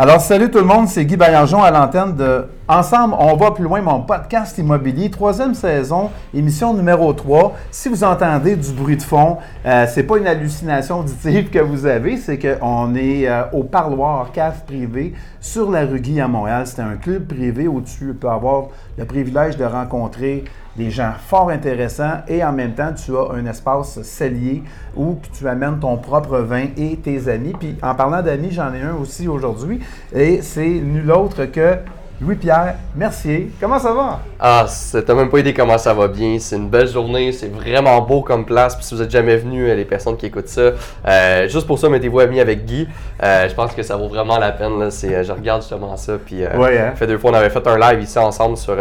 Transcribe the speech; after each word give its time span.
Alors, 0.00 0.20
salut 0.20 0.48
tout 0.48 0.58
le 0.58 0.64
monde, 0.64 0.86
c'est 0.86 1.04
Guy 1.04 1.16
Baillargeon 1.16 1.60
à 1.60 1.72
l'antenne 1.72 2.14
de 2.14 2.44
Ensemble, 2.68 3.16
on 3.18 3.34
va 3.34 3.50
plus 3.50 3.64
loin, 3.64 3.80
mon 3.80 4.02
podcast 4.02 4.56
immobilier, 4.58 5.10
troisième 5.10 5.54
saison, 5.54 6.10
émission 6.32 6.72
numéro 6.72 7.12
3. 7.12 7.56
Si 7.72 7.88
vous 7.88 8.04
entendez 8.04 8.54
du 8.54 8.70
bruit 8.72 8.96
de 8.96 9.02
fond, 9.02 9.38
euh, 9.66 9.86
c'est 9.88 10.04
pas 10.04 10.18
une 10.18 10.28
hallucination 10.28 11.00
auditive 11.00 11.50
que 11.50 11.58
vous 11.58 11.84
avez, 11.84 12.16
c'est 12.16 12.38
qu'on 12.38 12.94
est 12.94 13.26
euh, 13.26 13.42
au 13.52 13.64
parloir 13.64 14.30
cave 14.30 14.64
privé 14.66 15.14
sur 15.40 15.68
la 15.68 15.84
rue 15.84 15.98
Guy 15.98 16.20
à 16.20 16.28
Montréal. 16.28 16.64
C'est 16.68 16.82
un 16.82 16.94
club 16.94 17.26
privé 17.26 17.66
où 17.66 17.80
tu 17.80 18.14
peux 18.14 18.28
avoir 18.28 18.66
le 18.96 19.04
privilège 19.04 19.56
de 19.56 19.64
rencontrer 19.64 20.44
des 20.78 20.90
gens 20.90 21.12
fort 21.26 21.50
intéressants 21.50 22.22
et 22.28 22.42
en 22.44 22.52
même 22.52 22.72
temps, 22.72 22.92
tu 22.94 23.14
as 23.16 23.32
un 23.34 23.44
espace 23.46 24.00
cellier 24.02 24.62
où 24.96 25.18
tu 25.36 25.46
amènes 25.48 25.78
ton 25.80 25.96
propre 25.96 26.38
vin 26.38 26.66
et 26.76 26.96
tes 26.96 27.28
amis. 27.28 27.52
Puis 27.58 27.76
en 27.82 27.94
parlant 27.94 28.22
d'amis, 28.22 28.52
j'en 28.52 28.72
ai 28.72 28.80
un 28.80 28.94
aussi 28.94 29.28
aujourd'hui 29.28 29.80
et 30.14 30.40
c'est 30.40 30.66
nul 30.68 31.10
autre 31.10 31.44
que 31.46 31.76
Louis-Pierre 32.20 32.74
Mercier. 32.96 33.48
Comment 33.60 33.78
ça 33.78 33.92
va? 33.92 34.18
Ah, 34.40 34.66
t'as 34.92 35.14
même 35.14 35.28
pas 35.30 35.38
idée 35.38 35.54
comment 35.54 35.78
ça 35.78 35.94
va 35.94 36.08
bien. 36.08 36.36
C'est 36.40 36.56
une 36.56 36.68
belle 36.68 36.88
journée, 36.88 37.30
c'est 37.30 37.46
vraiment 37.46 38.00
beau 38.00 38.22
comme 38.22 38.44
place. 38.44 38.74
Puis 38.74 38.84
si 38.84 38.94
vous 38.94 39.02
êtes 39.02 39.10
jamais 39.10 39.36
venu, 39.36 39.66
les 39.72 39.84
personnes 39.84 40.16
qui 40.16 40.26
écoutent 40.26 40.48
ça, 40.48 40.72
euh, 41.06 41.48
juste 41.48 41.68
pour 41.68 41.78
ça, 41.78 41.88
mettez-vous 41.88 42.18
amis 42.18 42.40
avec 42.40 42.64
Guy. 42.64 42.88
Euh, 43.22 43.48
je 43.48 43.54
pense 43.54 43.72
que 43.72 43.84
ça 43.84 43.96
vaut 43.96 44.08
vraiment 44.08 44.36
la 44.38 44.50
peine. 44.50 44.80
Là. 44.80 44.86
Euh, 44.86 45.22
je 45.22 45.32
regarde 45.32 45.62
justement 45.62 45.96
ça. 45.96 46.14
Puis, 46.24 46.44
euh, 46.44 46.56
Ouais, 46.58 46.76
hein? 46.78 46.92
fait 46.96 47.06
deux 47.06 47.18
fois, 47.18 47.30
on 47.30 47.34
avait 47.34 47.50
fait 47.50 47.64
un 47.68 47.78
live 47.78 48.02
ici 48.02 48.18
ensemble 48.18 48.56
sur 48.56 48.74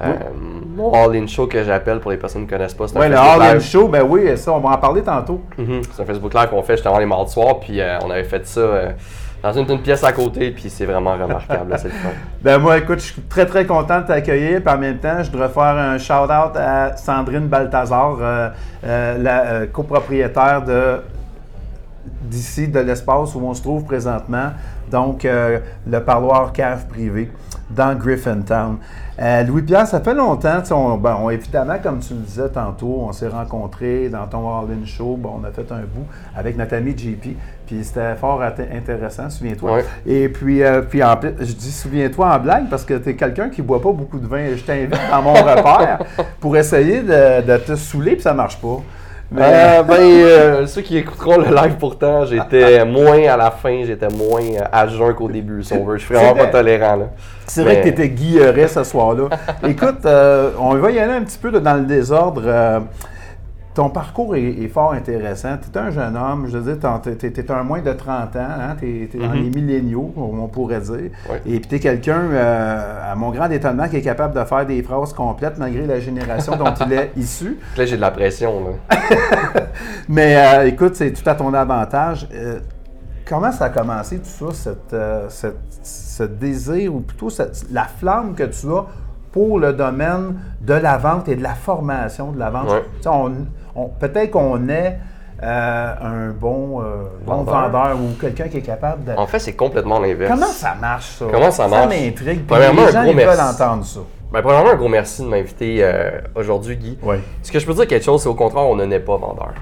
euh, 0.00 0.12
mon 0.76 0.92
All-In 0.92 1.26
Show 1.26 1.46
que 1.46 1.62
j'appelle 1.62 2.00
pour 2.00 2.10
les 2.10 2.16
personnes 2.16 2.46
qui 2.46 2.52
ne 2.52 2.58
connaissent 2.58 2.74
pas. 2.74 2.84
Oui, 2.84 3.08
le 3.08 3.14
Facebook 3.14 3.40
All 3.40 3.42
In 3.42 3.52
Live. 3.54 3.62
Show, 3.62 3.88
ben 3.88 4.02
oui, 4.02 4.36
ça, 4.36 4.52
on 4.52 4.58
va 4.60 4.70
en 4.70 4.78
parler 4.78 5.02
tantôt. 5.02 5.40
Mhm. 5.56 5.82
C'est 5.92 6.02
un 6.02 6.06
Facebook 6.06 6.34
Live 6.34 6.48
qu'on 6.50 6.62
fait 6.62 6.74
justement 6.74 6.98
les 6.98 7.06
mardis 7.06 7.32
soirs. 7.32 7.60
Puis 7.60 7.80
euh, 7.80 7.98
on 8.04 8.10
avait 8.10 8.24
fait 8.24 8.44
ça 8.46 8.60
euh, 8.60 8.90
dans 9.42 9.52
une, 9.52 9.70
une 9.70 9.82
pièce 9.82 10.02
à 10.02 10.12
côté. 10.12 10.50
Puis 10.50 10.68
c'est 10.68 10.84
vraiment 10.86 11.12
remarquable. 11.12 11.70
là, 11.70 11.76
le 11.82 11.90
fun. 11.90 12.08
Ben 12.42 12.58
moi, 12.58 12.78
écoute, 12.78 12.98
je 12.98 13.12
suis 13.12 13.22
très 13.22 13.46
très 13.46 13.64
content 13.66 14.00
de 14.00 14.06
t'accueillir. 14.06 14.62
Puis 14.62 14.74
en 14.74 14.78
même 14.78 14.98
temps, 14.98 15.22
je 15.22 15.30
voudrais 15.30 15.48
faire 15.48 15.62
un 15.62 15.96
shout-out 15.98 16.56
à 16.56 16.96
Sandrine 16.96 17.46
Balthazar, 17.46 18.16
la 18.82 19.66
copropriétaire 19.72 20.62
de 20.62 21.00
d'ici, 22.24 22.68
de 22.68 22.80
l'espace 22.80 23.34
où 23.34 23.40
on 23.44 23.54
se 23.54 23.62
trouve 23.62 23.84
présentement. 23.84 24.50
Donc, 24.90 25.24
euh, 25.24 25.58
le 25.86 26.00
parloir 26.02 26.52
cave 26.52 26.86
privé 26.88 27.30
dans 27.70 27.94
Griffintown. 27.94 28.76
Euh, 29.20 29.42
Louis-Pierre, 29.44 29.86
ça 29.86 30.00
fait 30.00 30.12
longtemps, 30.14 30.62
on, 30.72 30.96
ben, 30.96 31.16
on- 31.20 31.30
évidemment, 31.30 31.76
comme 31.82 32.00
tu 32.00 32.14
le 32.14 32.20
disais 32.20 32.48
tantôt, 32.48 33.04
on 33.08 33.12
s'est 33.12 33.28
rencontrés 33.28 34.08
dans 34.08 34.26
ton 34.26 34.40
All-In 34.58 34.84
Show. 34.84 35.18
On 35.24 35.44
a 35.44 35.50
fait 35.50 35.70
un 35.72 35.80
bout 35.80 36.04
avec 36.36 36.56
notre 36.58 36.74
ami 36.74 36.96
JP, 36.98 37.36
puis 37.66 37.84
c'était 37.84 38.16
fort 38.16 38.42
intéressant, 38.42 39.30
souviens-toi. 39.30 39.72
Ouais. 39.76 39.84
Et 40.04 40.28
puis, 40.28 40.62
euh, 40.62 40.82
puis 40.82 41.02
en 41.02 41.16
je 41.38 41.52
dis 41.52 41.70
souviens-toi 41.72 42.34
en 42.34 42.38
blague 42.40 42.68
parce 42.68 42.84
que 42.84 42.94
tu 42.94 43.10
es 43.10 43.14
quelqu'un 43.14 43.48
qui 43.48 43.62
boit 43.62 43.80
pas 43.80 43.92
beaucoup 43.92 44.18
de 44.18 44.26
vin. 44.26 44.54
Je 44.56 44.62
t'invite 44.62 44.98
dans 45.10 45.22
mon 45.22 45.32
repère 45.34 46.00
pour 46.40 46.56
essayer 46.56 47.00
de, 47.02 47.46
de 47.46 47.56
te 47.58 47.76
saouler, 47.76 48.12
puis 48.14 48.22
ça 48.22 48.34
marche 48.34 48.60
pas. 48.60 48.78
Mais, 49.30 49.42
Euh, 49.42 49.82
ben, 49.82 50.00
euh, 50.00 50.66
ceux 50.66 50.82
qui 50.82 50.96
écouteront 50.96 51.38
le 51.38 51.54
live 51.54 51.76
pourtant, 51.78 52.24
j'étais 52.24 52.84
moins 52.84 53.22
à 53.26 53.36
la 53.36 53.50
fin, 53.50 53.82
j'étais 53.84 54.08
moins 54.08 54.42
euh, 54.42 54.64
à 54.70 54.86
jeun 54.86 55.14
qu'au 55.14 55.28
début, 55.28 55.62
si 55.62 55.72
on 55.72 55.84
veut. 55.84 55.96
Je 55.98 56.04
suis 56.04 56.14
vraiment 56.14 56.34
pas 56.34 56.46
tolérant. 56.46 56.96
Là. 56.96 57.04
C'est 57.46 57.62
vrai 57.62 57.78
que 57.78 57.82
tu 57.82 57.88
étais 57.88 58.08
guilleret 58.08 58.68
ce 58.68 58.84
soir-là. 58.84 59.28
Écoute, 59.68 60.04
euh, 60.04 60.50
on 60.58 60.74
va 60.74 60.90
y 60.90 60.98
aller 60.98 61.14
un 61.14 61.22
petit 61.22 61.38
peu 61.38 61.50
là, 61.50 61.60
dans 61.60 61.74
le 61.74 61.84
désordre. 61.84 62.42
Ton 63.74 63.90
parcours 63.90 64.36
est, 64.36 64.42
est 64.44 64.68
fort 64.68 64.92
intéressant. 64.92 65.56
Tu 65.60 65.76
es 65.76 65.80
un 65.82 65.90
jeune 65.90 66.16
homme, 66.16 66.46
je 66.48 66.56
veux 66.58 66.74
dire, 66.74 67.00
tu 67.02 67.26
es, 67.26 67.50
un 67.50 67.62
moins 67.64 67.80
de 67.82 67.92
30 67.92 68.36
ans, 68.36 68.38
hein? 68.38 68.76
tu 68.78 69.08
es, 69.12 69.18
dans 69.18 69.32
les 69.32 69.50
milléniaux, 69.50 70.12
on 70.16 70.46
pourrait 70.46 70.80
dire. 70.80 71.10
Et 71.44 71.58
puis 71.58 71.68
tu 71.68 71.74
es 71.74 71.78
quelqu'un, 71.80 72.20
euh, 72.30 73.12
à 73.12 73.16
mon 73.16 73.30
grand 73.30 73.50
étonnement, 73.50 73.88
qui 73.88 73.96
est 73.96 74.02
capable 74.02 74.38
de 74.38 74.44
faire 74.44 74.64
des 74.64 74.80
phrases 74.82 75.12
complètes 75.12 75.58
malgré 75.58 75.86
la 75.86 75.98
génération 75.98 76.54
dont 76.56 76.72
il 76.86 76.92
est 76.92 77.10
issu. 77.16 77.58
Là, 77.76 77.84
j'ai 77.84 77.96
de 77.96 78.00
la 78.00 78.12
pression. 78.12 78.52
Là. 78.90 78.96
Mais 80.08 80.36
euh, 80.36 80.66
écoute, 80.68 80.94
c'est 80.94 81.12
tout 81.12 81.28
à 81.28 81.34
ton 81.34 81.52
avantage. 81.52 82.28
Euh, 82.32 82.60
comment 83.26 83.50
ça 83.50 83.64
a 83.66 83.68
commencé 83.70 84.18
tout 84.18 84.52
ça, 84.52 84.72
cette, 84.72 84.96
cette- 85.30 85.56
ce 85.82 86.22
désir, 86.22 86.94
ou 86.94 87.00
plutôt 87.00 87.28
cette- 87.28 87.66
la 87.72 87.84
flamme 87.84 88.34
que 88.34 88.44
tu 88.44 88.66
as 88.72 88.84
pour 89.34 89.58
le 89.58 89.72
domaine 89.72 90.36
de 90.60 90.74
la 90.74 90.96
vente 90.96 91.28
et 91.28 91.34
de 91.34 91.42
la 91.42 91.54
formation 91.56 92.30
de 92.30 92.38
la 92.38 92.50
vente? 92.50 92.70
Ouais. 92.70 92.82
Tu 92.98 93.02
sais, 93.02 93.08
on- 93.08 93.32
on- 93.74 93.88
Peut-être 93.88 94.30
qu'on 94.30 94.68
est 94.68 94.96
euh, 95.42 95.94
un 96.00 96.30
bon, 96.30 96.80
euh, 96.80 97.02
bon 97.26 97.42
Vendeur. 97.42 97.96
ou 97.96 98.14
quelqu'un 98.18 98.46
qui 98.48 98.58
est 98.58 98.62
capable 98.62 99.04
de... 99.04 99.12
En 99.18 99.26
fait, 99.26 99.40
c'est 99.40 99.54
complètement 99.54 99.98
l'inverse. 99.98 100.30
Comment 100.32 100.46
ça 100.46 100.74
marche, 100.80 101.16
ça? 101.18 101.24
Comment 101.30 101.50
ça 101.50 101.66
marche? 101.66 101.82
Ça 101.92 102.00
m'intrigue. 102.00 102.46
Premièrement, 102.46 102.82
les 102.82 102.88
un 102.88 102.92
gens, 102.92 103.02
gros 103.02 103.10
ils 103.10 103.16
veulent 103.16 103.26
merci. 103.26 103.62
entendre 103.62 103.84
ça. 103.84 104.00
Ben, 104.32 104.40
premièrement, 104.42 104.70
un 104.70 104.74
gros 104.76 104.88
merci 104.88 105.22
de 105.22 105.26
m'inviter 105.26 105.78
euh, 105.82 106.20
aujourd'hui, 106.36 106.76
Guy. 106.76 106.98
Oui. 107.02 107.16
Ce 107.42 107.50
que 107.50 107.58
je 107.58 107.66
peux 107.66 107.74
dire 107.74 107.88
quelque 107.88 108.04
chose, 108.04 108.22
c'est 108.22 108.28
au 108.28 108.34
contraire, 108.34 108.62
on 108.64 108.76
ne 108.76 108.84
n'est 108.84 109.00
pas 109.00 109.16
vendeur. 109.16 109.54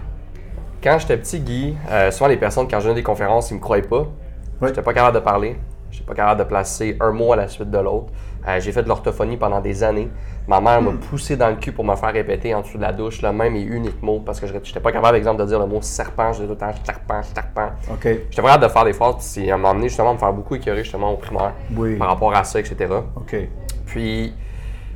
Quand 0.84 0.98
j'étais 0.98 1.16
petit, 1.16 1.40
Guy, 1.40 1.76
souvent 2.10 2.28
les 2.28 2.36
personnes, 2.36 2.68
quand 2.68 2.78
je 2.80 2.84
donnais 2.88 3.00
des 3.00 3.02
conférences, 3.02 3.50
ils 3.50 3.54
me 3.54 3.60
croyaient 3.60 3.82
pas. 3.82 4.04
Oui. 4.60 4.68
J'étais 4.68 4.82
pas 4.82 4.92
capable 4.92 5.14
de 5.16 5.20
parler. 5.20 5.56
J'étais 5.92 6.04
pas 6.04 6.14
capable 6.14 6.40
de 6.40 6.44
placer 6.44 6.96
un 7.00 7.12
mot 7.12 7.32
à 7.32 7.36
la 7.36 7.46
suite 7.48 7.70
de 7.70 7.78
l'autre. 7.78 8.06
Euh, 8.48 8.58
j'ai 8.58 8.72
fait 8.72 8.82
de 8.82 8.88
l'orthophonie 8.88 9.36
pendant 9.36 9.60
des 9.60 9.84
années. 9.84 10.08
Ma 10.48 10.60
mère 10.60 10.82
m'a 10.82 10.90
poussé 10.92 11.36
dans 11.36 11.48
le 11.50 11.54
cul 11.56 11.70
pour 11.70 11.84
me 11.84 11.94
faire 11.94 12.12
répéter 12.12 12.52
en 12.52 12.62
dessous 12.62 12.76
de 12.76 12.82
la 12.82 12.92
douche 12.92 13.22
le 13.22 13.30
même 13.32 13.54
et 13.54 13.60
unique 13.62 14.02
mot 14.02 14.18
parce 14.26 14.40
que 14.40 14.48
je 14.48 14.52
n'étais 14.52 14.80
pas 14.80 14.90
capable, 14.90 15.16
exemple, 15.16 15.40
de 15.40 15.46
dire 15.46 15.60
le 15.60 15.66
mot 15.66 15.78
serpent. 15.82 16.32
Je 16.32 16.40
disais 16.42 16.46
tout 16.48 16.54
le 16.54 16.58
temps 16.58 16.72
serpent, 16.84 17.22
serpent. 17.22 17.70
OK. 17.92 18.02
J'étais 18.02 18.42
pas 18.42 18.48
capable 18.48 18.64
de 18.64 18.68
faire 18.68 18.84
des 18.84 18.92
puis 19.14 19.22
c'est- 19.26 19.56
m'a 19.56 19.70
amené 19.70 19.88
justement 19.88 20.10
à 20.10 20.14
me 20.14 20.18
faire 20.18 20.32
beaucoup 20.32 20.56
écœurer 20.56 20.82
justement 20.82 21.12
au 21.12 21.16
primaire 21.18 21.52
Oui. 21.76 21.96
par 21.96 22.08
rapport 22.08 22.34
à 22.34 22.42
ça, 22.42 22.58
etc. 22.58 22.76
OK. 23.14 23.36
Puis, 23.86 24.34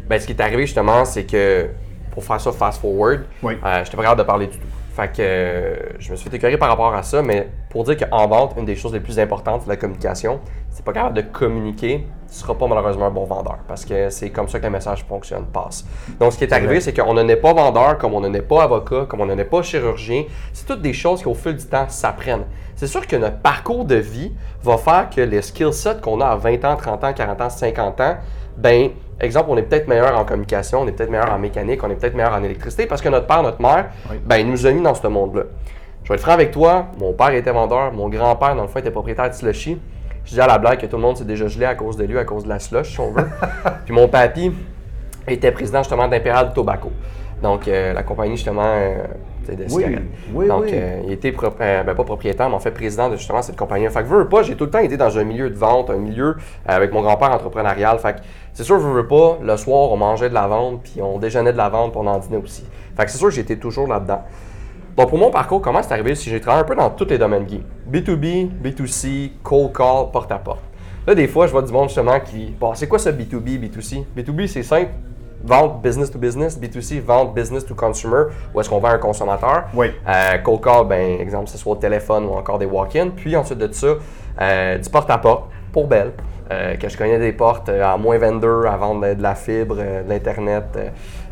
ben, 0.09 0.19
ce 0.19 0.27
qui 0.27 0.33
est 0.33 0.41
arrivé 0.41 0.63
justement, 0.67 1.05
c'est 1.05 1.25
que 1.25 1.69
pour 2.11 2.25
faire 2.25 2.41
ça 2.41 2.51
fast 2.51 2.81
forward, 2.81 3.27
Oui. 3.43 3.59
euh, 3.65 3.84
j'étais 3.84 3.97
pas 3.97 4.03
capable 4.03 4.23
de 4.23 4.27
parler 4.27 4.47
du 4.49 4.59
tout. 4.59 4.67
Fait 4.97 5.09
que 5.09 5.21
euh, 5.21 5.77
je 5.99 6.11
me 6.11 6.17
suis 6.17 6.31
fait 6.31 6.37
écœurer 6.37 6.57
par 6.57 6.71
rapport 6.71 6.95
à 6.95 7.03
ça, 7.03 7.21
mais 7.21 7.51
pour 7.69 7.84
dire 7.84 7.99
qu'en 7.99 8.27
vente, 8.29 8.55
une 8.57 8.65
des 8.65 8.77
choses 8.77 8.95
les 8.95 9.01
plus 9.01 9.19
importantes, 9.19 9.61
c'est 9.62 9.69
la 9.69 9.77
communication. 9.77 10.41
Si 10.71 10.79
t'es 10.79 10.83
pas 10.83 10.95
capable 10.95 11.17
de 11.17 11.21
communiquer, 11.21 12.07
tu 12.27 12.34
seras 12.34 12.55
pas 12.55 12.67
malheureusement 12.67 13.05
un 13.05 13.11
bon 13.11 13.27
vendeur 13.27 13.59
parce 13.69 13.84
que 13.84 14.09
c'est 14.09 14.31
comme 14.31 14.49
ça 14.49 14.59
que 14.59 14.65
le 14.65 14.71
message 14.71 15.05
fonctionne, 15.05 15.45
passe. 15.53 15.84
Donc, 16.19 16.33
ce 16.33 16.39
qui 16.39 16.45
est 16.45 16.53
arrivé, 16.55 16.81
c'est 16.81 16.95
qu'on 16.95 17.12
ne 17.12 17.23
n'est 17.23 17.37
pas 17.37 17.53
vendeur, 17.53 17.99
comme 17.99 18.15
on 18.15 18.21
ne 18.21 18.29
n'est 18.29 18.41
pas 18.41 18.62
avocat, 18.62 19.05
comme 19.07 19.21
on 19.21 19.27
ne 19.27 19.34
n'est 19.34 19.45
pas 19.45 19.61
chirurgien. 19.61 20.25
C'est 20.55 20.65
toutes 20.65 20.81
des 20.81 20.95
choses 20.95 21.21
qui, 21.21 21.28
au 21.28 21.34
fil 21.34 21.57
du 21.57 21.67
temps, 21.67 21.87
s'apprennent. 21.91 22.47
C'est 22.75 22.87
sûr 22.87 23.07
que 23.07 23.17
notre 23.17 23.41
parcours 23.41 23.84
de 23.84 23.97
vie 23.97 24.33
va 24.63 24.78
faire 24.78 25.11
que 25.15 25.21
les 25.21 25.43
skill 25.43 25.75
sets 25.75 26.01
qu'on 26.01 26.23
a 26.23 26.28
à 26.28 26.37
20 26.37 26.65
ans, 26.65 26.77
30 26.77 27.05
ans, 27.05 27.13
40 27.13 27.41
ans, 27.43 27.51
50 27.51 28.01
ans, 28.01 28.17
ben, 28.57 28.93
exemple, 29.25 29.49
on 29.50 29.56
est 29.56 29.62
peut-être 29.62 29.88
meilleur 29.88 30.19
en 30.19 30.25
communication, 30.25 30.81
on 30.82 30.87
est 30.88 30.93
peut-être 30.93 31.10
meilleur 31.10 31.32
en 31.32 31.38
mécanique, 31.38 31.82
on 31.82 31.91
est 31.91 31.94
peut-être 31.97 32.15
meilleur 32.15 32.34
en 32.34 32.43
électricité 32.43 32.87
parce 32.87 33.00
que 33.00 33.09
notre 33.09 33.27
père, 33.27 33.43
notre 33.43 33.62
mère, 33.62 33.87
Oui. 34.10 34.16
ben, 34.25 34.37
il 34.37 34.50
nous 34.50 34.66
a 34.66 34.72
mis 34.72 34.82
dans 34.82 34.94
ce 34.94 35.06
monde-là. 35.06 35.44
Je 36.04 36.09
vais 36.09 36.15
être 36.16 36.21
franc 36.22 36.32
avec 36.32 36.50
toi, 36.50 36.87
mon 36.99 37.12
père 37.12 37.31
était 37.31 37.50
vendeur, 37.50 37.93
mon 37.93 38.09
grand-père, 38.09 38.54
dans 38.54 38.62
le 38.62 38.69
fond, 38.69 38.78
était 38.78 38.91
propriétaire 38.91 39.28
de 39.28 39.34
slushy. 39.34 39.81
Je 40.25 40.34
dis 40.34 40.41
à 40.41 40.47
la 40.47 40.59
blague 40.59 40.78
que 40.81 40.87
tout 40.87 40.97
le 40.97 41.03
monde 41.03 41.16
s'est 41.16 41.25
déjà 41.25 41.47
gelé 41.47 41.66
à 41.66 41.75
cause 41.75 41.97
de 41.97 42.04
lui, 42.04 42.19
à 42.19 42.25
cause 42.25 42.44
de 42.44 42.49
la 42.49 42.59
slush, 42.59 42.91
si 42.93 43.00
on 43.00 43.10
veut. 43.12 43.27
Puis 43.84 43.94
mon 43.94 44.09
papy 44.09 44.53
était 45.27 45.50
président 45.53 45.78
justement 45.78 46.06
d'Imperial 46.09 46.53
Tobacco. 46.53 46.91
Donc, 47.43 47.69
euh, 47.69 47.93
la 47.93 48.03
compagnie 48.03 48.37
justement 48.37 48.62
euh, 48.65 49.04
de 49.55 49.65
Oui, 49.65 49.71
cigarettes. 49.84 50.03
oui, 50.34 50.49
Donc, 50.49 50.65
oui. 50.65 50.71
euh, 50.75 51.03
il 51.07 51.12
était 51.12 51.33
euh, 51.61 51.83
ben, 51.84 51.95
pas 51.95 52.05
propriétaire, 52.05 52.48
mais 52.48 52.54
en 52.57 52.59
fait 52.59 52.71
président 52.72 53.09
de 53.09 53.16
justement 53.16 53.43
cette 53.43 53.57
compagnie. 53.57 53.87
Fait 53.89 54.03
que 54.03 54.09
veux, 54.09 54.19
veux 54.21 54.28
pas, 54.28 54.43
j'ai 54.43 54.57
tout 54.57 54.65
le 54.65 54.71
temps 54.71 54.78
été 54.81 54.97
dans 54.97 55.16
un 55.16 55.25
milieu 55.25 55.48
de 55.51 55.54
vente, 55.57 55.91
un 55.91 55.98
milieu 55.98 56.28
euh, 56.28 56.34
avec 56.66 56.93
mon 56.93 57.03
grand-père 57.03 57.31
entrepreneurial. 57.33 57.98
Fait 57.98 58.15
que 58.15 58.19
c'est 58.54 58.65
sûr, 58.65 58.78
veux, 58.78 58.93
veux 59.03 59.07
pas, 59.07 59.39
le 59.43 59.57
soir, 59.57 59.93
on 59.93 59.97
mangeait 59.97 60.28
de 60.28 60.34
la 60.34 60.48
vente, 60.48 60.81
puis 60.83 61.01
on 61.03 61.19
déjeunait 61.19 61.53
de 61.53 61.59
la 61.59 61.69
vente, 61.69 61.93
puis 61.93 62.01
on 62.03 62.07
en 62.07 62.19
dînait 62.19 62.43
aussi. 62.43 62.65
Fait 62.97 63.04
que 63.04 63.10
c'est 63.10 63.19
sûr, 63.19 63.31
j'étais 63.31 63.57
toujours 63.57 63.87
là-dedans. 63.87 64.22
Donc, 64.97 65.10
pour 65.10 65.19
mon 65.19 65.31
parcours, 65.31 65.60
comment 65.60 65.83
c'est 65.83 65.93
arrivé? 65.93 66.15
Si 66.15 66.31
j'ai 66.31 66.41
travaillé 66.41 66.63
un 66.63 66.66
peu 66.66 66.75
dans 66.75 66.89
tous 66.89 67.04
les 67.10 67.19
domaines 67.19 67.45
Guy. 67.45 67.63
B2B, 67.93 68.48
B2C, 68.65 69.33
cold 69.43 69.72
call, 69.77 70.10
porte-à-porte. 70.10 70.63
Là, 71.07 71.15
des 71.15 71.28
fois, 71.28 71.47
je 71.47 71.53
vois 71.53 71.60
du 71.63 71.71
monde 71.71 71.89
justement 71.89 72.19
qui. 72.19 72.54
Bon, 72.59 72.72
c'est 72.75 72.89
quoi 72.89 72.98
ça 72.98 73.13
B2B, 73.13 73.60
B2C? 73.60 74.04
B2B, 74.16 74.47
c'est 74.47 74.63
simple. 74.63 74.91
Vente 75.44 75.83
business 75.83 76.10
to 76.10 76.18
business. 76.18 76.59
B2C, 76.59 77.00
vente 77.00 77.34
business 77.34 77.65
to 77.65 77.74
consumer, 77.74 78.24
où 78.54 78.60
est-ce 78.60 78.68
qu'on 78.68 78.78
vend 78.78 78.88
à 78.88 78.94
un 78.94 78.98
consommateur. 78.98 79.65
Oui. 79.74 79.92
Euh, 80.09 80.38
cold 80.38 80.60
call, 80.60 80.86
ben, 80.86 81.21
exemple, 81.21 81.48
ce 81.48 81.59
soit 81.59 81.72
au 81.72 81.77
téléphone 81.77 82.24
ou 82.24 82.33
encore 82.33 82.59
des 82.59 82.66
walk-ins. 82.66 83.10
Puis 83.15 83.36
ensuite 83.36 83.59
de 83.59 83.72
ça, 83.72 83.88
euh, 84.41 84.78
du 84.78 84.91
porte-à-porte 84.91 85.44
pour 85.72 85.86
Belle. 85.86 86.12
Euh, 86.50 86.77
que 86.77 86.88
je 86.88 86.97
connais 86.97 87.18
des 87.18 87.33
portes 87.33 87.68
euh, 87.68 87.83
à 87.83 87.97
moins 87.97 88.18
22 88.18 88.66
à 88.66 88.77
vendre 88.77 89.15
de, 89.15 89.21
la 89.21 89.34
fibre, 89.34 89.74
de 89.74 90.09
l'Internet, 90.09 90.65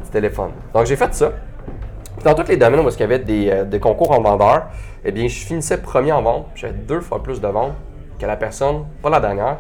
du 0.02 0.10
téléphone. 0.10 0.50
Donc 0.72 0.86
j'ai 0.86 0.96
fait 0.96 1.14
ça. 1.14 1.30
Dans 2.24 2.34
tous 2.34 2.48
les 2.48 2.56
domaines 2.56 2.80
où 2.80 2.88
il 2.88 2.98
y 2.98 3.02
avait 3.02 3.20
des, 3.20 3.64
des 3.66 3.78
concours 3.78 4.10
en 4.10 4.20
vendeur, 4.20 4.64
eh 5.04 5.12
bien, 5.12 5.28
je 5.28 5.44
finissais 5.44 5.80
premier 5.80 6.10
en 6.10 6.22
vente. 6.22 6.46
J'avais 6.54 6.72
deux 6.72 7.00
fois 7.00 7.22
plus 7.22 7.40
de 7.40 7.46
ventes 7.46 7.74
que 8.18 8.26
la 8.26 8.36
personne, 8.36 8.86
pas 9.02 9.10
la 9.10 9.20
dernière, 9.20 9.58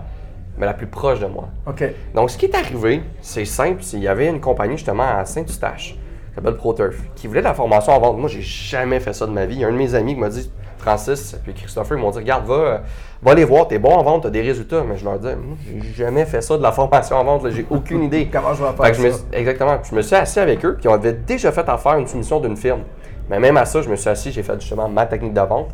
mais 0.58 0.66
la 0.66 0.74
plus 0.74 0.86
proche 0.86 1.20
de 1.20 1.26
moi. 1.26 1.48
OK. 1.66 1.84
Donc, 2.14 2.30
ce 2.30 2.38
qui 2.38 2.46
est 2.46 2.54
arrivé, 2.54 3.02
c'est 3.20 3.44
simple. 3.44 3.82
c'est- 3.82 3.96
Il 3.96 4.02
y 4.02 4.08
avait 4.08 4.28
une 4.28 4.40
compagnie 4.40 4.76
justement 4.76 5.04
à 5.18 5.24
Saint-Eustache, 5.24 5.94
qui 6.28 6.34
s'appelle 6.34 6.56
ProTurf, 6.56 6.96
qui 7.14 7.26
voulait 7.26 7.40
de 7.40 7.44
la 7.46 7.54
formation 7.54 7.92
en 7.92 8.00
vente. 8.00 8.18
Moi, 8.18 8.28
j'ai 8.28 8.40
jamais 8.42 9.00
fait 9.00 9.12
ça 9.12 9.26
de 9.26 9.32
ma 9.32 9.46
vie. 9.46 9.56
Il 9.56 9.60
y 9.60 9.64
a 9.64 9.68
un 9.68 9.72
de 9.72 9.76
mes 9.76 9.94
amis 9.94 10.14
qui 10.14 10.20
m'a 10.20 10.28
dit, 10.28 10.50
Francis 10.78 11.34
puis 11.42 11.54
Christopher, 11.54 11.96
ils 11.96 12.00
m'ont 12.00 12.10
dit, 12.10 12.18
regarde, 12.18 12.44
va, 12.46 12.82
va 13.22 13.34
les 13.34 13.44
voir, 13.44 13.66
t'es 13.68 13.78
bon 13.78 13.90
en 13.94 14.02
vente, 14.02 14.24
t'as 14.24 14.30
des 14.30 14.42
résultats. 14.42 14.82
Mais 14.86 14.96
je 14.98 15.04
leur 15.04 15.18
dis, 15.18 15.28
j'ai 15.66 15.92
jamais 16.04 16.26
fait 16.26 16.42
ça 16.42 16.56
de 16.58 16.62
la 16.62 16.72
formation 16.72 17.16
en 17.16 17.24
vente, 17.24 17.48
j'ai 17.50 17.64
aucune 17.70 18.02
idée. 18.04 18.28
Comment 18.30 18.52
je 18.52 18.62
vais 18.62 18.92
faire 18.92 19.04
me 19.06 19.10
ça? 19.10 19.18
exactement. 19.32 19.78
Puis 19.78 19.90
je 19.90 19.96
me 19.96 20.02
suis 20.02 20.14
assis 20.16 20.40
avec 20.40 20.64
eux, 20.64 20.76
puis 20.78 20.88
on 20.88 20.92
avait 20.94 21.14
déjà 21.14 21.50
fait 21.52 21.66
affaire 21.68 21.96
une 21.98 22.06
soumission 22.06 22.38
d'une 22.38 22.56
firme. 22.56 22.82
Mais 23.30 23.40
même 23.40 23.56
à 23.56 23.64
ça, 23.64 23.80
je 23.80 23.88
me 23.88 23.96
suis 23.96 24.10
assis, 24.10 24.30
j'ai 24.30 24.42
fait 24.42 24.60
justement 24.60 24.88
ma 24.88 25.06
technique 25.06 25.32
de 25.32 25.40
vente. 25.40 25.68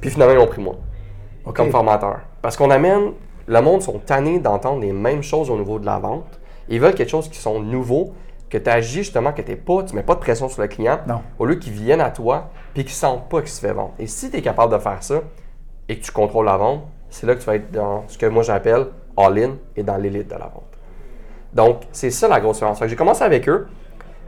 Puis 0.00 0.08
finalement, 0.10 0.32
ils 0.34 0.38
m'ont 0.38 0.46
pris 0.46 0.62
moi 0.62 0.76
comme 1.52 1.70
formateur. 1.70 2.20
Parce 2.40 2.56
qu'on 2.56 2.70
amène, 2.70 3.12
le 3.46 3.60
monde 3.60 3.82
sont 3.82 3.98
tannés 3.98 4.38
d'entendre 4.38 4.80
les 4.80 4.92
mêmes 4.92 5.22
choses 5.22 5.50
au 5.50 5.56
niveau 5.56 5.78
de 5.78 5.86
la 5.86 5.98
vente. 5.98 6.40
Ils 6.68 6.80
veulent 6.80 6.94
quelque 6.94 7.10
chose 7.10 7.28
qui 7.28 7.38
sont 7.38 7.60
nouveaux, 7.60 8.12
que 8.50 8.58
tu 8.58 8.70
agis 8.70 8.98
justement, 8.98 9.32
que 9.32 9.42
tu 9.42 9.56
pas, 9.56 9.82
tu 9.84 9.94
mets 9.94 10.02
pas 10.02 10.14
de 10.14 10.20
pression 10.20 10.48
sur 10.48 10.62
le 10.62 10.68
client, 10.68 10.98
Non. 11.06 11.20
au 11.38 11.46
lieu 11.46 11.56
qu'ils 11.56 11.72
viennent 11.72 12.00
à 12.00 12.10
toi, 12.10 12.50
puis 12.74 12.84
qu'ils 12.84 12.92
sentent 12.92 13.28
pas 13.28 13.40
qu'ils 13.40 13.50
se 13.50 13.60
fait 13.60 13.72
vendre. 13.72 13.92
Et 13.98 14.06
si 14.06 14.30
tu 14.30 14.36
es 14.36 14.42
capable 14.42 14.72
de 14.72 14.78
faire 14.78 15.02
ça, 15.02 15.20
et 15.88 15.98
que 15.98 16.04
tu 16.04 16.10
contrôles 16.12 16.46
la 16.46 16.56
vente, 16.56 16.82
c'est 17.10 17.26
là 17.26 17.34
que 17.34 17.40
tu 17.40 17.46
vas 17.46 17.56
être 17.56 17.70
dans 17.70 18.04
ce 18.08 18.18
que 18.18 18.26
moi 18.26 18.42
j'appelle 18.42 18.86
all-in 19.16 19.52
et 19.76 19.82
dans 19.82 19.96
l'élite 19.96 20.28
de 20.28 20.34
la 20.34 20.46
vente. 20.46 20.64
Donc, 21.52 21.82
c'est 21.92 22.10
ça 22.10 22.28
la 22.28 22.40
grosse 22.40 22.56
différence. 22.56 22.84
J'ai 22.84 22.96
commencé 22.96 23.22
avec 23.22 23.48
eux. 23.48 23.66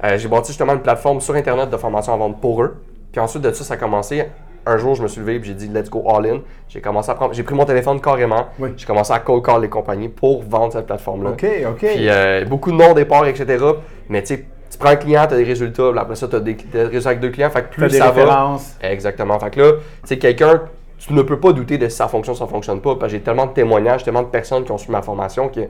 Euh, 0.04 0.16
j'ai 0.16 0.28
bâti 0.28 0.48
justement 0.48 0.72
une 0.74 0.80
plateforme 0.82 1.20
sur 1.20 1.34
Internet 1.34 1.68
de 1.68 1.76
formation 1.76 2.12
en 2.12 2.18
vente 2.18 2.40
pour 2.40 2.62
eux. 2.62 2.80
Puis 3.10 3.20
ensuite 3.20 3.42
de 3.42 3.52
ça, 3.52 3.64
ça 3.64 3.74
a 3.74 3.76
commencé. 3.76 4.26
Un 4.66 4.76
jour, 4.76 4.94
je 4.94 5.02
me 5.02 5.08
suis 5.08 5.20
levé 5.20 5.36
et 5.36 5.42
j'ai 5.42 5.54
dit 5.54 5.68
let's 5.68 5.88
go 5.88 6.04
all 6.08 6.26
in. 6.26 6.40
J'ai 6.68 6.80
commencé 6.80 7.10
à 7.10 7.14
prendre, 7.14 7.32
j'ai 7.34 7.42
pris 7.42 7.54
mon 7.54 7.64
téléphone 7.64 8.00
carrément. 8.00 8.46
Oui. 8.58 8.70
J'ai 8.76 8.86
commencé 8.86 9.12
à 9.12 9.18
cold 9.20 9.44
call 9.44 9.62
les 9.62 9.68
compagnies 9.68 10.08
pour 10.08 10.42
vendre 10.42 10.72
cette 10.72 10.86
plateforme-là. 10.86 11.30
OK, 11.30 11.46
OK. 11.70 11.78
Puis 11.78 12.08
euh, 12.08 12.44
beaucoup 12.44 12.70
de 12.70 12.76
noms, 12.76 12.92
départ, 12.94 13.26
etc. 13.26 13.64
Mais 14.08 14.22
tu 14.22 14.34
sais, 14.34 14.44
tu 14.70 14.76
prends 14.78 14.90
un 14.90 14.96
client, 14.96 15.26
tu 15.26 15.34
as 15.34 15.38
des 15.38 15.44
résultats. 15.44 15.90
après 15.96 16.16
ça, 16.16 16.28
tu 16.28 16.36
as 16.36 16.40
des, 16.40 16.54
des 16.54 16.82
résultats 16.82 17.08
avec 17.10 17.20
deux 17.20 17.30
clients. 17.30 17.50
Fait 17.50 17.62
que 17.62 17.74
plus 17.74 17.88
des 17.90 17.98
ça 17.98 18.10
va. 18.10 18.10
références. 18.10 18.76
Exactement. 18.82 19.38
Fait 19.38 19.50
que 19.50 19.60
là, 19.60 19.72
tu 19.72 19.78
sais, 20.08 20.18
quelqu'un, 20.18 20.62
tu 20.98 21.14
ne 21.14 21.22
peux 21.22 21.38
pas 21.40 21.52
douter 21.52 21.78
de 21.78 21.88
si 21.88 21.96
ça 21.96 22.08
fonctionne 22.08 22.34
ou 22.34 22.38
ça 22.38 22.46
fonctionne 22.46 22.80
pas. 22.80 22.94
Parce 22.96 23.12
que 23.12 23.18
j'ai 23.18 23.22
tellement 23.22 23.46
de 23.46 23.52
témoignages, 23.52 24.04
tellement 24.04 24.22
de 24.22 24.28
personnes 24.28 24.64
qui 24.64 24.72
ont 24.72 24.78
suivi 24.78 24.92
ma 24.92 25.02
formation 25.02 25.48
que 25.48 25.60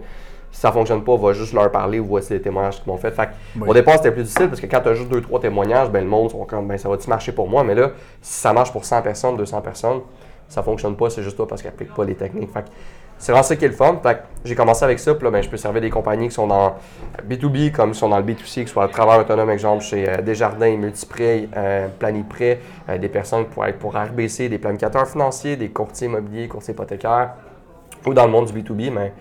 si 0.50 0.60
ça 0.60 0.72
fonctionne 0.72 1.04
pas, 1.04 1.12
on 1.12 1.16
va 1.16 1.32
juste 1.32 1.52
leur 1.52 1.70
parler 1.70 2.00
ou 2.00 2.06
voici 2.06 2.32
les 2.32 2.40
témoignages 2.40 2.82
qu'ils 2.82 2.90
m'ont 2.90 2.98
fait. 2.98 3.10
Fait 3.10 3.26
que, 3.26 3.30
Oui. 3.60 3.68
Au 3.68 3.74
départ, 3.74 3.96
c'était 3.96 4.12
plus 4.12 4.22
difficile 4.22 4.48
parce 4.48 4.60
que 4.60 4.66
quand 4.66 4.80
tu 4.80 4.88
as 4.88 4.94
juste 4.94 5.08
deux, 5.08 5.20
trois 5.20 5.40
témoignages, 5.40 5.90
ben, 5.90 6.02
le 6.02 6.10
monde 6.10 6.30
sont 6.30 6.44
comme, 6.44 6.66
ben, 6.66 6.78
ça 6.78 6.88
va-tu 6.88 7.08
marcher 7.08 7.32
pour 7.32 7.48
moi? 7.48 7.64
Mais 7.64 7.74
là, 7.74 7.90
si 8.22 8.40
ça 8.40 8.52
marche 8.52 8.72
pour 8.72 8.84
100 8.84 9.02
personnes, 9.02 9.36
200 9.36 9.60
personnes, 9.60 10.00
ça 10.48 10.62
fonctionne 10.62 10.96
pas, 10.96 11.10
c'est 11.10 11.22
juste 11.22 11.36
toi 11.36 11.46
parce 11.46 11.60
qu'ils 11.60 11.70
n'appliquent 11.70 11.94
pas 11.94 12.04
les 12.04 12.14
techniques. 12.14 12.50
Fait 12.52 12.62
que 12.62 12.68
c'est 13.18 13.32
vraiment 13.32 13.42
ça 13.42 13.56
qui 13.56 13.64
est 13.64 13.68
le 13.68 13.74
fun. 13.74 13.98
Fait 14.02 14.14
que 14.14 14.20
j'ai 14.44 14.54
commencé 14.54 14.84
avec 14.84 14.98
ça, 14.98 15.14
puis 15.14 15.24
là, 15.24 15.30
ben, 15.30 15.42
je 15.42 15.48
peux 15.48 15.56
servir 15.56 15.82
des 15.82 15.90
compagnies 15.90 16.28
qui 16.28 16.34
sont 16.34 16.46
dans 16.46 16.76
B2B, 17.28 17.72
comme 17.72 17.90
qui 17.90 17.98
sont 17.98 18.08
dans 18.08 18.18
le 18.18 18.24
B2C, 18.24 18.64
qui 18.64 18.68
sont 18.68 18.80
à 18.80 18.88
travers 18.88 19.18
autonome, 19.18 19.50
exemple 19.50 19.82
chez 19.82 20.08
euh, 20.08 20.22
Desjardins, 20.22 20.76
Multiprêt, 20.76 21.48
euh, 21.56 21.88
Planiprêt, 21.98 22.60
euh, 22.88 22.96
des 22.96 23.08
personnes 23.08 23.46
pour 23.46 23.66
être 23.66 23.78
pour 23.78 23.96
RBC, 23.96 24.48
des 24.48 24.58
planificateurs 24.58 25.08
financiers, 25.08 25.56
des 25.56 25.68
courtiers 25.68 26.06
immobiliers, 26.06 26.48
courtiers 26.48 26.74
hypothécaires, 26.74 27.34
ou 28.06 28.14
dans 28.14 28.24
le 28.24 28.30
monde 28.30 28.50
du 28.50 28.62
B2B, 28.62 28.92
mais 28.92 29.12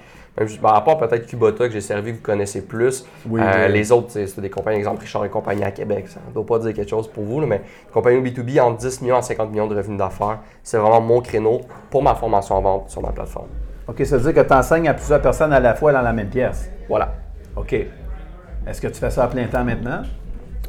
juste- 0.46 0.62
ben, 0.62 0.70
à 0.70 0.82
part 0.82 0.98
peut-être 0.98 1.26
Kubota 1.26 1.66
que 1.68 1.74
j'ai 1.74 1.82
servi, 1.82 2.12
vous 2.12 2.22
connaissez 2.22 2.62
plus. 2.62 3.06
Oui, 3.28 3.42
Euh, 3.42 3.68
oui. 3.68 3.74
Les 3.74 3.92
autres, 3.92 4.10
c'est 4.12 4.40
des 4.40 4.50
compagnies, 4.50 4.78
exemple 4.78 5.02
Richard 5.02 5.26
et 5.26 5.30
compagnie 5.30 5.64
à 5.64 5.72
Québec. 5.72 6.08
Ça 6.10 6.20
ne 6.28 6.34
doit 6.34 6.46
pas 6.46 6.60
dire 6.60 6.74
quelque 6.74 6.90
chose 6.90 7.08
pour 7.08 7.24
vous, 7.24 7.40
là, 7.42 7.48
mais 7.48 7.62
une 7.88 7.92
compagnie 7.94 8.22
B2B 8.22 8.60
entre 8.62 8.78
10 8.78 9.02
millions 9.02 9.18
à 9.18 9.22
50 9.22 9.50
millions 9.50 9.68
de 9.68 9.76
revenus 9.76 9.98
d'affaires, 9.98 10.40
c'est 10.62 10.78
vraiment 10.78 11.02
mon 11.02 11.22
créneau 11.22 11.62
pour 11.90 12.04
ma 12.04 12.14
formation 12.14 12.56
en 12.56 12.62
vente 12.62 12.90
sur 12.90 13.02
ma 13.02 13.10
plateforme. 13.12 13.48
OK, 13.88 14.06
ça 14.06 14.18
veut 14.18 14.32
dire 14.32 14.44
que 14.44 14.48
tu 14.48 14.54
enseignes 14.54 14.90
à 14.90 14.94
plusieurs 14.94 15.22
personnes 15.22 15.54
à 15.54 15.60
la 15.60 15.74
fois 15.74 15.94
dans 15.94 16.02
la 16.02 16.12
même 16.14 16.28
pièce. 16.30 16.70
Voilà. 16.90 17.14
OK. 17.56 17.74
Est-ce 17.74 18.82
que 18.82 18.88
tu 18.88 19.00
fais 19.00 19.10
ça 19.10 19.24
à 19.24 19.28
plein 19.30 19.46
temps 19.48 19.64
maintenant? 19.64 20.02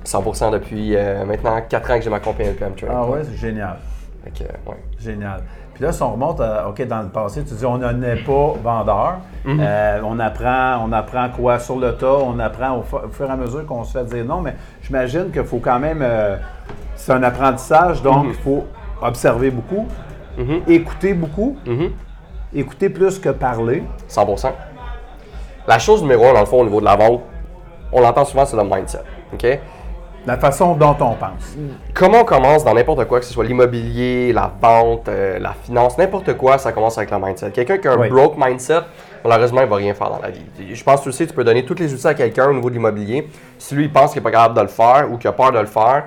100% 0.04 0.52
depuis 0.52 0.96
euh, 0.96 1.24
maintenant 1.24 1.60
4 1.68 1.90
ans 1.90 1.96
que 1.98 2.02
j'ai 2.04 2.10
ma 2.10 2.20
compagnie 2.20 2.50
LPM. 2.50 2.72
Ah 2.88 3.04
ouais, 3.06 3.20
c'est 3.24 3.36
génial. 3.36 3.76
Fait 4.24 4.30
que, 4.30 4.44
ouais. 4.70 4.76
Génial. 4.98 5.42
Puis 5.78 5.86
là, 5.86 5.92
si 5.92 6.02
on 6.02 6.10
remonte 6.12 6.40
à, 6.40 6.68
OK, 6.68 6.84
dans 6.88 7.02
le 7.02 7.08
passé, 7.08 7.44
tu 7.44 7.54
dis 7.54 7.64
on 7.64 7.78
n'est 7.78 8.16
pas 8.16 8.52
vendeur. 8.60 9.18
Mhm. 9.44 9.60
Euh, 9.62 10.00
on, 10.04 10.18
apprend, 10.18 10.84
on 10.84 10.90
apprend 10.92 11.28
quoi 11.28 11.60
sur 11.60 11.76
le 11.78 11.94
tas, 11.96 12.16
on 12.20 12.36
apprend 12.40 12.78
au, 12.78 12.82
fu- 12.82 12.96
au 12.96 13.08
fur 13.12 13.26
et 13.28 13.30
à 13.30 13.36
mesure 13.36 13.64
qu'on 13.64 13.84
se 13.84 13.96
fait 13.96 14.04
dire 14.04 14.24
non, 14.24 14.40
mais 14.40 14.56
j'imagine 14.82 15.30
qu'il 15.30 15.44
faut 15.44 15.58
quand 15.60 15.78
même. 15.78 16.00
euh, 16.02 16.36
c'est 16.96 17.12
un 17.12 17.22
apprentissage, 17.22 18.02
donc 18.02 18.24
Mhm. 18.24 18.30
il 18.30 18.34
faut 18.34 18.64
observer 19.00 19.52
beaucoup, 19.52 19.86
Mhm. 20.36 20.62
écouter 20.66 21.14
beaucoup, 21.14 21.56
Mhm. 21.64 21.92
écouter 22.52 22.88
plus 22.88 23.20
que 23.20 23.28
parler. 23.28 23.84
100%. 24.08 24.50
La 25.68 25.78
chose 25.78 26.02
numéro 26.02 26.24
un, 26.26 26.32
dans 26.34 26.40
le 26.40 26.46
fond, 26.46 26.60
au 26.60 26.64
niveau 26.64 26.80
de 26.80 26.86
la 26.86 26.96
vente, 26.96 27.20
on 27.92 28.00
l'entend 28.00 28.24
souvent, 28.24 28.44
c'est 28.44 28.56
le 28.56 28.64
mindset. 28.64 28.98
OK? 29.32 29.46
La 30.28 30.36
façon 30.36 30.74
dont 30.74 30.90
on 31.00 31.14
pense. 31.14 31.56
Comment 31.94 32.18
on 32.20 32.24
commence 32.24 32.62
dans 32.62 32.74
n'importe 32.74 33.06
quoi, 33.06 33.18
que 33.18 33.24
ce 33.24 33.32
soit 33.32 33.46
l'immobilier, 33.46 34.30
la 34.34 34.52
vente, 34.60 35.08
euh, 35.08 35.38
la 35.38 35.54
finance, 35.54 35.96
n'importe 35.96 36.34
quoi, 36.36 36.58
ça 36.58 36.70
commence 36.70 36.98
avec 36.98 37.10
le 37.10 37.18
mindset. 37.18 37.50
Quelqu'un 37.50 37.78
qui 37.78 37.88
a 37.88 37.92
un 37.92 37.98
Oui. 37.98 38.10
broke 38.10 38.34
mindset, 38.36 38.80
malheureusement, 39.24 39.62
il 39.62 39.68
va 39.68 39.76
rien 39.76 39.94
faire 39.94 40.10
dans 40.10 40.20
la 40.20 40.28
vie. 40.28 40.44
Je 40.70 40.84
pense 40.84 41.00
que 41.00 41.08
tu 41.08 41.26
peux 41.32 41.44
donner 41.44 41.64
tous 41.64 41.76
les 41.76 41.94
outils 41.94 42.06
à 42.06 42.12
quelqu'un 42.12 42.50
au 42.50 42.52
niveau 42.52 42.68
de 42.68 42.74
l'immobilier. 42.74 43.26
Si 43.56 43.74
lui, 43.74 43.84
il 43.84 43.90
pense 43.90 44.12
qu'il 44.12 44.20
n'est 44.20 44.24
pas 44.24 44.30
capable 44.30 44.54
de 44.56 44.60
le 44.60 44.68
faire 44.68 45.08
ou 45.10 45.16
qu'il 45.16 45.28
a 45.28 45.32
peur 45.32 45.50
de 45.50 45.60
le 45.60 45.64
faire, 45.66 46.04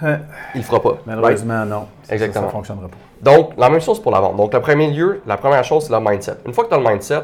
Hein, 0.00 0.20
il 0.54 0.58
le 0.60 0.64
fera 0.64 0.80
pas. 0.80 0.90
Right? 0.90 1.00
Malheureusement, 1.06 1.64
non. 1.64 1.88
Exactement. 2.08 2.42
Ça 2.42 2.46
ne 2.46 2.52
fonctionnera 2.52 2.86
pas. 2.86 2.96
Donc, 3.20 3.50
la 3.58 3.68
même 3.68 3.80
chose 3.80 4.00
pour 4.00 4.12
la 4.12 4.20
vente. 4.20 4.36
Donc, 4.36 4.54
le 4.54 4.60
premier 4.60 4.92
lieu, 4.92 5.22
la 5.26 5.36
première 5.36 5.64
chose, 5.64 5.86
c'est 5.88 5.92
le 5.92 5.98
mindset. 5.98 6.36
Une 6.46 6.52
fois 6.52 6.62
que 6.62 6.68
tu 6.68 6.76
as 6.76 6.78
le 6.78 6.88
mindset, 6.88 7.22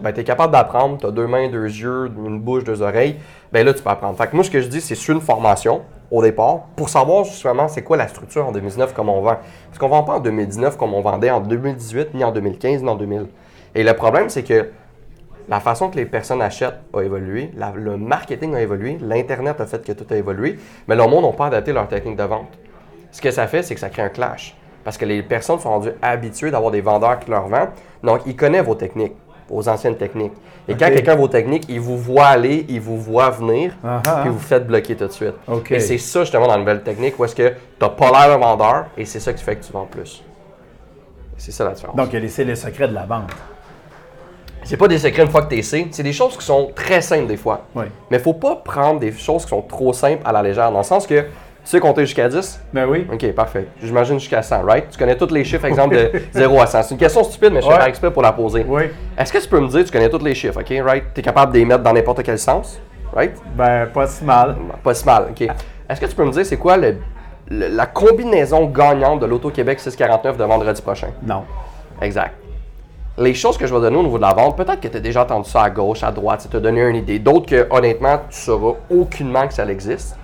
ben, 0.00 0.12
tu 0.12 0.20
es 0.20 0.24
capable 0.24 0.52
d'apprendre, 0.52 0.98
tu 0.98 1.06
as 1.06 1.10
deux 1.10 1.26
mains, 1.26 1.48
deux 1.48 1.66
yeux, 1.66 2.10
une 2.26 2.40
bouche, 2.40 2.64
deux 2.64 2.82
oreilles, 2.82 3.16
ben 3.52 3.64
là, 3.64 3.72
tu 3.72 3.82
peux 3.82 3.90
apprendre. 3.90 4.16
Fait 4.16 4.26
que 4.26 4.34
moi, 4.34 4.44
ce 4.44 4.50
que 4.50 4.60
je 4.60 4.68
dis, 4.68 4.80
c'est 4.80 4.94
sur 4.94 5.14
une 5.14 5.20
formation, 5.20 5.82
au 6.10 6.22
départ, 6.22 6.66
pour 6.76 6.88
savoir 6.88 7.24
justement 7.24 7.68
c'est 7.68 7.82
quoi 7.82 7.96
la 7.96 8.08
structure 8.08 8.46
en 8.46 8.52
2019, 8.52 8.92
comment 8.94 9.18
on 9.18 9.22
vend. 9.22 9.36
Parce 9.66 9.78
qu'on 9.78 9.86
ne 9.86 9.92
vend 9.92 10.02
pas 10.02 10.14
en 10.14 10.20
2019 10.20 10.76
comme 10.76 10.94
on 10.94 11.00
vendait 11.00 11.30
en 11.30 11.40
2018, 11.40 12.14
ni 12.14 12.24
en 12.24 12.32
2015, 12.32 12.82
ni 12.82 12.88
en 12.88 12.96
2000. 12.96 13.26
Et 13.74 13.82
le 13.82 13.94
problème, 13.94 14.28
c'est 14.28 14.44
que 14.44 14.70
la 15.48 15.60
façon 15.60 15.90
que 15.90 15.96
les 15.96 16.06
personnes 16.06 16.40
achètent 16.40 16.80
a 16.94 17.00
évolué, 17.02 17.50
le 17.76 17.96
marketing 17.96 18.54
a 18.54 18.62
évolué, 18.62 18.98
l'Internet 19.00 19.60
a 19.60 19.66
fait 19.66 19.84
que 19.84 19.92
tout 19.92 20.06
a 20.12 20.16
évolué, 20.16 20.58
mais 20.88 20.96
le 20.96 21.06
monde 21.06 21.24
n'a 21.24 21.32
pas 21.32 21.46
adapté 21.46 21.72
leur 21.72 21.86
technique 21.88 22.16
de 22.16 22.22
vente. 22.22 22.48
Ce 23.10 23.20
que 23.20 23.30
ça 23.30 23.46
fait, 23.46 23.62
c'est 23.62 23.74
que 23.74 23.80
ça 23.80 23.90
crée 23.90 24.02
un 24.02 24.08
clash. 24.08 24.56
Parce 24.84 24.98
que 24.98 25.04
les 25.04 25.22
personnes 25.22 25.58
sont 25.58 25.70
rendues 25.70 25.92
habituées 26.02 26.50
d'avoir 26.50 26.70
des 26.70 26.80
vendeurs 26.80 27.18
qui 27.18 27.30
leur 27.30 27.48
vendent. 27.48 27.70
Donc, 28.02 28.20
ils 28.26 28.36
connaissent 28.36 28.66
vos 28.66 28.74
techniques, 28.74 29.14
vos 29.48 29.68
anciennes 29.68 29.96
techniques. 29.96 30.32
Et 30.66 30.74
quand 30.74 30.86
quelqu'un 30.86 31.12
a 31.12 31.16
vos 31.16 31.28
techniques, 31.28 31.66
il 31.68 31.78
vous 31.80 31.98
voit 31.98 32.26
aller, 32.26 32.64
il 32.68 32.80
vous 32.80 32.96
voit 32.98 33.28
venir, 33.30 33.72
Ah 33.84 34.00
ah. 34.06 34.18
puis 34.22 34.30
vous 34.30 34.38
faites 34.38 34.66
bloquer 34.66 34.96
tout 34.96 35.06
de 35.06 35.12
suite. 35.12 35.34
Et 35.70 35.80
c'est 35.80 35.98
ça, 35.98 36.20
justement, 36.20 36.46
dans 36.46 36.52
la 36.54 36.58
nouvelle 36.58 36.82
technique, 36.82 37.18
où 37.18 37.24
est-ce 37.24 37.34
que 37.34 37.48
tu 37.50 37.54
n'as 37.82 37.88
pas 37.90 38.10
l'air 38.10 38.28
d'un 38.28 38.38
vendeur, 38.38 38.86
et 38.96 39.04
c'est 39.04 39.20
ça 39.20 39.32
qui 39.34 39.42
fait 39.44 39.56
que 39.56 39.64
tu 39.64 39.72
vends 39.72 39.84
plus. 39.84 40.22
C'est 41.36 41.52
ça 41.52 41.64
la 41.64 41.72
différence. 41.72 41.96
Donc, 41.96 42.08
il 42.10 42.14
y 42.14 42.16
a 42.16 42.20
les- 42.20 42.28
c'est 42.28 42.44
le 42.44 42.54
secret 42.54 42.88
de 42.88 42.94
la 42.94 43.04
vente. 43.04 43.30
C'est 44.62 44.78
pas 44.78 44.88
des 44.88 44.96
secrets 44.98 45.24
une 45.24 45.30
fois 45.30 45.42
que 45.42 45.54
tu 45.54 45.62
sais. 45.62 45.88
C'est 45.90 46.02
des 46.02 46.14
choses 46.14 46.38
qui 46.38 46.44
sont 46.46 46.70
très 46.74 47.02
simples 47.02 47.26
des 47.26 47.36
fois. 47.36 47.64
Oui. 47.74 47.84
Mais 48.10 48.18
faut 48.18 48.32
pas 48.32 48.56
prendre 48.56 48.98
des 48.98 49.12
choses 49.12 49.42
qui 49.44 49.50
sont 49.50 49.60
trop 49.60 49.92
simples 49.92 50.22
à 50.24 50.32
la 50.32 50.42
légère. 50.42 50.70
Dans 50.72 50.78
le 50.78 50.84
sens 50.84 51.06
que 51.06 51.26
tu 51.64 51.70
sais 51.70 51.80
compter 51.80 52.02
jusqu'à 52.04 52.28
10. 52.28 52.60
Ben 52.74 52.86
oui. 52.86 53.06
Ok, 53.12 53.32
parfait. 53.32 53.66
J'imagine 53.82 54.18
jusqu'à 54.20 54.42
100, 54.42 54.62
right? 54.64 54.88
Tu 54.90 54.98
connais 54.98 55.16
tous 55.16 55.32
les 55.32 55.44
chiffres, 55.44 55.64
exemple, 55.64 55.96
de 55.96 56.12
0 56.32 56.60
à 56.60 56.66
100. 56.66 56.82
C'est 56.82 56.90
une 56.94 56.98
question 57.00 57.24
stupide, 57.24 57.52
mais 57.54 57.62
je 57.62 57.66
Ouais. 57.68 57.74
faire 57.76 57.86
exprès 57.86 58.10
pour 58.10 58.22
la 58.22 58.32
poser. 58.32 58.64
Oui. 58.68 58.82
Est-ce 59.16 59.32
que 59.32 59.38
tu 59.38 59.48
peux 59.48 59.60
me 59.60 59.68
dire, 59.68 59.84
tu 59.84 59.90
connais 59.90 60.10
tous 60.10 60.22
les 60.22 60.34
chiffres, 60.34 60.60
ok, 60.60 60.74
right? 60.86 61.04
Tu 61.14 61.20
es 61.20 61.22
capable 61.22 61.52
de 61.52 61.58
les 61.58 61.64
mettre 61.64 61.82
dans 61.82 61.92
n'importe 61.92 62.22
quel 62.22 62.38
sens, 62.38 62.78
right? 63.14 63.32
Ben, 63.56 63.86
pas 63.86 64.06
si 64.06 64.24
mal. 64.24 64.56
Pas 64.82 64.92
si 64.94 65.04
mal, 65.06 65.28
ok. 65.30 65.48
Est-ce 65.88 66.00
que 66.00 66.06
tu 66.06 66.14
peux 66.14 66.24
me 66.24 66.32
dire, 66.32 66.44
c'est 66.44 66.56
quoi 66.58 66.76
le- 66.76 66.96
le- 67.48 67.68
la 67.68 67.86
combinaison 67.86 68.66
gagnante 68.66 69.20
de 69.20 69.26
l'Auto-Québec 69.26 69.80
649 69.80 70.36
de 70.36 70.44
vendredi 70.44 70.80
prochain? 70.82 71.08
Non. 71.26 71.44
Exact. 72.02 72.34
Les 73.16 73.32
choses 73.32 73.56
que 73.56 73.66
je 73.66 73.72
vais 73.74 73.80
donner 73.80 73.96
au 73.96 74.02
niveau 74.02 74.16
de 74.16 74.22
la 74.22 74.34
vente, 74.34 74.56
peut-être 74.56 74.80
que 74.80 74.88
tu 74.88 74.96
as 74.96 75.00
déjà 75.00 75.22
entendu 75.22 75.48
ça 75.48 75.62
à 75.62 75.70
gauche, 75.70 76.02
à 76.02 76.10
droite, 76.10 76.40
ça 76.40 76.48
t'a 76.48 76.58
donné 76.58 76.80
une 76.82 76.96
idée. 76.96 77.18
D'autres 77.20 77.46
que, 77.46 77.66
honnêtement, 77.70 78.18
tu 78.28 78.36
sauras 78.40 78.74
aucunement 78.90 79.46
que 79.46 79.54
ça 79.54 79.64
existe. 79.66 80.18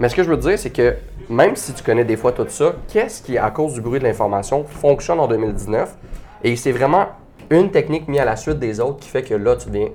Mais 0.00 0.08
ce 0.08 0.16
que 0.16 0.22
je 0.22 0.30
veux 0.30 0.38
te 0.38 0.48
dire, 0.48 0.58
c'est 0.58 0.70
que 0.70 0.96
même 1.28 1.54
si 1.56 1.74
tu 1.74 1.82
connais 1.84 2.06
des 2.06 2.16
fois 2.16 2.32
tout 2.32 2.46
ça, 2.48 2.72
qu'est-ce 2.88 3.20
qui, 3.20 3.36
à 3.36 3.50
cause 3.50 3.74
du 3.74 3.82
bruit 3.82 3.98
de 3.98 4.04
l'information, 4.04 4.64
fonctionne 4.64 5.20
en 5.20 5.28
2019? 5.28 5.94
Et 6.42 6.56
c'est 6.56 6.72
vraiment 6.72 7.08
une 7.50 7.70
technique 7.70 8.08
mise 8.08 8.20
à 8.20 8.24
la 8.24 8.36
suite 8.36 8.58
des 8.58 8.80
autres 8.80 9.00
qui 9.00 9.10
fait 9.10 9.22
que 9.22 9.34
là, 9.34 9.56
tu 9.56 9.68
deviens 9.68 9.88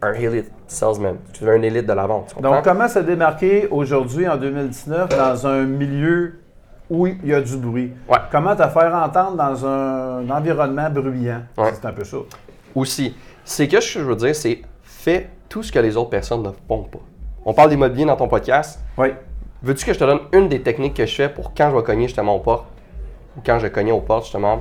un 0.00 0.12
elite 0.12 0.52
salesman. 0.68 1.16
Tu 1.32 1.42
deviens 1.42 1.58
un 1.58 1.62
élite 1.62 1.86
de 1.86 1.92
la 1.92 2.06
vente. 2.06 2.40
Donc, 2.40 2.62
comment 2.62 2.86
se 2.86 3.00
démarquer 3.00 3.66
aujourd'hui, 3.68 4.28
en 4.28 4.36
2019, 4.36 5.08
dans 5.08 5.46
un 5.48 5.64
milieu 5.64 6.38
où 6.88 7.08
il 7.08 7.26
y 7.26 7.34
a 7.34 7.40
du 7.40 7.56
bruit? 7.56 7.92
Ouais. 8.08 8.18
Comment 8.30 8.54
te 8.54 8.62
faire 8.62 8.94
entendre 8.94 9.36
dans 9.36 9.66
un 9.66 10.30
environnement 10.30 10.88
bruyant? 10.88 11.42
Ouais. 11.56 11.72
C'est 11.74 11.84
un 11.84 11.92
peu 11.92 12.04
ça. 12.04 12.18
aussi, 12.76 13.16
c'est 13.44 13.66
que 13.66 13.80
ce 13.80 13.94
que 13.94 14.00
je 14.04 14.04
veux 14.04 14.14
dire, 14.14 14.36
c'est 14.36 14.62
fais 14.84 15.30
tout 15.48 15.64
ce 15.64 15.72
que 15.72 15.80
les 15.80 15.96
autres 15.96 16.10
personnes 16.10 16.44
ne 16.44 16.50
font 16.68 16.84
pas. 16.84 17.00
On 17.44 17.52
parle 17.52 17.70
d'immobilier 17.70 18.04
dans 18.04 18.16
ton 18.16 18.28
podcast. 18.28 18.78
Oui. 18.96 19.08
Veux-tu 19.60 19.84
que 19.84 19.92
je 19.92 19.98
te 19.98 20.04
donne 20.04 20.20
une 20.32 20.48
des 20.48 20.62
techniques 20.62 20.94
que 20.94 21.04
je 21.04 21.14
fais 21.14 21.28
pour 21.28 21.52
quand 21.52 21.70
je 21.70 21.76
vais 21.76 21.82
cogner 21.82 22.06
justement 22.06 22.36
aux 22.36 22.40
portes, 22.40 22.66
ou 23.36 23.40
quand 23.44 23.58
je 23.58 23.66
cognais 23.66 23.90
aux 23.90 24.00
portes 24.00 24.24
justement 24.24 24.60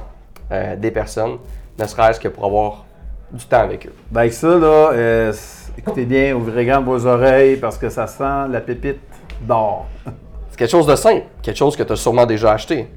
euh, 0.51 0.75
des 0.75 0.89
personnes, 0.89 1.38
ne 1.77 1.86
serait-ce 1.86 2.20
que 2.20 2.27
pour 2.27 2.46
avoir 2.46 2.86
du 3.32 3.46
temps 3.46 3.62
avec 3.62 3.86
eux? 3.86 3.94
Ben, 4.10 4.22
avec 4.22 4.34
ça, 4.34 4.48
là, 4.48 4.92
euh, 4.94 5.34
écoutez 5.77 6.06
bien, 6.06 6.36
ouvrez 6.36 6.66
grand 6.66 6.82
vos 6.82 7.06
oreilles 7.06 7.58
parce 7.58 7.77
que 7.77 7.89
ça 7.89 8.08
sent 8.08 8.48
la 8.50 8.60
pépite 8.60 9.00
d'or. 9.42 9.86
C'est 10.50 10.58
quelque 10.58 10.72
chose 10.72 10.88
de 10.88 10.96
simple, 10.96 11.25
quelque 11.44 11.58
chose 11.58 11.75
que 11.75 11.84
tu 11.84 11.94
as 11.94 11.96
sûrement 11.96 12.25
déjà 12.25 12.54
acheté. 12.54 12.88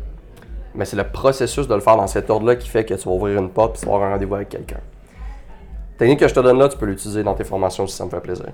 Mais 0.75 0.85
c'est 0.85 0.97
le 0.97 1.05
processus 1.05 1.67
de 1.67 1.75
le 1.75 1.81
faire 1.81 1.97
dans 1.97 2.07
cet 2.07 2.31
ordre-là 2.31 2.55
qui 2.55 2.69
fait 2.69 2.85
que 2.85 2.95
tu 2.95 3.09
vas 3.09 3.15
ouvrir 3.15 3.39
une 3.39 3.51
porte 3.51 3.77
et 3.77 3.81
tu 3.81 3.87
vas 3.87 3.95
avoir 3.95 4.09
un 4.09 4.13
rendez-vous 4.13 4.37
avec 4.37 4.49
quelqu'un. 4.49 4.77
La 4.77 5.99
technique 5.99 6.21
que 6.21 6.29
je 6.29 6.33
te 6.33 6.41
donne 6.41 6.59
là, 6.59 6.69
tu 6.69 6.79
peux 6.79 6.87
l'utiliser 6.87 7.25
dans 7.25 7.35
tes 7.35 7.43
formations 7.43 7.89
si 7.89 7.97
ça 7.97 8.05
me 8.05 8.11
fait 8.11 8.21
plaisir. 8.21 8.47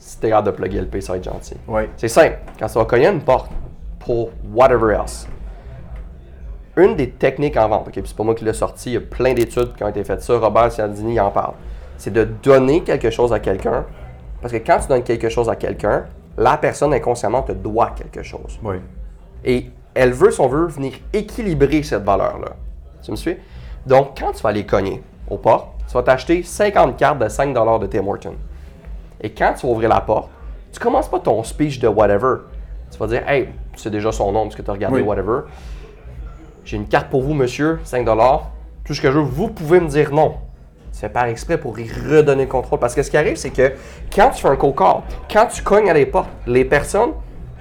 Si 0.00 0.18
tu 0.18 0.26
es 0.26 0.30
capable 0.30 0.46
de 0.46 0.52
plugger 0.52 0.80
le 0.80 0.86
P, 0.86 1.02
ça 1.02 1.12
va 1.12 1.18
être 1.18 1.24
gentil. 1.24 1.56
Oui. 1.68 1.82
C'est 1.98 2.08
simple. 2.08 2.38
Quand 2.58 2.66
tu 2.66 2.74
vas 2.78 2.86
cogner 2.86 3.08
une 3.08 3.20
porte 3.20 3.50
pour 3.98 4.30
whatever 4.52 4.94
else, 4.94 5.28
une 6.76 6.96
des 6.96 7.10
techniques 7.10 7.58
en 7.58 7.68
vente, 7.68 7.86
ok, 7.88 7.92
puis 7.92 8.02
c'est 8.06 8.16
pas 8.16 8.24
moi 8.24 8.34
qui 8.34 8.46
l'ai 8.46 8.54
sorti, 8.54 8.90
il 8.90 8.92
y 8.94 8.96
a 8.96 9.00
plein 9.00 9.34
d'études 9.34 9.74
qui 9.76 9.84
ont 9.84 9.88
été 9.88 10.02
faites 10.02 10.22
ça, 10.22 10.38
Robert 10.38 10.72
Cialdini 10.72 11.14
il 11.14 11.20
en 11.20 11.30
parle, 11.30 11.52
c'est 11.98 12.12
de 12.12 12.24
donner 12.24 12.82
quelque 12.82 13.10
chose 13.10 13.30
à 13.32 13.40
quelqu'un, 13.40 13.84
parce 14.40 14.54
que 14.54 14.58
quand 14.58 14.78
tu 14.78 14.88
donnes 14.88 15.02
quelque 15.02 15.28
chose 15.28 15.50
à 15.50 15.56
quelqu'un, 15.56 16.06
la 16.38 16.56
personne 16.56 16.94
inconsciemment 16.94 17.42
te 17.42 17.52
doit 17.52 17.90
quelque 17.90 18.22
chose. 18.22 18.58
Oui. 18.62 18.76
Et 19.44 19.66
elle 19.92 20.12
veut, 20.12 20.30
si 20.30 20.40
on 20.40 20.48
veut, 20.48 20.66
venir 20.66 20.94
équilibrer 21.12 21.82
cette 21.82 22.04
valeur-là. 22.04 22.52
Tu 23.02 23.10
me 23.10 23.16
suis? 23.16 23.36
Donc, 23.84 24.18
quand 24.18 24.32
tu 24.32 24.42
vas 24.42 24.48
aller 24.48 24.64
cogner 24.64 25.02
aux 25.28 25.36
portes, 25.36 25.68
tu 25.86 25.92
vas 25.92 26.02
t'acheter 26.02 26.42
50 26.42 26.96
cartes 26.96 27.18
de 27.18 27.28
5 27.28 27.52
de 27.52 27.86
Tim 27.86 28.06
Hortons. 28.06 28.36
Et 29.20 29.30
quand 29.30 29.54
tu 29.58 29.66
vas 29.66 29.72
ouvrir 29.72 29.88
la 29.88 30.00
porte, 30.00 30.30
tu 30.72 30.78
commences 30.78 31.08
pas 31.08 31.18
ton 31.18 31.42
speech 31.42 31.78
de 31.80 31.88
whatever. 31.88 32.36
Tu 32.90 32.98
vas 32.98 33.06
dire, 33.06 33.28
hey, 33.28 33.48
c'est 33.76 33.90
déjà 33.90 34.12
son 34.12 34.32
nom 34.32 34.44
parce 34.44 34.56
que 34.56 34.62
tu 34.62 34.70
as 34.70 34.74
regardé 34.74 34.96
Oui. 34.96 35.02
whatever. 35.02 35.40
J'ai 36.64 36.76
une 36.76 36.86
carte 36.86 37.08
pour 37.08 37.22
vous, 37.22 37.34
monsieur, 37.34 37.80
5 37.84 38.06
Tout 38.84 38.94
ce 38.94 39.00
que 39.00 39.10
je 39.10 39.18
veux, 39.18 39.24
vous 39.24 39.48
pouvez 39.48 39.80
me 39.80 39.88
dire 39.88 40.12
non. 40.12 40.34
C'est 40.92 41.08
par 41.08 41.26
exprès 41.26 41.58
pour 41.58 41.78
y 41.78 41.88
redonner 41.88 42.44
le 42.44 42.50
contrôle. 42.50 42.78
Parce 42.78 42.94
que 42.94 43.02
ce 43.02 43.10
qui 43.10 43.16
arrive, 43.16 43.36
c'est 43.36 43.50
que 43.50 43.72
quand 44.14 44.30
tu 44.30 44.42
fais 44.42 44.48
un 44.48 44.56
co-call, 44.56 45.02
quand 45.32 45.46
tu 45.46 45.62
cognes 45.62 45.88
à 45.88 45.94
les 45.94 46.06
portes, 46.06 46.28
les 46.46 46.64
personnes, 46.64 47.12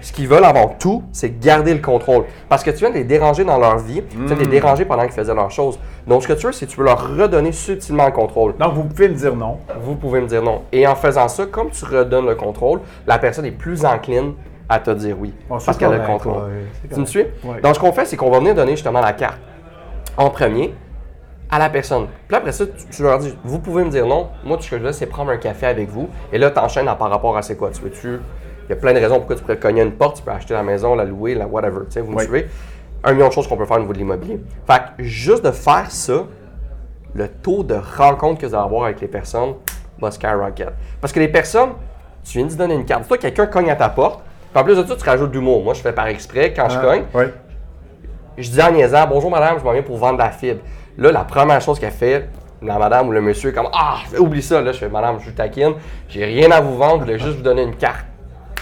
ce 0.02 0.14
qu'ils 0.14 0.28
veulent 0.28 0.46
avant 0.46 0.68
tout, 0.80 1.04
c'est 1.12 1.40
garder 1.40 1.74
le 1.74 1.82
contrôle. 1.82 2.24
Parce 2.48 2.64
que 2.64 2.72
tu 2.72 2.78
viens 2.78 2.90
de 2.90 2.96
les 2.96 3.04
déranger 3.04 3.44
dans 3.44 3.58
leur 3.58 3.80
vie, 3.80 4.02
tu 4.10 4.18
viens 4.18 4.36
de 4.36 4.42
les 4.42 4.48
déranger 4.48 4.86
pendant 4.86 5.04
qu'ils 5.04 5.12
faisaient 5.12 5.34
leurs 5.36 5.52
choses. 5.52 5.80
Donc, 6.08 6.24
ce 6.24 6.28
que 6.28 6.34
tu 6.34 6.46
veux, 6.46 6.52
c'est 6.52 6.66
que 6.66 6.72
tu 6.72 6.78
veux 6.78 6.86
leur 6.86 7.18
redonner 7.18 7.52
subtilement 7.52 8.06
le 8.06 8.12
contrôle. 8.12 8.56
Donc, 8.58 8.74
vous 8.74 8.84
pouvez 8.84 9.10
me 9.10 9.14
dire 9.16 9.36
non. 9.36 9.58
Vous 9.82 9.96
pouvez 9.96 10.22
me 10.22 10.28
dire 10.28 10.42
non. 10.42 10.62
Et 10.72 10.88
en 10.88 10.96
faisant 10.96 11.28
ça, 11.28 11.46
comme 11.46 11.70
tu 11.70 11.84
redonnes 11.86 12.28
le 12.28 12.36
contrôle, 12.36 12.80
la 13.06 13.20
personne 13.20 13.46
est 13.46 13.52
plus 13.52 13.84
encline 13.86 14.34
à 14.70 14.80
te 14.80 14.92
dire 14.92 15.18
oui. 15.20 15.34
Parce 15.48 15.78
qu'elle 15.78 15.94
a 15.94 15.98
le 15.98 16.06
contrôle. 16.06 16.44
ouais, 16.44 16.90
tu 16.94 17.00
me 17.00 17.06
suis? 17.06 17.26
Ouais. 17.44 17.60
Donc, 17.62 17.76
ce 17.76 17.80
qu'on 17.80 17.92
fait, 17.92 18.06
c'est 18.06 18.16
qu'on 18.18 18.30
va 18.32 18.40
venir 18.40 18.56
donner 18.56 18.72
justement 18.72 19.02
la 19.02 19.14
carte 19.14 19.40
en 20.18 20.30
premier 20.30 20.74
à 21.52 21.58
la 21.58 21.70
personne. 21.70 22.08
Puis 22.28 22.38
après 22.38 22.52
ça, 22.52 22.66
tu, 22.68 22.86
tu 22.92 23.02
leur 23.02 23.18
dis, 23.18 23.36
vous 23.44 23.60
pouvez 23.60 23.84
me 23.84 23.90
dire 23.90 24.06
non. 24.06 24.28
Moi, 24.44 24.58
tout 24.58 24.64
ce 24.64 24.70
que 24.70 24.78
je 24.78 24.84
veux, 24.84 24.92
c'est 24.92 25.08
prendre 25.08 25.32
un 25.32 25.38
café 25.38 25.66
avec 25.66 25.90
vous. 25.90 26.08
Et 26.32 26.38
là, 26.38 26.52
tu 26.52 26.60
enchaînes 26.60 26.86
par 26.86 27.10
rapport 27.10 27.36
à 27.36 27.42
c'est 27.42 27.56
quoi. 27.58 27.72
Tu 27.72 27.82
veux-tu. 27.82 28.20
Il 28.70 28.74
y 28.74 28.78
a 28.78 28.82
plein 28.82 28.94
de 28.94 29.00
raisons 29.00 29.16
pourquoi 29.18 29.36
tu 29.36 29.42
pourrais 29.42 29.58
cogner 29.58 29.82
une 29.82 29.94
porte, 29.94 30.18
tu 30.18 30.22
peux 30.24 30.30
acheter 30.30 30.54
la 30.54 30.62
maison, 30.62 30.94
la 30.94 31.04
louer, 31.04 31.34
la 31.34 31.48
whatever. 31.48 31.80
Tu 31.86 31.94
sais, 31.94 32.02
vous 32.02 32.12
me 32.12 32.18
Oui. 32.18 32.24
suivez? 32.24 32.48
Un 33.04 33.14
million 33.14 33.28
de 33.28 33.34
choses 33.34 33.48
qu'on 33.48 33.58
peut 33.58 33.66
faire 33.66 33.78
au 33.78 33.80
niveau 33.80 33.94
de 33.94 33.98
l'immobilier. 33.98 34.40
Fait 34.68 34.82
que 34.96 35.04
juste 35.04 35.44
de 35.44 35.50
faire 35.52 35.90
ça, 35.90 36.26
le 37.16 37.28
taux 37.28 37.64
de 37.64 37.76
rencontre 37.98 38.40
que 38.42 38.46
vous 38.46 38.54
allez 38.54 38.64
avoir 38.64 38.84
avec 38.86 39.02
les 39.02 39.08
personnes 39.08 39.56
va 40.00 40.12
skyrocket. 40.12 40.70
Parce 41.02 41.12
que 41.12 41.20
les 41.20 41.30
personnes, 41.30 41.70
tu 42.24 42.38
viens 42.38 42.46
de 42.48 42.54
donner 42.54 42.76
une 42.76 42.86
carte. 42.86 43.08
Toi, 43.08 43.18
quelqu'un 43.18 43.48
cogne 43.48 43.72
à 43.72 43.76
ta 43.76 43.90
porte. 43.90 44.22
Puis 44.54 44.62
en 44.62 44.64
plus 44.64 44.78
de 44.78 44.84
ça, 44.86 44.96
tu 44.96 45.04
rajoutes 45.04 45.32
d'humour. 45.32 45.64
Moi, 45.64 45.74
je 45.74 45.82
fais 45.82 45.92
par 45.94 46.06
exprès 46.08 46.54
quand 46.54 46.70
je 46.70 46.80
cogne. 46.80 47.04
Oui. 47.16 47.24
Je 48.38 48.52
dis 48.52 48.62
en 48.62 48.72
niaisant, 48.72 49.08
bonjour 49.08 49.32
madame, 49.32 49.58
je 49.60 49.64
m'en 49.64 49.72
viens 49.74 49.82
pour 49.82 49.98
vendre 49.98 50.18
de 50.20 50.24
la 50.24 50.30
fibre. 50.32 50.62
Là, 50.98 51.12
la 51.12 51.24
première 51.24 51.60
chose 51.62 51.80
qu'elle 51.80 51.92
fait, 51.92 52.30
la 52.62 52.78
madame 52.78 53.08
ou 53.08 53.12
le 53.12 53.22
monsieur 53.22 53.50
est 53.50 53.54
comme 53.54 53.70
Ah, 53.74 53.98
oublie 54.20 54.42
ça. 54.44 54.62
Là, 54.62 54.72
je 54.74 54.78
fais 54.78 54.90
madame, 54.90 55.18
je 55.20 55.26
vous 55.26 55.36
taquine, 55.36 55.74
j'ai 56.08 56.24
rien 56.24 56.52
à 56.52 56.62
vous 56.62 56.78
vendre, 56.78 57.00
je 57.00 57.06
voulais 57.06 57.18
juste 57.20 57.38
vous 57.38 57.42
donner 57.44 57.64
une 57.64 57.76
carte. 57.76 58.06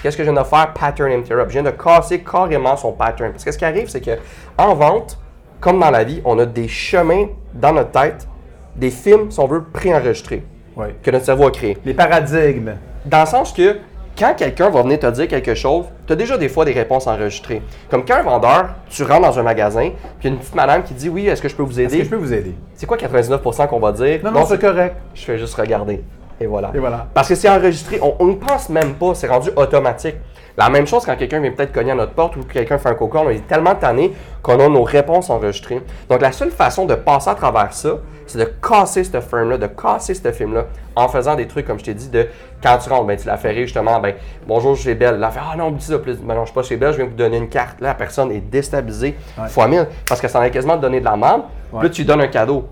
Qu'est-ce 0.01 0.15
que 0.17 0.23
je 0.23 0.31
viens 0.31 0.41
de 0.41 0.45
faire? 0.47 0.73
Pattern 0.73 1.11
interrupt. 1.11 1.49
Je 1.49 1.53
viens 1.59 1.63
de 1.63 1.75
casser 1.75 2.19
carrément 2.19 2.75
son 2.77 2.91
pattern. 2.91 3.31
Parce 3.31 3.43
que 3.43 3.51
ce 3.51 3.57
qui 3.57 3.65
arrive, 3.65 3.89
c'est 3.89 4.01
que 4.01 4.11
en 4.57 4.73
vente, 4.75 5.17
comme 5.59 5.79
dans 5.79 5.89
la 5.91 6.03
vie, 6.03 6.21
on 6.25 6.37
a 6.39 6.45
des 6.45 6.67
chemins 6.67 7.27
dans 7.53 7.73
notre 7.73 7.91
tête, 7.91 8.27
des 8.75 8.91
films, 8.91 9.31
si 9.31 9.39
on 9.39 9.47
veut, 9.47 9.63
préenregistrés, 9.63 10.43
Oui. 10.75 10.87
que 11.01 11.09
notre 11.11 11.25
cerveau 11.25 11.47
a 11.47 11.51
créés. 11.51 11.77
Les 11.83 11.93
paradigmes. 11.93 12.73
Dans 13.05 13.21
le 13.21 13.25
sens 13.25 13.51
que 13.53 13.77
quand 14.19 14.33
quelqu'un 14.35 14.69
va 14.69 14.81
venir 14.81 14.99
te 14.99 15.07
dire 15.11 15.27
quelque 15.27 15.53
chose, 15.55 15.85
tu 16.05 16.13
as 16.13 16.15
déjà 16.15 16.37
des 16.37 16.49
fois 16.49 16.65
des 16.65 16.73
réponses 16.73 17.05
enregistrées. 17.07 17.61
Comme 17.89 18.03
quand 18.05 18.15
un 18.15 18.23
vendeur, 18.23 18.69
tu 18.89 19.03
rentres 19.03 19.21
dans 19.21 19.39
un 19.39 19.43
magasin, 19.43 19.89
puis 20.19 20.23
il 20.23 20.25
y 20.25 20.27
a 20.27 20.33
une 20.33 20.39
petite 20.39 20.55
madame 20.55 20.83
qui 20.83 20.93
dit 20.95 21.09
Oui, 21.09 21.27
est-ce 21.27 21.41
que 21.41 21.47
je 21.49 21.55
peux 21.55 21.63
vous 21.63 21.79
Est-ce 21.79 21.93
aider? 21.93 21.97
que 21.99 22.03
je 22.05 22.09
peux 22.09 22.15
vous 22.15 22.33
aider? 22.33 22.55
C'est 22.75 22.85
quoi 22.85 22.97
99% 22.97 23.67
qu'on 23.67 23.79
va 23.79 23.91
dire? 23.91 24.19
Non, 24.23 24.31
non, 24.31 24.45
c'est 24.45 24.59
correct. 24.59 24.95
je 25.13 25.23
fais 25.23 25.37
juste 25.37 25.55
regarder. 25.55 26.03
Et 26.39 26.45
voilà. 26.45 26.71
Et 26.73 26.79
voilà. 26.79 27.07
Parce 27.13 27.29
que 27.29 27.35
c'est 27.35 27.49
enregistré, 27.49 27.99
on 28.01 28.25
ne 28.25 28.35
pense 28.35 28.69
même 28.69 28.93
pas, 28.93 29.15
c'est 29.15 29.27
rendu 29.27 29.49
automatique. 29.55 30.15
La 30.57 30.69
même 30.69 30.87
chose 30.87 31.05
quand 31.05 31.15
quelqu'un 31.15 31.39
vient 31.39 31.51
peut-être 31.51 31.71
cogner 31.71 31.91
à 31.91 31.95
notre 31.95 32.13
porte 32.13 32.35
ou 32.35 32.39
que 32.41 32.51
quelqu'un 32.51 32.79
fait 32.79 32.89
un 32.89 32.95
coca, 32.95 33.19
on 33.19 33.29
est 33.29 33.45
tellement 33.45 33.75
tanné 33.75 34.11
qu'on 34.41 34.59
a 34.59 34.67
nos 34.67 34.81
réponses 34.81 35.29
enregistrées. 35.29 35.83
Donc 36.09 36.19
la 36.19 36.31
seule 36.31 36.49
façon 36.49 36.85
de 36.85 36.95
passer 36.95 37.29
à 37.29 37.35
travers 37.35 37.71
ça, 37.73 37.99
c'est 38.25 38.39
de 38.39 38.45
casser 38.45 39.03
ce 39.03 39.21
film-là, 39.21 39.59
de 39.59 39.67
casser 39.67 40.15
ce 40.15 40.31
film-là, 40.31 40.65
en 40.95 41.07
faisant 41.09 41.35
des 41.35 41.47
trucs, 41.47 41.67
comme 41.67 41.77
je 41.77 41.83
t'ai 41.83 41.93
dit, 41.93 42.09
de 42.09 42.27
quand 42.61 42.75
tu 42.79 42.89
rentres, 42.89 43.05
ben, 43.05 43.15
tu 43.15 43.27
la 43.27 43.37
fais 43.37 43.51
rire 43.51 43.65
justement, 43.65 43.99
ben, 43.99 44.15
bonjour, 44.47 44.73
je 44.73 44.81
suis 44.81 44.95
belle. 44.95 45.19
La 45.19 45.29
fait, 45.29 45.39
ah 45.43 45.55
non, 45.55 45.75
ça, 45.79 45.99
plus. 45.99 46.17
Ben 46.17 46.33
non, 46.33 46.41
je 46.41 46.47
suis 46.47 46.55
pas 46.55 46.63
chez 46.63 46.75
belle, 46.75 46.91
je 46.91 46.97
viens 46.97 47.05
vous 47.05 47.13
donner 47.13 47.37
une 47.37 47.49
carte. 47.49 47.79
Là, 47.79 47.89
la 47.89 47.93
personne 47.93 48.31
est 48.31 48.41
déstabilisée 48.41 49.15
fois 49.49 49.67
mille, 49.67 49.87
parce 50.07 50.19
que 50.19 50.27
ça 50.27 50.39
en 50.39 50.43
est 50.43 50.49
quasiment 50.49 50.75
de 50.75 50.81
donner 50.81 50.99
de 50.99 51.05
la 51.05 51.15
merde. 51.15 51.43
Puis 51.71 51.87
là, 51.87 51.89
tu 51.89 52.01
lui 52.01 52.07
donnes 52.07 52.21
un 52.21 52.27
cadeau. 52.27 52.67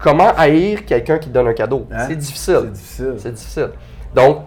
Comment 0.00 0.32
haïr 0.36 0.86
quelqu'un 0.86 1.18
qui 1.18 1.28
te 1.28 1.34
donne 1.34 1.48
un 1.48 1.52
cadeau? 1.52 1.86
Hein? 1.92 2.06
C'est 2.08 2.16
difficile. 2.16 2.60
C'est 2.62 2.72
difficile. 2.72 3.14
C'est 3.18 3.32
difficile. 3.32 3.70
Donc, 4.14 4.38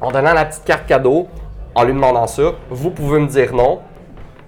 en 0.00 0.10
donnant 0.10 0.34
la 0.34 0.44
petite 0.44 0.64
carte 0.64 0.86
cadeau, 0.86 1.28
en 1.74 1.84
lui 1.84 1.94
demandant 1.94 2.26
ça, 2.26 2.52
vous 2.70 2.90
pouvez 2.90 3.18
me 3.18 3.26
dire 3.26 3.54
non. 3.54 3.80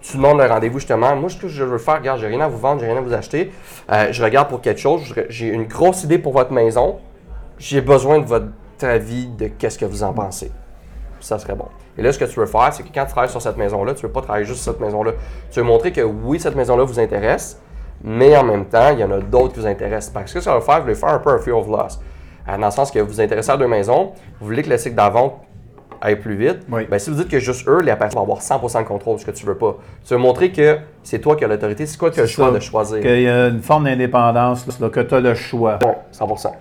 Tu 0.00 0.16
demandes 0.16 0.38
le 0.38 0.46
rendez-vous 0.46 0.78
justement. 0.78 1.16
Moi, 1.16 1.28
ce 1.30 1.36
que 1.36 1.48
je 1.48 1.64
veux 1.64 1.78
faire, 1.78 1.96
regarde, 1.96 2.20
j'ai 2.20 2.26
rien 2.26 2.40
à 2.40 2.48
vous 2.48 2.58
vendre, 2.58 2.80
j'ai 2.80 2.86
rien 2.86 2.98
à 2.98 3.00
vous 3.00 3.12
acheter. 3.12 3.52
Euh, 3.90 4.08
je 4.10 4.22
regarde 4.22 4.48
pour 4.48 4.60
quelque 4.60 4.80
chose. 4.80 5.14
J'ai 5.28 5.48
une 5.48 5.64
grosse 5.64 6.04
idée 6.04 6.18
pour 6.18 6.32
votre 6.32 6.52
maison. 6.52 6.98
J'ai 7.58 7.80
besoin 7.80 8.18
de 8.18 8.24
votre 8.24 8.46
avis 8.82 9.26
de 9.26 9.48
qu'est-ce 9.48 9.78
que 9.78 9.84
vous 9.84 10.02
en 10.02 10.12
pensez. 10.12 10.52
Ça 11.20 11.38
serait 11.38 11.54
bon. 11.56 11.66
Et 11.96 12.02
là, 12.02 12.12
ce 12.12 12.18
que 12.18 12.26
tu 12.26 12.38
veux 12.38 12.46
faire, 12.46 12.72
c'est 12.72 12.84
que 12.84 12.94
quand 12.94 13.04
tu 13.04 13.10
travailles 13.10 13.30
sur 13.30 13.42
cette 13.42 13.56
maison-là, 13.56 13.94
tu 13.94 14.04
ne 14.04 14.08
veux 14.08 14.12
pas 14.12 14.20
travailler 14.20 14.44
juste 14.44 14.62
sur 14.62 14.72
cette 14.72 14.80
maison-là. 14.80 15.12
Tu 15.50 15.58
veux 15.58 15.66
montrer 15.66 15.90
que 15.90 16.02
oui, 16.02 16.38
cette 16.38 16.54
maison-là 16.54 16.84
vous 16.84 17.00
intéresse, 17.00 17.60
mais 18.02 18.36
en 18.36 18.44
même 18.44 18.66
temps, 18.66 18.90
il 18.92 19.00
y 19.00 19.04
en 19.04 19.10
a 19.10 19.18
d'autres 19.18 19.54
qui 19.54 19.60
vous 19.60 19.66
intéressent. 19.66 20.12
Parce 20.12 20.24
que 20.26 20.30
ce 20.30 20.34
que 20.36 20.40
ça 20.44 20.54
va 20.54 20.60
faire, 20.60 20.76
vous 20.76 20.82
voulez 20.82 20.94
faire 20.94 21.08
un 21.10 21.18
peu 21.18 21.30
un 21.30 21.38
fear 21.38 21.56
of 21.58 21.66
loss. 21.68 21.98
Euh, 22.48 22.56
Dans 22.56 22.66
le 22.66 22.72
sens 22.72 22.90
que 22.90 22.98
vous 22.98 23.08
vous 23.08 23.20
intéressez 23.20 23.50
à 23.50 23.56
deux 23.56 23.66
maisons, 23.66 24.12
vous 24.40 24.46
voulez 24.46 24.62
que 24.62 24.70
le 24.70 24.78
cycle 24.78 24.94
d'avant 24.96 25.40
aille 26.00 26.16
plus 26.16 26.36
vite. 26.36 26.58
Oui. 26.70 26.86
Ben, 26.88 26.98
si 26.98 27.10
vous 27.10 27.16
dites 27.16 27.28
que 27.28 27.40
juste 27.40 27.66
eux, 27.68 27.80
les 27.80 27.94
personnes 27.96 28.18
vont 28.18 28.22
avoir 28.22 28.40
100% 28.40 28.82
de 28.82 28.86
contrôle 28.88 29.16
de 29.16 29.20
ce 29.20 29.26
que 29.26 29.30
tu 29.32 29.44
veux 29.44 29.56
pas. 29.56 29.76
Tu 30.06 30.14
veux 30.14 30.20
montrer 30.20 30.52
que 30.52 30.78
c'est 31.02 31.18
toi 31.18 31.34
qui 31.34 31.44
as 31.44 31.48
l'autorité, 31.48 31.86
c'est 31.86 31.98
qui 31.98 32.04
as 32.04 32.22
le 32.22 32.26
choix 32.26 32.46
ça. 32.46 32.52
de 32.52 32.60
choisir. 32.60 33.00
Qu'il 33.00 33.22
y 33.22 33.28
a 33.28 33.48
une 33.48 33.60
forme 33.62 33.84
d'indépendance, 33.84 34.64
que 34.92 35.00
tu 35.00 35.14
as 35.14 35.20
le 35.20 35.34
choix. 35.34 35.76
Bon, 35.78 35.94
100%. 36.12 36.52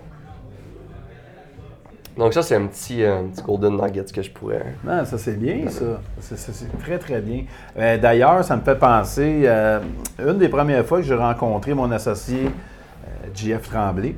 Donc 2.18 2.34
ça, 2.34 2.42
c'est 2.42 2.56
un 2.56 2.66
petit, 2.66 3.04
euh, 3.04 3.20
un 3.20 3.28
petit 3.28 3.42
golden 3.42 3.76
nugget 3.80 4.04
que 4.12 4.22
je 4.22 4.30
pourrais... 4.32 4.74
Non, 4.82 5.04
ça 5.04 5.16
c'est 5.18 5.38
bien, 5.38 5.70
ça. 5.70 6.00
C'est- 6.20 6.78
très, 6.80 6.98
très 6.98 7.20
bien. 7.20 7.44
Euh, 7.78 7.96
D'ailleurs, 7.96 8.42
ça 8.42 8.56
me 8.56 8.60
fait 8.62 8.74
penser, 8.74 9.42
euh, 9.44 9.78
une 10.18 10.36
des 10.36 10.48
premières 10.48 10.84
fois 10.84 10.98
que 10.98 11.04
j'ai 11.04 11.14
rencontré 11.14 11.74
mon 11.74 11.88
associé 11.92 12.46
euh, 12.46 13.28
JF 13.32 13.70
Tremblay, 13.70 14.16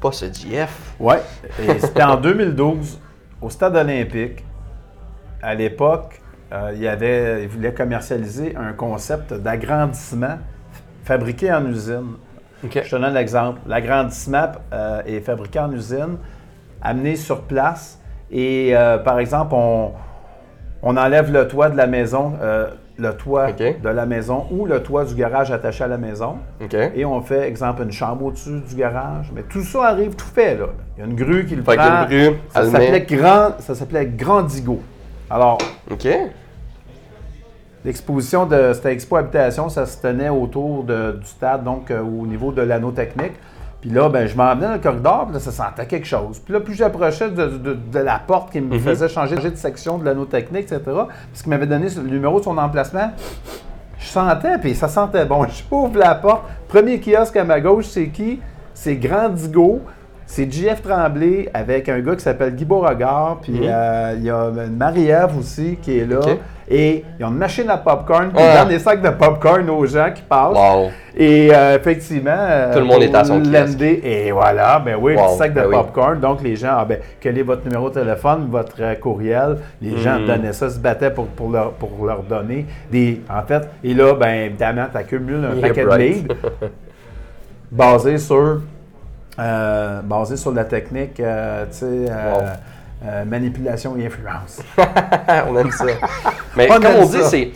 Pas 0.00 0.10
ce 0.10 0.24
GF. 0.24 0.94
Ouais, 0.98 1.20
c'était 1.78 2.02
en 2.02 2.16
2012 2.16 2.98
au 3.40 3.50
stade 3.50 3.76
olympique. 3.76 4.44
À 5.40 5.54
l'époque, 5.54 6.20
il, 6.74 6.80
y 6.80 6.88
avait, 6.88 7.44
il 7.44 7.48
voulait 7.48 7.72
commercialiser 7.72 8.56
un 8.56 8.72
concept 8.72 9.32
d'agrandissement 9.34 10.38
fabriqué 11.04 11.52
en 11.52 11.64
usine. 11.66 12.16
Je 12.64 12.68
te 12.80 12.96
donne 12.96 13.14
l'exemple. 13.14 13.60
L'agrandissement 13.66 14.50
est 15.06 15.20
fabriqué 15.20 15.60
en 15.60 15.70
usine, 15.70 16.16
amené 16.82 17.16
sur 17.16 17.42
place. 17.42 17.98
Et 18.30 18.70
euh, 18.76 18.98
par 18.98 19.18
exemple, 19.18 19.54
on, 19.54 19.92
on 20.82 20.96
enlève 20.96 21.32
le 21.32 21.48
toit 21.48 21.70
de 21.70 21.76
la 21.76 21.86
maison, 21.86 22.34
euh, 22.42 22.68
le 22.98 23.12
toit 23.14 23.46
de 23.82 23.88
la 23.88 24.06
maison 24.06 24.46
ou 24.50 24.66
le 24.66 24.82
toit 24.82 25.04
du 25.04 25.14
garage 25.14 25.50
attaché 25.50 25.84
à 25.84 25.86
la 25.86 25.98
maison. 25.98 26.36
Et 26.94 27.04
on 27.04 27.20
fait, 27.22 27.48
exemple, 27.48 27.82
une 27.82 27.92
chambre 27.92 28.24
au-dessus 28.26 28.60
du 28.68 28.74
garage. 28.74 29.30
Mais 29.34 29.42
tout 29.42 29.62
ça 29.62 29.84
arrive 29.86 30.14
tout 30.16 30.26
fait, 30.26 30.56
là. 30.56 30.66
Il 30.96 31.00
y 31.00 31.02
a 31.04 31.06
une 31.06 31.14
grue 31.16 31.46
qui 31.46 31.54
le 31.56 31.62
Fait 31.62 31.76
prend. 31.76 32.04
grue, 32.06 32.36
ça 32.52 32.64
s'appelait 32.66 33.00
Grand, 33.02 33.50
ça 33.60 33.74
s'appelait 33.74 34.06
Grand 34.06 34.42
Digo. 34.42 34.80
Alors, 35.30 35.58
OK. 35.90 36.08
l'exposition 37.84 38.46
de 38.46 38.72
cette 38.74 38.86
expo 38.86 39.16
habitation, 39.16 39.68
ça 39.68 39.86
se 39.86 40.00
tenait 40.00 40.28
autour 40.28 40.84
de- 40.84 41.12
du 41.20 41.26
stade, 41.26 41.64
donc 41.64 41.90
euh, 41.90 42.00
au 42.02 42.26
niveau 42.26 42.50
de 42.52 42.62
l'anneau 42.62 42.90
technique. 42.90 43.32
Puis 43.80 43.90
là, 43.90 44.08
ben, 44.08 44.26
je 44.26 44.36
m'en 44.36 44.54
venais 44.56 44.66
dans 44.66 44.72
le 44.72 44.78
corridor, 44.80 45.26
puis 45.26 45.34
là, 45.34 45.40
ça 45.40 45.52
sentait 45.52 45.86
quelque 45.86 46.06
chose. 46.06 46.40
Puis 46.40 46.52
là, 46.52 46.58
plus 46.60 46.74
j'approchais 46.74 47.30
de, 47.30 47.46
de- 47.46 47.74
de 47.74 47.98
la 48.00 48.18
porte 48.18 48.50
qui 48.50 48.60
me 48.60 48.74
Mhm. 48.74 48.80
faisait 48.80 49.08
changer 49.08 49.36
de 49.36 49.54
section 49.54 49.98
de 49.98 50.04
l'anneau 50.04 50.24
technique, 50.24 50.64
etc., 50.72 50.80
parce 50.84 51.42
qu'il 51.42 51.50
m'avait 51.50 51.66
donné 51.66 51.86
le 51.96 52.02
numéro 52.10 52.40
de 52.40 52.44
son 52.44 52.58
emplacement, 52.58 53.12
je 54.00 54.06
sentais, 54.06 54.58
puis 54.58 54.74
ça 54.74 54.88
sentait 54.88 55.24
bon. 55.26 55.46
J'ouvre 55.70 55.96
la 55.96 56.14
porte. 56.16 56.42
Premier 56.68 56.98
kiosque 57.00 57.36
à 57.36 57.44
ma 57.44 57.60
gauche, 57.60 57.86
c'est 57.86 58.08
qui? 58.08 58.40
C'est 58.74 58.96
Grand 58.96 59.28
Digo. 59.28 59.80
C'est 60.30 60.52
JF 60.52 60.82
Tremblay 60.82 61.48
avec 61.54 61.88
un 61.88 62.00
gars 62.00 62.14
qui 62.14 62.20
s'appelle 62.22 62.54
Guy 62.54 62.66
Beauregard. 62.66 63.38
Puis 63.42 63.52
Mhm. 63.54 63.62
euh, 63.64 64.14
il 64.18 64.24
y 64.24 64.30
a 64.30 64.50
Marie-Ève 64.70 65.38
aussi 65.38 65.78
qui 65.80 65.98
est 66.00 66.04
là. 66.04 66.18
Ok. 66.20 66.36
Et 66.70 67.02
ils 67.18 67.24
ont 67.24 67.28
une 67.30 67.38
machine 67.38 67.70
à 67.70 67.78
popcorn. 67.78 68.28
Puis 68.28 68.36
Ouais. 68.44 68.50
ils 68.54 68.58
donnent 68.58 68.68
des 68.68 68.78
sacs 68.78 69.00
de 69.00 69.08
popcorn 69.08 69.70
aux 69.70 69.86
gens 69.86 70.10
qui 70.14 70.20
passent. 70.20 70.54
Wow. 70.54 70.90
Et 71.16 71.48
euh, 71.50 71.76
effectivement, 71.76 72.30
euh, 72.36 72.74
Tout 72.74 72.80
le 72.80 72.84
monde 72.84 73.02
est 73.04 73.14
à 73.14 73.24
son 73.24 73.40
kiosque. 73.42 73.80
Et 73.80 74.30
voilà, 74.30 74.78
ben 74.84 74.96
oui, 75.00 75.14
Wow, 75.16 75.32
le 75.32 75.36
sac 75.38 75.54
de 75.54 75.60
ben 75.60 75.66
oui. 75.66 75.74
popcorn. 75.76 76.20
Donc 76.20 76.42
les 76.42 76.56
gens, 76.56 76.72
ah 76.78 76.84
ben, 76.84 76.98
quel 77.18 77.38
est 77.38 77.42
votre 77.42 77.64
numéro 77.64 77.88
de 77.88 77.94
téléphone, 77.94 78.48
votre 78.50 79.00
courriel? 79.00 79.56
Les 79.80 79.96
gens 79.96 80.18
Mm. 80.20 80.26
donnaient 80.26 80.52
ça, 80.52 80.68
se 80.68 80.78
battaient 80.78 81.10
pour, 81.10 81.26
pour, 81.28 81.50
leur, 81.50 81.72
pour 81.72 82.04
leur 82.04 82.22
donner 82.22 82.66
des. 82.92 83.22
En 83.30 83.40
fait, 83.46 83.66
et 83.82 83.94
là, 83.94 84.12
ben 84.12 84.28
évidemment, 84.48 84.84
tu 84.92 84.98
accumules 84.98 85.42
un 85.42 85.54
Yeah, 85.56 85.68
paquet 85.68 85.84
de 85.86 85.96
leads 85.96 86.34
basé 87.72 88.18
sur. 88.18 88.60
Euh, 89.38 90.00
basé 90.02 90.36
sur 90.36 90.52
la 90.52 90.64
technique, 90.64 91.20
euh, 91.20 91.64
tu 91.70 91.78
sais, 91.78 91.86
euh, 91.86 92.32
Wow. 92.34 93.24
manipulation 93.26 93.96
et 93.96 94.06
influence. 94.06 94.60
on 95.48 95.56
aime 95.56 95.70
ça. 95.70 95.84
Mais 96.56 96.68
On 96.70 96.74
comme 96.80 96.86
on 97.00 97.04
dit, 97.06 97.22
c'est. 97.22 97.52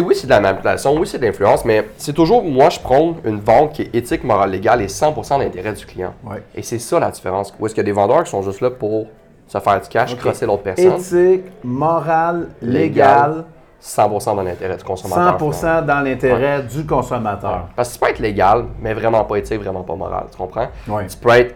Oui, 0.00 0.16
c'est 0.16 0.26
de 0.26 0.30
la 0.30 0.40
manipulation, 0.40 0.96
oui, 0.96 1.06
c'est 1.06 1.18
de 1.18 1.26
l'influence, 1.26 1.64
mais 1.64 1.88
c'est 1.98 2.12
toujours, 2.12 2.42
moi, 2.42 2.68
je 2.68 2.80
prône 2.80 3.14
une 3.24 3.38
vente 3.38 3.74
qui 3.74 3.82
est 3.82 3.94
éthique, 3.94 4.24
morale, 4.24 4.50
légale 4.50 4.82
et 4.82 4.88
100% 4.88 5.38
d'intérêt 5.38 5.72
du 5.72 5.86
client. 5.86 6.14
Ouais. 6.24 6.42
Et 6.56 6.62
c'est 6.62 6.80
ça 6.80 6.98
la 6.98 7.10
différence. 7.12 7.54
Où 7.60 7.66
est-ce 7.66 7.74
qu'il 7.76 7.82
y 7.82 7.86
a 7.86 7.90
des 7.90 7.92
vendeurs 7.92 8.24
qui 8.24 8.30
sont 8.30 8.42
juste 8.42 8.60
là 8.60 8.70
pour 8.70 9.06
se 9.46 9.58
faire 9.60 9.80
du 9.80 9.88
cash, 9.88 10.14
Ok. 10.14 10.18
crosser 10.18 10.46
l'autre 10.46 10.64
personne, 10.64 10.94
Éthique, 10.94 11.44
morale, 11.62 12.48
Légal. 12.60 12.82
légale, 12.82 13.44
100% 13.84 14.36
dans 14.36 14.42
l'intérêt 14.42 14.76
du 14.78 14.84
consommateur. 14.84 15.38
100% 15.38 15.84
dans 15.84 16.00
l'intérêt 16.00 16.62
du 16.62 16.86
consommateur. 16.86 17.68
Parce 17.76 17.90
que 17.90 17.94
tu 17.94 18.00
peux 18.00 18.08
être 18.10 18.18
légal, 18.18 18.64
mais 18.80 18.94
vraiment 18.94 19.24
pas 19.24 19.36
éthique, 19.36 19.60
vraiment 19.60 19.82
pas 19.82 19.94
moral, 19.94 20.24
tu 20.30 20.38
comprends? 20.38 20.68
Ouais. 20.88 21.06
Tu 21.06 21.16
peux 21.18 21.28
être 21.30 21.54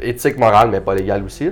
éthique, 0.00 0.36
moral, 0.38 0.70
mais 0.70 0.80
pas 0.80 0.94
légal 0.94 1.22
aussi. 1.22 1.50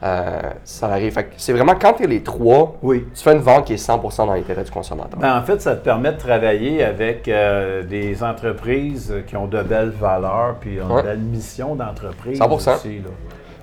Euh, 0.00 0.40
ça 0.62 0.88
arrive. 0.88 1.16
C'est 1.38 1.52
vraiment 1.54 1.74
quand 1.74 1.94
tu 1.94 2.04
es 2.04 2.06
les 2.06 2.22
trois, 2.22 2.76
Oui. 2.82 3.04
tu 3.14 3.22
fais 3.22 3.32
une 3.32 3.40
vente 3.40 3.64
qui 3.64 3.72
est 3.72 3.76
100% 3.84 4.26
dans 4.26 4.34
l'intérêt 4.34 4.62
du 4.62 4.70
consommateur. 4.70 5.18
Ben, 5.18 5.36
en 5.38 5.42
fait, 5.42 5.60
ça 5.60 5.74
te 5.74 5.82
permet 5.82 6.12
de 6.12 6.18
travailler 6.18 6.84
avec 6.84 7.26
euh, 7.28 7.82
des 7.82 8.22
entreprises 8.22 9.12
qui 9.26 9.36
ont 9.36 9.46
de 9.46 9.60
belles 9.62 9.90
valeurs 9.90 10.56
puis 10.60 10.80
ont 10.82 10.98
de 10.98 11.02
belles 11.02 11.18
missions 11.18 11.74
d'entreprise 11.74 12.38
100%. 12.38 12.52
aussi. 12.74 12.98
Là. 12.98 13.08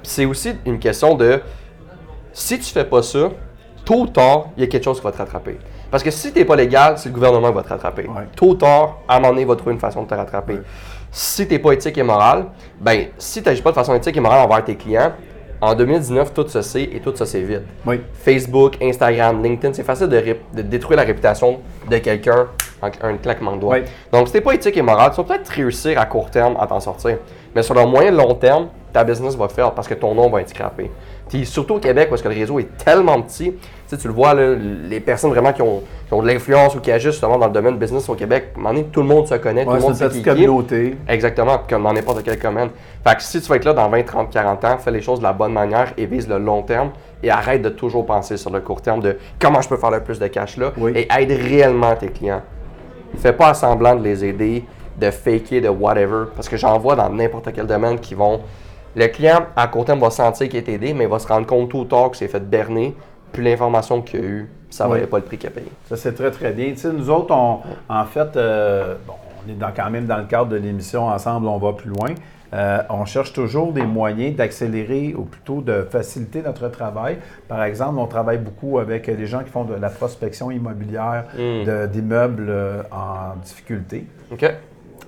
Puis 0.02 0.12
c'est 0.12 0.26
aussi 0.26 0.56
une 0.66 0.80
question 0.80 1.16
de 1.16 1.40
si 2.34 2.60
tu 2.60 2.66
fais 2.74 2.84
pas 2.84 3.02
ça, 3.02 3.30
tôt 3.86 4.02
ou 4.02 4.08
tard, 4.08 4.48
il 4.58 4.62
y 4.62 4.64
a 4.64 4.68
quelque 4.68 4.84
chose 4.84 4.98
qui 5.00 5.04
va 5.04 5.12
te 5.12 5.18
rattraper. 5.18 5.58
Parce 5.92 6.04
que 6.04 6.12
si 6.12 6.34
tu 6.34 6.40
n'es 6.40 6.46
pas 6.46 6.56
légal, 6.56 6.98
c'est 6.98 7.10
le 7.10 7.16
gouvernement 7.16 7.50
qui 7.50 7.54
va 7.56 7.64
te 7.64 7.70
rattraper. 7.70 8.04
Ouais. 8.08 8.24
Tôt 8.36 8.48
ou 8.50 8.56
tard, 8.56 8.98
à 9.08 9.16
un 9.16 9.20
moment 9.20 9.30
donné, 9.30 9.42
il 9.44 9.48
va 9.48 9.56
trouver 9.56 9.74
une 9.74 9.80
façon 9.80 10.04
de 10.04 10.08
te 10.08 10.14
rattraper. 10.16 10.60
Si 11.12 11.48
tu 11.48 11.54
n'es 11.54 11.60
pas 11.60 11.72
éthique 11.72 11.98
et 11.98 12.04
moral, 12.04 12.48
ben 12.82 13.06
si 13.18 13.42
tu 13.42 13.48
n'agis 13.48 13.62
pas 13.62 13.70
de 13.70 13.76
façon 13.76 13.94
éthique 13.96 14.18
et 14.18 14.20
morale 14.20 14.46
envers 14.46 14.64
tes 14.66 14.76
clients, 14.76 15.14
en 15.62 15.74
2019, 15.74 16.34
tout 16.34 16.48
se 16.50 16.62
sait 16.62 16.84
et 16.84 17.00
tout 17.00 17.16
se 17.16 17.24
sait 17.24 17.40
vite. 17.42 17.62
Oui. 17.86 18.02
Facebook, 18.14 18.76
Instagram, 18.82 19.42
LinkedIn, 19.42 19.74
c'est 19.74 19.84
facile 19.86 20.08
de, 20.08 20.18
ré- 20.18 20.42
de 20.54 20.62
détruire 20.62 20.98
la 20.98 21.04
réputation 21.06 21.60
de 21.90 21.98
quelqu'un 22.00 22.48
en 22.82 22.90
un 23.02 23.16
claquement 23.16 23.56
de 23.56 23.62
doigts. 23.62 23.76
Oui. 23.78 23.84
Donc, 24.12 24.28
si 24.28 24.34
t'es 24.34 24.42
pas 24.42 24.54
éthique 24.54 24.76
et 24.76 24.82
moral, 24.82 25.12
tu 25.12 25.18
vas 25.18 25.24
peut-être 25.24 25.48
réussir 25.48 25.98
à 26.00 26.06
court 26.06 26.30
terme 26.30 26.58
à 26.60 26.68
t'en 26.68 26.82
sortir. 26.82 27.18
Mais 27.56 27.64
sur 27.64 27.74
le 27.74 27.86
moyen 27.86 28.10
et 28.12 28.16
long 28.16 28.34
terme, 28.36 28.68
ta 28.92 29.06
business 29.06 29.36
va 29.38 29.48
faire 29.48 29.72
parce 29.72 29.88
que 29.88 29.94
ton 29.94 30.14
nom 30.14 30.30
va 30.30 30.42
être 30.42 30.50
scrappé. 30.50 30.92
Puis 31.30 31.46
surtout 31.46 31.76
au 31.76 31.80
Québec, 31.80 32.10
parce 32.10 32.22
que 32.22 32.28
le 32.28 32.36
réseau 32.36 32.60
est 32.60 32.76
tellement 32.84 33.22
petit, 33.22 33.54
tu, 33.54 33.60
sais, 33.88 33.98
tu 33.98 34.08
le 34.08 34.14
vois, 34.14 34.34
là, 34.34 34.56
les 34.56 35.00
personnes 35.00 35.32
vraiment 35.32 35.54
qui 35.54 35.62
ont, 35.62 35.82
qui 36.08 36.14
ont 36.14 36.22
de 36.22 36.28
l'influence 36.28 36.76
ou 36.76 36.80
qui 36.80 36.92
agissent 36.92 37.12
justement 37.12 37.38
dans 37.38 37.48
le 37.48 37.54
domaine 37.54 37.78
business 37.78 38.08
au 38.10 38.16
Québec, 38.16 38.54
donné, 38.58 38.86
tout 38.86 39.02
le 39.02 39.08
monde 39.08 39.28
se 39.28 39.36
connaît, 39.36 39.62
Ouais, 39.66 39.74
tout 39.74 39.74
le 39.74 39.80
monde 39.82 39.96
sait 39.96 40.10
qui 40.10 40.20
est 40.20 40.22
communauté. 40.24 40.98
Exactement, 41.08 41.60
comme 41.70 41.84
dans 41.84 41.94
n'importe 41.94 42.24
quel 42.24 42.40
domaine. 42.40 42.70
Fait 43.06 43.16
que 43.16 43.22
si 43.22 43.42
tu 43.42 43.48
vas 43.48 43.56
être 43.58 43.66
là 43.66 43.74
dans 43.74 43.90
20, 43.90 44.04
30, 44.04 44.30
40 44.32 44.66
ans, 44.66 44.78
fais 44.80 44.92
les 44.92 45.02
choses 45.02 45.20
de 45.20 45.24
la 45.24 45.34
bonne 45.34 45.54
manière 45.54 45.94
et 45.98 46.06
vise 46.06 46.28
le 46.28 46.38
long 46.38 46.64
terme 46.64 46.92
et 47.22 47.30
arrête 47.30 47.62
de 47.62 47.70
toujours 47.70 48.06
penser 48.06 48.38
sur 48.38 48.52
le 48.52 48.62
court 48.62 48.82
terme 48.82 49.02
de 49.02 49.18
comment 49.40 49.62
je 49.62 49.70
peux 49.70 49.78
faire 49.78 49.92
le 49.92 50.02
plus 50.02 50.20
de 50.20 50.28
cash 50.28 50.58
là 50.58 50.72
Oui. 50.78 50.92
et 50.96 51.08
aide 51.20 51.32
réellement 51.32 51.96
tes 51.96 52.08
clients. 52.08 52.42
Fais 53.18 53.34
pas 53.34 53.54
semblant 53.54 53.96
de 53.96 54.04
les 54.04 54.26
aider, 54.26 54.64
de 55.00 55.10
faker, 55.12 55.62
de 55.62 55.70
whatever, 55.70 56.26
parce 56.36 56.50
que 56.50 56.58
j'en 56.58 56.78
vois 56.80 56.96
dans 56.96 57.10
n'importe 57.10 57.50
quel 57.54 57.68
domaine 57.68 58.00
qui 58.00 58.16
vont. 58.16 58.42
Le 58.96 59.08
client, 59.08 59.40
à 59.56 59.68
court 59.68 59.86
terme, 59.86 60.00
va 60.00 60.10
sentir 60.10 60.48
qu'il 60.48 60.58
est 60.58 60.70
aidé, 60.70 60.94
mais 60.94 61.04
il 61.04 61.10
va 61.10 61.20
se 61.20 61.28
rendre 61.28 61.46
compte 61.46 61.70
tout 61.70 61.80
ou 61.80 61.86
tard 61.86 62.12
que 62.12 62.18
c'est 62.18 62.28
fait 62.30 62.40
berner, 62.50 62.96
puis 63.36 63.44
l'information 63.44 64.02
qu'il 64.02 64.20
a 64.20 64.24
eue, 64.24 64.50
ça 64.70 64.86
Oui. 64.86 64.94
valait 64.94 65.08
pas 65.08 65.18
le 65.18 65.24
prix 65.24 65.38
qu'il 65.38 65.50
a 65.50 65.52
payé. 65.52 65.68
Ça, 65.90 65.98
c'est 65.98 66.14
très, 66.14 66.32
très 66.32 66.52
bien. 66.52 66.70
Tu 66.72 66.78
sais, 66.78 66.92
nous 66.94 67.10
autres, 67.10 67.34
on, 67.36 67.60
en 67.90 68.06
fait, 68.06 68.36
euh, 68.38 68.96
bon, 69.06 69.14
on 69.46 69.52
est 69.52 69.56
dans- 69.56 69.72
quand 69.76 69.90
même 69.90 70.06
dans 70.06 70.18
le 70.18 70.24
cadre 70.26 70.48
de 70.48 70.56
l'émission 70.56 71.08
Ensemble, 71.08 71.48
on 71.48 71.58
va 71.58 71.74
plus 71.74 71.90
loin. 71.90 72.10
Euh, 72.54 72.78
on 72.90 73.04
cherche 73.06 73.34
toujours 73.34 73.74
des 73.74 73.84
moyens 73.84 74.36
d'accélérer 74.38 75.14
ou 75.18 75.24
plutôt 75.24 75.62
de 75.62 75.86
faciliter 75.90 76.42
notre 76.42 76.70
travail. 76.70 77.18
Par 77.50 77.62
exemple, 77.64 78.00
on 78.00 78.06
travaille 78.08 78.38
beaucoup 78.38 78.80
avec 78.80 79.08
les 79.08 79.26
gens 79.28 79.40
qui 79.44 79.50
font 79.50 79.66
de 79.66 79.74
la 79.76 79.90
prospection 79.90 80.50
immobilière 80.52 81.26
Mm. 81.38 81.88
d'immeubles 81.88 82.46
euh, 82.50 82.82
en 82.92 83.36
difficulté. 83.44 84.08
OK? 84.32 84.46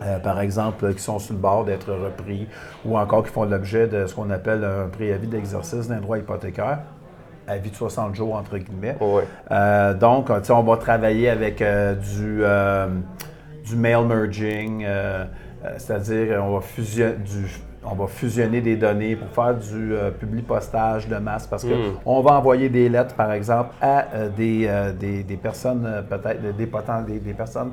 Euh, 0.04 0.20
par 0.20 0.42
exemple, 0.42 0.94
qui 0.94 1.02
sont 1.02 1.18
sur 1.20 1.34
le 1.34 1.40
bord 1.40 1.64
d'être 1.66 1.92
repris 1.92 2.48
ou 2.86 2.98
encore 3.00 3.24
qui 3.24 3.32
font 3.32 3.46
l'objet 3.46 3.88
de 3.88 4.06
ce 4.06 4.14
qu'on 4.14 4.30
appelle 4.30 4.64
un 4.64 4.88
préavis 4.90 5.28
d'exercice 5.28 5.88
d'un 5.88 6.02
droit 6.02 6.18
hypothécaire, 6.20 6.80
avis 7.48 7.70
de 7.72 7.76
60 7.76 8.16
jours 8.16 8.36
entre 8.36 8.58
guillemets. 8.58 8.96
Euh, 9.52 9.94
donc, 9.94 10.30
sais, 10.48 10.54
on 10.54 10.64
va 10.64 10.78
travailler 10.78 11.30
avec 11.30 11.62
euh, 11.62 11.94
du, 11.96 12.40
euh, 12.44 12.88
du 13.66 13.76
mail 13.76 14.06
merging, 14.06 14.84
euh, 14.86 15.26
euh, 15.66 15.70
c'est-à-dire 15.78 16.44
on 16.44 16.58
on 17.90 17.96
va 17.96 18.08
fusionner 18.08 18.60
des 18.60 18.76
données 18.76 19.16
pour 19.16 19.30
faire 19.30 19.56
du 19.56 19.94
euh, 19.94 20.12
publi-postage 20.12 21.08
de 21.08 21.16
masse 21.18 21.48
parce 21.48 21.64
Mm. 21.64 21.70
qu'on 22.04 22.22
va 22.22 22.34
envoyer 22.34 22.68
des 22.70 22.90
lettres, 22.90 23.16
par 23.16 23.32
exemple, 23.32 23.70
à 23.82 24.06
euh, 24.14 24.30
des, 24.30 24.66
euh, 24.68 24.92
des, 24.92 25.24
des 25.24 25.38
personnes, 25.38 25.86
euh, 25.86 26.02
peut-être, 26.02 26.56
des, 26.56 26.66
poten- 26.66 27.06
des, 27.06 27.20
des 27.20 27.34
personnes 27.34 27.72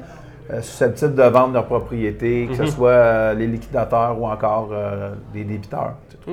euh, 0.53 0.61
susceptibles 0.63 1.15
de 1.15 1.23
vendre 1.23 1.55
leur 1.55 1.67
propriété, 1.67 2.47
que 2.49 2.55
ce 2.55 2.67
soit 2.67 2.91
euh, 2.91 3.35
les 3.35 3.47
liquidateurs 3.49 4.21
ou 4.21 4.27
encore 4.27 4.69
euh, 4.73 5.15
des 5.33 5.43
débiteurs. 5.43 5.95
Mm. 6.27 6.33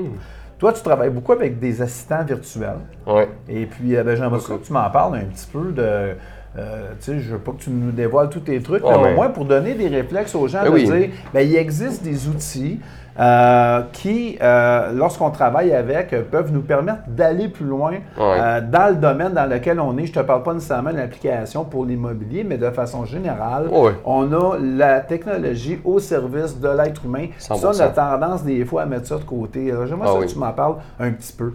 Toi, 0.61 0.73
tu 0.73 0.83
travailles 0.83 1.09
beaucoup 1.09 1.31
avec 1.31 1.57
des 1.57 1.81
assistants 1.81 2.23
virtuels. 2.23 2.81
Ouais. 3.07 3.27
Et 3.49 3.65
puis, 3.65 3.95
euh, 3.95 4.03
ben, 4.03 4.15
j'aimerais 4.15 4.39
ça 4.39 4.53
que 4.53 4.63
tu 4.63 4.71
m'en 4.71 4.87
parles 4.91 5.15
un 5.15 5.25
petit 5.25 5.47
peu 5.51 5.71
de. 5.71 6.11
Euh, 6.57 6.91
je 7.07 7.11
veux 7.33 7.37
pas 7.39 7.51
que 7.51 7.61
tu 7.63 7.69
nous 7.69 7.91
dévoiles 7.91 8.29
tous 8.29 8.41
tes 8.41 8.61
trucs, 8.61 8.83
Ouais, 8.83 8.91
mais 9.01 9.11
au 9.11 9.15
moins 9.15 9.29
pour 9.29 9.45
donner 9.45 9.73
des 9.73 9.87
réflexes 9.87 10.35
aux 10.35 10.47
gens 10.47 10.63
Ben 10.63 10.69
de 10.69 10.75
oui. 10.75 10.83
dire, 10.85 11.09
ben, 11.33 11.41
il 11.47 11.55
existe 11.55 12.03
des 12.03 12.27
outils 12.27 12.79
euh, 13.19 13.81
qui, 13.91 14.37
euh, 14.41 14.91
lorsqu'on 14.93 15.31
travaille 15.31 15.73
avec, 15.73 16.09
peuvent 16.29 16.51
nous 16.51 16.61
permettre 16.61 17.01
d'aller 17.07 17.49
plus 17.49 17.65
loin 17.65 17.93
euh, 18.17 18.61
dans 18.61 18.89
le 18.89 18.95
domaine 18.95 19.33
dans 19.33 19.45
lequel 19.49 19.79
on 19.81 19.97
est. 19.97 20.05
Je 20.05 20.13
te 20.13 20.19
parle 20.21 20.43
pas 20.43 20.53
nécessairement 20.53 20.91
de 20.91 20.97
l'application 20.97 21.65
pour 21.65 21.85
l'immobilier, 21.85 22.43
mais 22.45 22.57
de 22.57 22.69
façon 22.71 23.05
générale, 23.05 23.67
Ouais. 23.69 23.91
on 24.05 24.31
a 24.31 24.57
la 24.59 25.01
technologie 25.01 25.79
au 25.83 25.99
service 25.99 26.57
de 26.59 26.69
l'être 26.69 27.03
humain. 27.05 27.27
Ça, 27.37 27.55
100%. 27.55 27.67
on 27.77 27.79
a 27.81 27.87
tendance 27.89 28.43
des 28.43 28.63
fois 28.65 28.83
à 28.83 28.85
mettre 28.85 29.07
ça 29.07 29.17
de 29.17 29.23
côté. 29.23 29.73
J'aimerais 29.87 30.09
Ah 30.17 30.21
que 30.21 30.31
tu 30.31 30.37
m'en 30.39 30.51
parles 30.53 30.75
un 30.99 31.11
petit 31.11 31.33
peu. 31.33 31.53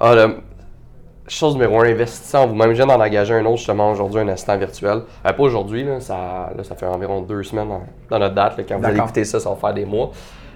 Ah, 0.00 0.14
chose 1.28 1.54
numéro 1.54 1.80
un, 1.80 1.88
investissez 1.90 2.36
en 2.36 2.46
vous-même. 2.46 2.70
Je 2.70 2.76
viens 2.76 2.86
d'en 2.86 3.00
engager 3.00 3.34
un 3.34 3.44
autre 3.46 3.56
justement 3.58 3.90
aujourd'hui, 3.90 4.20
un 4.20 4.28
assistant 4.28 4.56
virtuel. 4.56 5.02
Euh, 5.26 5.32
pas 5.32 5.42
aujourd'hui, 5.42 5.84
là, 5.84 6.00
ça, 6.00 6.50
là, 6.56 6.62
ça 6.64 6.74
fait 6.76 6.86
environ 6.86 7.20
deux 7.22 7.42
semaines 7.42 7.68
dans, 7.68 7.82
dans 8.10 8.18
notre 8.18 8.34
date. 8.34 8.56
là, 8.58 8.64
quand 8.68 8.78
vous 8.78 8.84
allez 8.84 8.98
écouter 8.98 9.24
ça, 9.24 9.40
ça 9.40 9.50
va 9.50 9.56
faire 9.56 9.74
des 9.74 9.84
mois. 9.84 10.10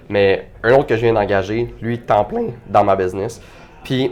Mais 0.09 0.47
un 0.63 0.73
autre 0.73 0.87
que 0.87 0.95
je 0.95 1.01
viens 1.01 1.13
d'engager, 1.13 1.73
lui, 1.81 1.99
temps 1.99 2.25
plein 2.25 2.47
dans 2.67 2.83
ma 2.83 2.95
business. 2.95 3.41
Puis, 3.83 4.11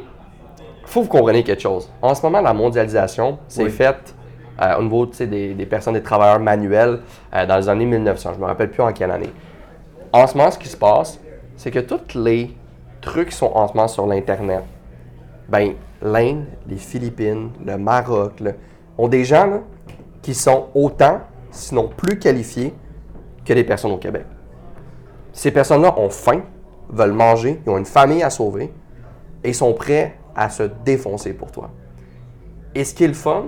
faut 0.86 1.02
que 1.02 1.06
vous 1.06 1.12
compreniez 1.12 1.44
quelque 1.44 1.62
chose. 1.62 1.90
En 2.02 2.16
ce 2.16 2.22
moment, 2.24 2.42
la 2.42 2.54
mondialisation, 2.54 3.38
c'est 3.48 3.64
Oui. 3.64 3.70
fait 3.70 4.16
euh, 4.62 4.78
au 4.78 4.84
niveau 4.84 5.06
des, 5.06 5.54
des 5.54 5.66
personnes, 5.66 5.94
des 5.94 6.04
travailleurs 6.04 6.40
manuels 6.40 7.00
euh, 7.34 7.46
dans 7.46 7.58
les 7.58 7.70
années 7.70 7.86
1900. 7.86 8.32
Je 8.36 8.40
me 8.40 8.46
rappelle 8.46 8.70
plus 8.72 8.82
en 8.84 8.92
quelle 8.92 9.12
année. 9.12 9.30
En 10.12 10.26
ce 10.28 10.38
moment, 10.38 10.52
ce 10.52 10.58
qui 10.58 10.68
se 10.68 10.76
passe, 10.78 11.20
c'est 11.56 11.72
que 11.72 11.80
tous 11.80 12.18
les 12.18 12.56
trucs 13.02 13.30
qui 13.30 13.36
sont 13.36 13.52
en 13.54 13.68
ce 13.68 13.74
moment 13.74 13.88
sur 13.88 14.06
l'Internet, 14.08 14.64
ben, 15.50 15.74
l'Inde, 16.02 16.46
les 16.68 16.78
Philippines, 16.78 17.52
le 17.66 17.78
Maroc, 17.78 18.40
là, 18.40 18.52
ont 18.98 19.08
des 19.08 19.24
gens 19.24 19.48
là, 19.48 19.60
qui 20.22 20.34
sont 20.34 20.68
autant, 20.76 21.22
sinon 21.52 21.90
plus 21.96 22.20
qualifiés 22.20 22.74
que 23.46 23.54
les 23.54 23.64
personnes 23.64 23.92
au 23.92 23.98
Québec. 23.98 24.26
Ces 25.34 25.52
personnes-là 25.52 25.98
ont 25.98 26.10
faim, 26.10 26.42
veulent 26.90 27.14
manger, 27.14 27.62
ils 27.66 27.70
ont 27.70 27.78
une 27.78 27.86
famille 27.86 28.24
à 28.24 28.30
sauver 28.30 28.72
et 29.44 29.54
sont 29.54 29.74
prêts 29.74 30.18
à 30.36 30.50
se 30.50 30.64
défoncer 30.86 31.34
pour 31.34 31.52
toi. 31.52 31.70
Et 32.76 32.84
ce 32.84 32.94
qui 32.94 33.04
est 33.04 33.08
le 33.08 33.14
fun, 33.14 33.46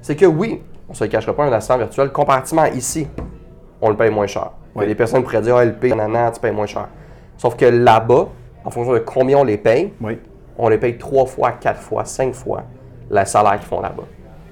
c'est 0.00 0.16
que 0.16 0.26
oui, 0.26 0.62
on 0.88 0.92
ne 0.92 0.96
se 0.96 1.04
le 1.04 1.10
cachera 1.10 1.34
pas, 1.34 1.44
un 1.44 1.52
assistant 1.52 1.78
virtuel, 1.78 2.10
comparativement 2.12 2.62
à 2.62 2.70
ici, 2.70 3.06
on 3.80 3.90
le 3.90 3.96
paye 3.96 4.10
moins 4.10 4.26
cher. 4.26 4.52
Les 4.80 4.94
personnes 4.94 5.22
pourraient 5.22 5.42
dire, 5.42 5.56
ah, 5.56 5.64
LP, 5.64 5.84
nanana, 5.94 6.30
tu 6.30 6.40
payes 6.40 6.52
moins 6.52 6.66
cher. 6.66 6.88
Sauf 7.38 7.56
que 7.56 7.64
là-bas, 7.64 8.28
en 8.64 8.70
fonction 8.70 8.92
de 8.92 8.98
combien 8.98 9.38
on 9.38 9.44
les 9.44 9.58
paye, 9.58 9.92
Oui. 10.00 10.18
On 10.58 10.68
les 10.68 10.78
paye 10.78 10.96
trois 10.98 11.26
fois, 11.26 11.52
quatre 11.52 11.80
fois, 11.80 12.04
cinq 12.04 12.34
fois 12.34 12.62
le 13.10 13.24
salaire 13.24 13.52
qu'ils 13.58 13.68
font 13.68 13.80
là-bas. 13.80 14.04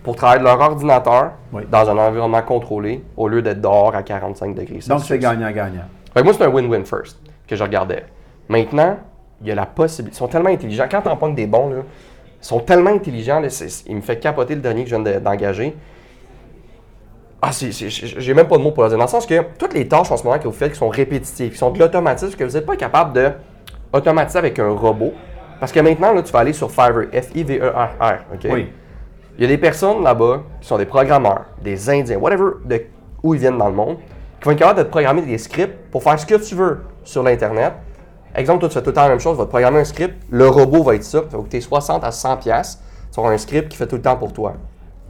Pour 0.02 0.16
travailler 0.16 0.40
de 0.40 0.44
leur 0.44 0.60
ordinateur 0.60 1.32
Oui. 1.52 1.62
dans 1.70 1.88
un 1.88 1.96
environnement 1.98 2.42
contrôlé 2.42 3.02
au 3.16 3.26
lieu 3.26 3.40
d'être 3.42 3.60
dehors 3.60 3.94
à 3.94 4.02
45 4.02 4.54
degrés. 4.54 4.80
Donc, 4.86 5.00
c'est 5.00 5.18
gagnant-gagnant. 5.18 5.84
Moi, 6.22 6.32
c'est 6.34 6.44
un 6.44 6.48
win-win 6.50 6.84
first 6.84 7.18
que 7.48 7.56
je 7.56 7.62
regardais. 7.62 8.04
Maintenant, 8.48 8.98
il 9.40 9.48
y 9.48 9.50
a 9.50 9.54
la 9.54 9.66
possibilité. 9.66 10.14
Ils 10.14 10.18
sont 10.18 10.28
tellement 10.28 10.50
intelligents. 10.50 10.86
Quand 10.90 11.00
t'en 11.02 11.16
pognes 11.16 11.34
des 11.34 11.46
bons, 11.46 11.70
là, 11.70 11.76
ils 12.40 12.46
sont 12.46 12.60
tellement 12.60 12.90
intelligents. 12.90 13.40
Là, 13.40 13.48
il 13.86 13.96
me 13.96 14.00
fait 14.02 14.18
capoter 14.18 14.54
le 14.54 14.60
dernier 14.60 14.84
que 14.84 14.90
je 14.90 14.96
viens 14.96 15.04
de- 15.14 15.18
d'engager. 15.18 15.74
Ah, 17.42 17.50
j'ai 17.52 18.34
même 18.34 18.46
pas 18.48 18.56
de 18.56 18.62
mots 18.62 18.70
pour 18.70 18.84
le 18.84 18.88
dire. 18.90 18.98
Dans 18.98 19.04
le 19.04 19.10
sens 19.10 19.26
que 19.26 19.42
toutes 19.58 19.74
les 19.74 19.86
tâches 19.86 20.10
en 20.10 20.16
ce 20.16 20.24
moment 20.24 20.38
que 20.38 20.44
vous 20.44 20.52
faites 20.52 20.72
qui 20.72 20.78
sont 20.78 20.88
répétitives, 20.88 21.52
qui 21.52 21.58
sont 21.58 21.70
de 21.70 21.78
l'automatisme, 21.78 22.34
que 22.36 22.44
vous 22.44 22.52
n'êtes 22.52 22.64
pas 22.64 22.76
capable 22.76 23.12
de 23.12 23.30
automatiser 23.92 24.38
avec 24.38 24.58
un 24.58 24.70
robot. 24.70 25.12
Parce 25.60 25.72
que 25.72 25.80
maintenant, 25.80 26.12
là, 26.12 26.22
tu 26.22 26.32
vas 26.32 26.40
aller 26.40 26.52
sur 26.52 26.70
Fiverr, 26.70 27.08
F-I-V-E-R-R. 27.12 28.18
OK? 28.34 28.46
Oui. 28.50 28.72
Il 29.36 29.42
y 29.42 29.44
a 29.44 29.48
des 29.48 29.58
personnes 29.58 30.02
là-bas 30.02 30.42
qui 30.60 30.68
sont 30.68 30.78
des 30.78 30.86
programmeurs, 30.86 31.46
des 31.62 31.90
Indiens, 31.90 32.18
whatever, 32.18 32.52
de 32.64 32.82
où 33.22 33.34
ils 33.34 33.40
viennent 33.40 33.58
dans 33.58 33.68
le 33.68 33.74
monde, 33.74 33.96
qui 34.40 34.44
vont 34.44 34.52
être 34.52 34.58
capables 34.58 34.78
de 34.78 34.84
te 34.84 34.90
programmer 34.90 35.22
des 35.22 35.38
scripts 35.38 35.90
pour 35.90 36.02
faire 36.02 36.18
ce 36.20 36.26
que 36.26 36.34
tu 36.34 36.54
veux 36.54 36.82
sur 37.02 37.22
l'Internet. 37.22 37.72
Exemple, 38.36 38.60
toi, 38.60 38.68
tu 38.68 38.74
fais 38.74 38.82
tout 38.82 38.90
le 38.90 38.94
temps 38.94 39.02
la 39.02 39.08
même 39.08 39.20
chose, 39.20 39.32
tu 39.32 39.38
vas 39.38 39.44
te 39.44 39.50
programmer 39.50 39.80
un 39.80 39.84
script, 39.84 40.14
le 40.30 40.48
robot 40.48 40.82
va 40.82 40.94
être 40.94 41.04
ça, 41.04 41.22
ça 41.30 41.36
va 41.36 41.42
coûter 41.42 41.60
60 41.60 42.04
à 42.04 42.10
100 42.10 42.36
pièces. 42.38 42.80
Tu 43.12 43.20
auras 43.20 43.30
un 43.32 43.38
script 43.38 43.68
qui 43.68 43.76
fait 43.76 43.86
tout 43.86 43.96
le 43.96 44.02
temps 44.02 44.16
pour 44.16 44.32
toi. 44.32 44.54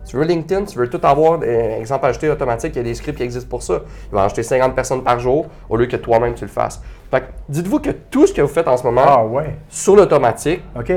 Tu 0.07 0.17
veux 0.17 0.25
LinkedIn, 0.25 0.65
tu 0.67 0.79
veux 0.79 0.89
tout 0.91 1.01
avoir, 1.03 1.41
euh, 1.43 1.79
exemple 1.81 2.07
acheter 2.07 2.29
automatique, 2.29 2.73
il 2.75 2.79
y 2.79 2.81
a 2.81 2.83
des 2.85 2.95
scripts 2.95 3.17
qui 3.17 3.23
existent 3.25 3.49
pour 3.49 3.63
ça. 3.63 3.81
Ils 4.11 4.15
vont 4.15 4.21
acheter 4.23 4.43
50 4.43 4.75
personnes 4.75 5.03
par 5.03 5.19
jour 5.19 5.47
au 5.69 5.77
lieu 5.77 5.87
que 5.87 5.97
toi-même 5.97 6.35
tu 6.35 6.45
le 6.45 6.51
fasses. 6.51 6.83
Fait 7.11 7.21
que 7.21 7.27
dites-vous 7.49 7.81
que 7.81 7.91
tout 7.91 8.27
ce 8.27 8.33
que 8.35 8.43
vous 8.43 8.49
faites 8.49 8.69
en 8.69 8.77
ce 8.77 8.85
moment 8.85 9.03
Ah, 9.07 9.25
ouais. 9.25 9.57
sur 9.69 9.97
l'automatique, 9.97 10.63
OK. 10.79 10.93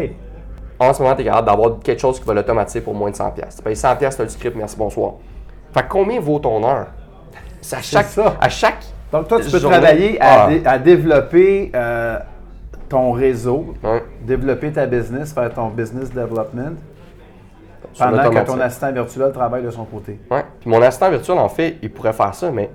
en 0.79 0.93
ce 0.93 1.01
moment, 1.01 1.15
tu 1.15 1.21
es 1.21 1.25
capable 1.25 1.47
d'avoir 1.47 1.79
quelque 1.79 1.99
chose 2.01 2.19
qui 2.19 2.25
va 2.25 2.33
l'automatiser 2.33 2.81
pour 2.81 2.93
moins 2.93 3.09
de 3.09 3.15
100$. 3.15 3.33
piastres. 3.33 3.57
Tu 3.57 3.63
payes 3.63 3.75
100$, 3.75 3.97
piastres, 3.97 4.17
tu 4.17 4.21
as 4.21 4.25
le 4.25 4.29
script, 4.29 4.55
merci, 4.57 4.75
bonsoir. 4.77 5.13
Fait 5.73 5.81
que 5.83 5.89
combien 5.89 6.19
vaut 6.19 6.39
ton 6.39 6.63
heure? 6.67 6.87
C'est 7.61 7.77
à 7.77 7.81
chaque, 7.81 8.05
ça. 8.07 8.35
à 8.39 8.49
chaque 8.49 8.83
Donc, 9.11 9.27
toi, 9.27 9.39
tu 9.41 9.49
peux 9.49 9.59
journée. 9.59 9.77
travailler 9.77 10.21
à, 10.21 10.43
Ah. 10.43 10.49
dé- 10.49 10.61
à 10.65 10.77
développer 10.77 11.71
euh, 11.75 12.19
ton 12.89 13.11
réseau, 13.11 13.73
développer 14.21 14.71
ta 14.71 14.85
business, 14.85 15.33
faire 15.33 15.53
ton 15.53 15.67
business 15.69 16.09
development, 16.11 16.75
pendant 17.97 18.29
que 18.29 18.45
ton 18.45 18.59
assistant 18.59 18.91
virtuel 18.91 19.31
travaille 19.31 19.63
de 19.63 19.71
son 19.71 19.85
côté. 19.85 20.19
Ouais. 20.31 20.43
Puis 20.59 20.69
mon 20.69 20.81
assistant 20.81 21.09
virtuel, 21.09 21.37
en 21.37 21.49
fait, 21.49 21.77
il 21.81 21.91
pourrait 21.91 22.13
faire 22.13 22.33
ça, 22.35 22.51
mais 22.51 22.69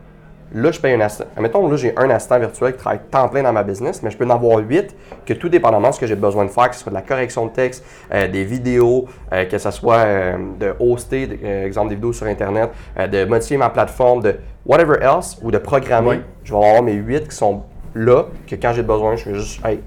là, 0.55 0.71
je 0.71 0.79
paye 0.81 0.93
un 0.95 1.01
assistant. 1.01 1.25
Admettons, 1.35 1.67
là, 1.69 1.77
j'ai 1.77 1.97
un 1.97 2.11
assistant 2.11 2.39
virtuel 2.39 2.73
qui 2.73 2.79
travaille 2.79 3.01
temps 3.11 3.29
plein 3.29 3.43
dans 3.43 3.53
ma 3.53 3.63
business, 3.63 4.03
mais 4.03 4.11
je 4.11 4.17
peux 4.19 4.27
en 4.27 4.31
avoir 4.31 4.59
huit, 4.59 4.95
que 5.25 5.33
tout 5.33 5.49
dépendamment 5.49 5.89
de 5.89 5.95
ce 5.95 6.01
que 6.01 6.07
j'ai 6.07 6.15
besoin 6.17 6.45
de 6.45 6.51
faire, 6.51 6.69
que 6.69 6.77
ce 6.77 6.83
soit 6.83 6.91
de 6.91 6.95
la 6.97 7.03
correction 7.03 7.47
de 7.47 7.51
texte, 7.53 7.85
euh, 8.13 8.29
des 8.29 8.45
vidéos, 8.45 9.07
euh, 9.33 9.45
que 9.47 9.57
ce 9.57 9.71
soit 9.71 9.97
euh, 9.99 10.37
de 10.61 10.75
hoster, 10.79 11.27
de- 11.27 11.47
exemple 11.67 11.89
des 11.89 11.95
vidéos 11.95 12.13
sur 12.13 12.27
Internet, 12.27 12.71
de 12.97 13.25
modifier 13.25 13.57
ma 13.57 13.71
plateforme, 13.71 14.21
de 14.23 14.37
whatever 14.67 14.99
else, 15.01 15.39
ou 15.43 15.51
de 15.51 15.59
programmer. 15.59 16.09
Oui. 16.11 16.21
Je 16.45 16.53
vais 16.53 16.59
avoir 16.65 16.83
mes 16.83 16.93
huit 16.95 17.29
qui 17.29 17.37
sont 17.37 17.63
là, 17.95 18.25
que 18.47 18.55
quand 18.57 18.73
j'ai 18.75 18.83
besoin, 18.83 19.17
je 19.17 19.25
fais 19.25 19.35
juste, 19.35 19.65
hey, 19.65 19.81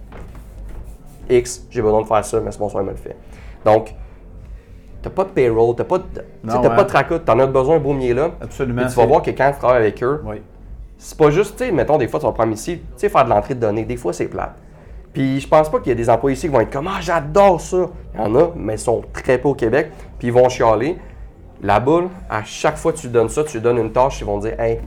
X, 1.29 1.65
j'ai 1.69 1.81
besoin 1.81 2.01
de 2.01 2.07
faire 2.07 2.23
ça, 2.23 2.39
mais 2.39 2.51
c'est 2.51 2.59
bon, 2.59 2.69
soin 2.69 2.83
me 2.83 2.91
le 2.91 2.95
fait. 2.95 3.15
Donc, 3.63 3.93
t'as 5.05 5.11
pas 5.11 5.23
de 5.23 5.29
payroll, 5.29 5.75
t'as 5.75 5.83
pas 5.83 5.99
de, 5.99 6.03
Non, 6.43 6.61
t'as 6.63 6.69
pas 6.71 6.83
de 6.83 6.87
tracas, 6.89 7.19
t'en 7.19 7.37
as 7.37 7.45
besoin, 7.45 7.79
il 8.01 8.09
est 8.09 8.13
là. 8.15 8.31
Absolument, 8.41 8.81
Puis 8.81 8.91
tu 8.91 8.97
vas 8.97 9.05
voir 9.05 9.21
que 9.21 9.29
quand 9.29 9.51
tu 9.51 9.59
travailles 9.59 9.83
avec 9.83 10.03
eux, 10.03 10.19
Oui. 10.25 10.41
c'est 10.97 11.15
pas 11.15 11.29
juste, 11.29 11.57
tu 11.57 11.65
sais, 11.65 11.71
mettons, 11.71 11.99
des 11.99 12.07
fois, 12.07 12.19
tu 12.19 12.25
vas 12.25 12.31
prendre 12.31 12.51
ici, 12.53 12.79
tu 12.79 12.83
sais, 12.97 13.09
faire 13.09 13.23
de 13.23 13.29
l'entrée 13.29 13.53
de 13.53 13.59
données, 13.59 13.83
des 13.85 13.97
fois, 13.97 14.13
c'est 14.13 14.25
plate. 14.25 14.55
Puis 15.13 15.39
je 15.39 15.47
pense 15.47 15.69
pas 15.69 15.77
qu'il 15.77 15.89
y 15.89 15.91
a 15.91 15.95
des 15.95 16.09
employés 16.09 16.35
ici 16.35 16.47
qui 16.47 16.53
vont 16.53 16.59
être 16.59 16.71
comme, 16.71 16.87
ah, 16.87 16.99
j'adore 17.01 17.61
ça. 17.61 17.85
Il 18.15 18.19
y 18.19 18.23
en 18.23 18.35
a, 18.35 18.49
mais 18.55 18.73
ils 18.73 18.79
sont 18.79 19.03
très 19.13 19.37
peu 19.37 19.49
au 19.49 19.53
Québec, 19.53 19.91
puis 20.17 20.29
ils 20.29 20.33
vont 20.33 20.49
chialer. 20.49 20.97
Là-bas, 21.61 22.01
là, 22.01 22.07
à 22.29 22.43
chaque 22.43 22.77
fois 22.77 22.91
que 22.91 22.97
tu 22.97 23.07
donnes 23.07 23.29
ça, 23.29 23.43
tu 23.43 23.57
lui 23.57 23.61
donnes 23.63 23.77
une 23.77 23.91
tâche, 23.91 24.19
ils 24.21 24.25
vont 24.25 24.39
dire, 24.39 24.59
hey, 24.59 24.79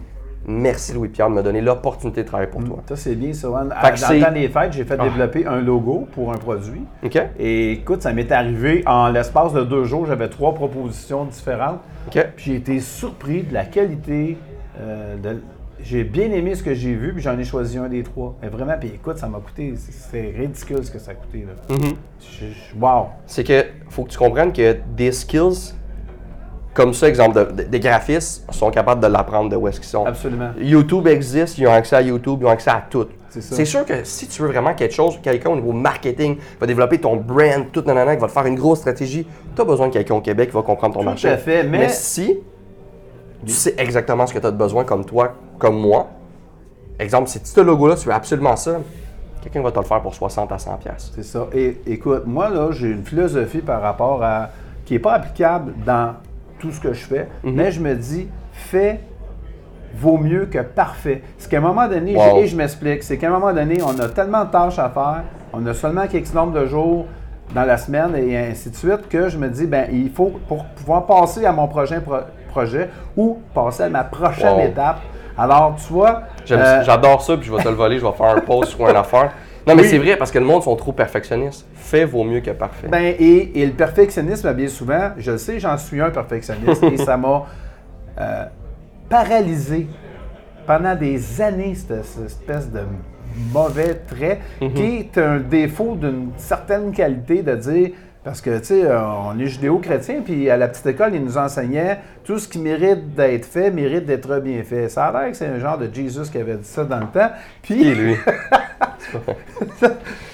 merci 0.48 0.92
Louis-Pierre 0.94 1.28
de 1.30 1.34
me 1.34 1.42
donner 1.42 1.60
l'opportunité 1.60 2.22
de 2.22 2.26
travailler 2.26 2.50
pour 2.50 2.64
toi. 2.64 2.82
Ça, 2.88 2.96
c'est 2.96 3.14
bien, 3.14 3.32
ça. 3.32 3.48
Que 3.48 4.00
dans 4.00 4.14
le 4.14 4.20
temps 4.24 4.32
des 4.32 4.48
fêtes, 4.48 4.72
j'ai 4.72 4.84
fait 4.84 4.96
Ah. 4.98 5.04
développer 5.04 5.46
un 5.46 5.60
logo 5.60 6.08
pour 6.12 6.32
un 6.32 6.36
produit. 6.38 6.82
OK? 7.04 7.18
Et 7.38 7.72
écoute, 7.72 8.02
ça 8.02 8.12
m'est 8.12 8.32
arrivé 8.32 8.82
en 8.86 9.08
l'espace 9.10 9.52
de 9.52 9.62
deux 9.62 9.84
jours, 9.84 10.06
j'avais 10.06 10.28
trois 10.28 10.54
propositions 10.54 11.24
différentes. 11.26 11.78
OK? 12.08 12.26
Puis 12.36 12.44
j'ai 12.52 12.54
été 12.56 12.80
surpris 12.80 13.42
de 13.42 13.54
la 13.54 13.64
qualité. 13.64 14.36
euh, 14.80 15.16
de- 15.16 15.42
J'ai 15.80 16.02
bien 16.02 16.30
aimé 16.32 16.56
ce 16.56 16.62
que 16.64 16.74
j'ai 16.74 16.92
vu, 16.94 17.12
puis 17.12 17.22
j'en 17.22 17.38
ai 17.38 17.44
choisi 17.44 17.78
un 17.78 17.88
des 17.88 18.02
trois. 18.02 18.34
Mais 18.42 18.48
vraiment, 18.48 18.74
puis 18.80 18.88
écoute, 18.94 19.16
ça 19.18 19.28
m'a 19.28 19.38
coûté. 19.38 19.74
c'est- 19.76 20.34
ridicule 20.36 20.84
ce 20.84 20.90
que 20.90 20.98
ça 20.98 21.12
a 21.12 21.14
coûté. 21.14 21.46
Là. 21.46 21.74
Mhm. 21.76 21.94
Je- 22.20 22.46
je- 22.46 22.76
wow! 22.80 23.06
c'est 23.26 23.44
que 23.44 23.64
faut 23.88 24.02
que 24.04 24.10
tu 24.10 24.18
comprennes 24.18 24.52
que 24.52 24.76
des 24.96 25.12
skills 25.12 25.74
comme 26.74 26.94
ça, 26.94 27.08
exemple, 27.08 27.36
de- 27.52 27.62
de- 27.62 27.68
des 27.68 27.80
graphistes 27.80 28.44
sont 28.52 28.70
capables 28.70 29.00
de 29.00 29.06
l'apprendre 29.08 29.50
de 29.50 29.56
où 29.56 29.66
est-ce 29.68 29.80
qu'ils 29.80 29.88
sont. 29.88 30.04
Absolument. 30.06 30.50
YouTube 30.60 31.06
existe, 31.08 31.58
ils 31.58 31.66
ont 31.66 31.72
accès 31.72 31.96
à 31.96 32.02
YouTube, 32.02 32.38
ils 32.42 32.46
ont 32.46 32.50
accès 32.50 32.70
à 32.70 32.84
tout. 32.88 33.06
C'est 33.30 33.64
sûr 33.66 33.84
que 33.84 34.04
si 34.04 34.26
tu 34.26 34.40
veux 34.42 34.48
vraiment 34.48 34.74
quelque 34.74 34.94
chose, 34.94 35.18
quelqu'un 35.22 35.50
au 35.50 35.56
niveau 35.56 35.72
marketing 35.72 36.38
va 36.60 36.66
développer 36.66 36.98
ton 36.98 37.16
brand, 37.16 37.66
tout 37.72 37.82
nanana, 37.86 38.14
qui 38.16 38.20
va 38.22 38.26
te 38.26 38.32
faire 38.32 38.46
une 38.46 38.54
grosse 38.54 38.78
stratégie, 38.78 39.26
tu 39.54 39.60
as 39.60 39.64
besoin 39.64 39.88
de 39.88 39.92
quelqu'un 39.92 40.14
au 40.14 40.20
Québec 40.20 40.48
qui 40.48 40.54
va 40.56 40.62
comprendre 40.62 40.94
ton 40.94 41.00
Tout 41.00 41.06
marché. 41.06 41.28
à 41.28 41.36
fait, 41.36 41.62
mais- 41.62 41.88
si 41.90 42.38
tu 43.44 43.52
sais 43.52 43.74
exactement 43.76 44.26
ce 44.26 44.32
que 44.34 44.38
tu 44.38 44.46
as 44.46 44.50
besoin 44.50 44.84
comme 44.84 45.04
toi, 45.04 45.34
comme 45.58 45.78
moi, 45.78 46.08
exemple, 46.98 47.28
si 47.28 47.38
ce 47.44 47.60
logo-là, 47.60 47.96
tu 47.96 48.06
veux 48.08 48.14
absolument 48.14 48.56
ça, 48.56 48.78
quelqu'un 49.42 49.62
va 49.62 49.70
te 49.72 49.78
le 49.78 49.84
faire 49.84 50.00
pour 50.00 50.14
60 50.14 50.50
à 50.50 50.58
100 50.58 50.76
pièces. 50.78 51.12
C'est 51.14 51.22
ça. 51.24 51.46
Et 51.52 51.80
écoute, 51.86 52.22
moi, 52.26 52.48
là, 52.48 52.68
j'ai 52.72 52.88
une 52.88 53.04
philosophie 53.04 53.58
par 53.60 53.82
rapport 53.82 54.22
à. 54.22 54.48
qui 54.84 54.94
n'est 54.94 55.00
pas 55.00 55.12
applicable 55.12 55.74
dans 55.84 56.14
tout 56.58 56.70
ce 56.72 56.80
que 56.80 56.92
je 56.92 57.04
fais, 57.04 57.28
Mhm. 57.44 57.54
mais 57.54 57.70
je 57.72 57.80
me 57.80 57.94
dis, 57.94 58.28
fait 58.52 59.00
vaut 59.96 60.18
mieux 60.18 60.46
que 60.46 60.58
parfait. 60.58 61.22
C'est 61.38 61.50
qu'à 61.50 61.58
un 61.58 61.60
moment 61.60 61.88
donné, 61.88 62.14
Wow. 62.14 62.38
et 62.38 62.46
je 62.46 62.56
m'explique, 62.56 63.02
c'est 63.02 63.16
qu'à 63.18 63.28
un 63.28 63.30
moment 63.30 63.52
donné, 63.52 63.78
on 63.82 63.98
a 63.98 64.08
tellement 64.08 64.44
de 64.44 64.50
tâches 64.50 64.78
à 64.78 64.88
faire, 64.90 65.22
on 65.52 65.66
a 65.66 65.74
seulement 65.74 66.06
quelques 66.06 66.32
nombre 66.34 66.52
de 66.52 66.66
jours 66.66 67.06
dans 67.54 67.64
la 67.64 67.78
semaine 67.78 68.14
et 68.14 68.36
ainsi 68.36 68.70
de 68.70 68.76
suite, 68.76 69.08
que 69.08 69.28
je 69.28 69.38
me 69.38 69.48
dis, 69.48 69.66
ben 69.66 69.86
il 69.90 70.10
faut, 70.10 70.32
pour 70.46 70.64
pouvoir 70.66 71.06
passer 71.06 71.46
à 71.46 71.52
mon 71.52 71.66
prochain 71.66 72.00
pro- 72.00 72.16
projet 72.50 72.90
ou 73.16 73.38
passer 73.54 73.84
à 73.84 73.88
ma 73.88 74.04
prochaine 74.04 74.56
Wow. 74.56 74.66
étape. 74.66 74.98
Alors, 75.36 75.76
tu 75.76 75.92
vois. 75.92 76.22
Euh, 76.50 76.82
J'adore 76.84 77.22
ça, 77.22 77.36
puis 77.36 77.46
je 77.46 77.54
vais 77.54 77.62
te 77.62 77.68
le 77.68 77.74
voler, 77.74 77.98
je 77.98 78.04
vais 78.04 78.12
faire 78.12 78.36
un 78.36 78.40
post 78.40 78.76
ou 78.78 78.82
une 78.86 78.96
affaire. 78.96 79.32
Non, 79.68 79.74
mais 79.76 79.82
Oui. 79.82 79.88
c'est 79.88 79.98
vrai, 79.98 80.16
parce 80.16 80.30
que 80.30 80.38
le 80.38 80.44
monde 80.46 80.62
sont 80.62 80.74
trop 80.76 80.92
perfectionnistes. 80.92 81.66
Fait 81.74 82.04
vaut 82.04 82.24
mieux 82.24 82.40
que 82.40 82.50
parfait. 82.50 82.88
Ben, 82.88 83.14
et, 83.18 83.60
et 83.60 83.66
le 83.66 83.72
perfectionnisme, 83.72 84.52
bien 84.54 84.68
souvent, 84.68 85.10
je 85.18 85.32
le 85.32 85.38
sais, 85.38 85.60
j'en 85.60 85.76
suis 85.76 86.00
un 86.00 86.10
perfectionniste 86.10 86.82
et 86.84 86.96
ça 86.96 87.16
m'a 87.16 87.44
euh, 88.20 88.44
paralysé 89.08 89.86
pendant 90.66 90.94
des 90.94 91.40
années, 91.40 91.74
cette, 91.74 92.04
cette 92.04 92.24
espèce 92.26 92.70
de 92.70 92.80
mauvais 93.52 93.94
trait 93.94 94.40
qui 94.74 94.96
est 94.98 95.18
un 95.18 95.38
défaut 95.38 95.94
d'une 95.94 96.30
certaine 96.36 96.90
qualité 96.92 97.42
de 97.42 97.54
dire. 97.54 97.90
Parce 98.24 98.40
que, 98.42 98.58
tu 98.58 98.64
sais, 98.64 98.84
euh, 98.84 98.98
on 99.00 99.38
est 99.38 99.46
judéo-chrétien, 99.46 100.20
puis 100.22 100.50
à 100.50 100.56
la 100.56 100.68
petite 100.68 100.84
école, 100.86 101.14
ils 101.14 101.22
nous 101.24 101.38
enseignaient 101.38 101.98
tout 102.28 102.38
ce 102.38 102.46
qui 102.46 102.58
mérite 102.58 103.14
d'être 103.14 103.46
fait 103.46 103.70
mérite 103.70 104.04
d'être 104.04 104.38
bien 104.40 104.62
fait. 104.62 104.90
Ça 104.90 105.06
a 105.06 105.12
l'air 105.22 105.30
que 105.30 105.36
c'est 105.38 105.46
un 105.46 105.58
genre 105.58 105.78
de 105.78 105.88
Jesus 105.90 106.30
qui 106.30 106.36
avait 106.36 106.56
dit 106.56 106.68
ça 106.68 106.84
dans 106.84 107.00
le 107.00 107.06
temps. 107.06 107.30
Puis, 107.62 107.76
Qui, 107.76 107.94
lui? 107.94 108.16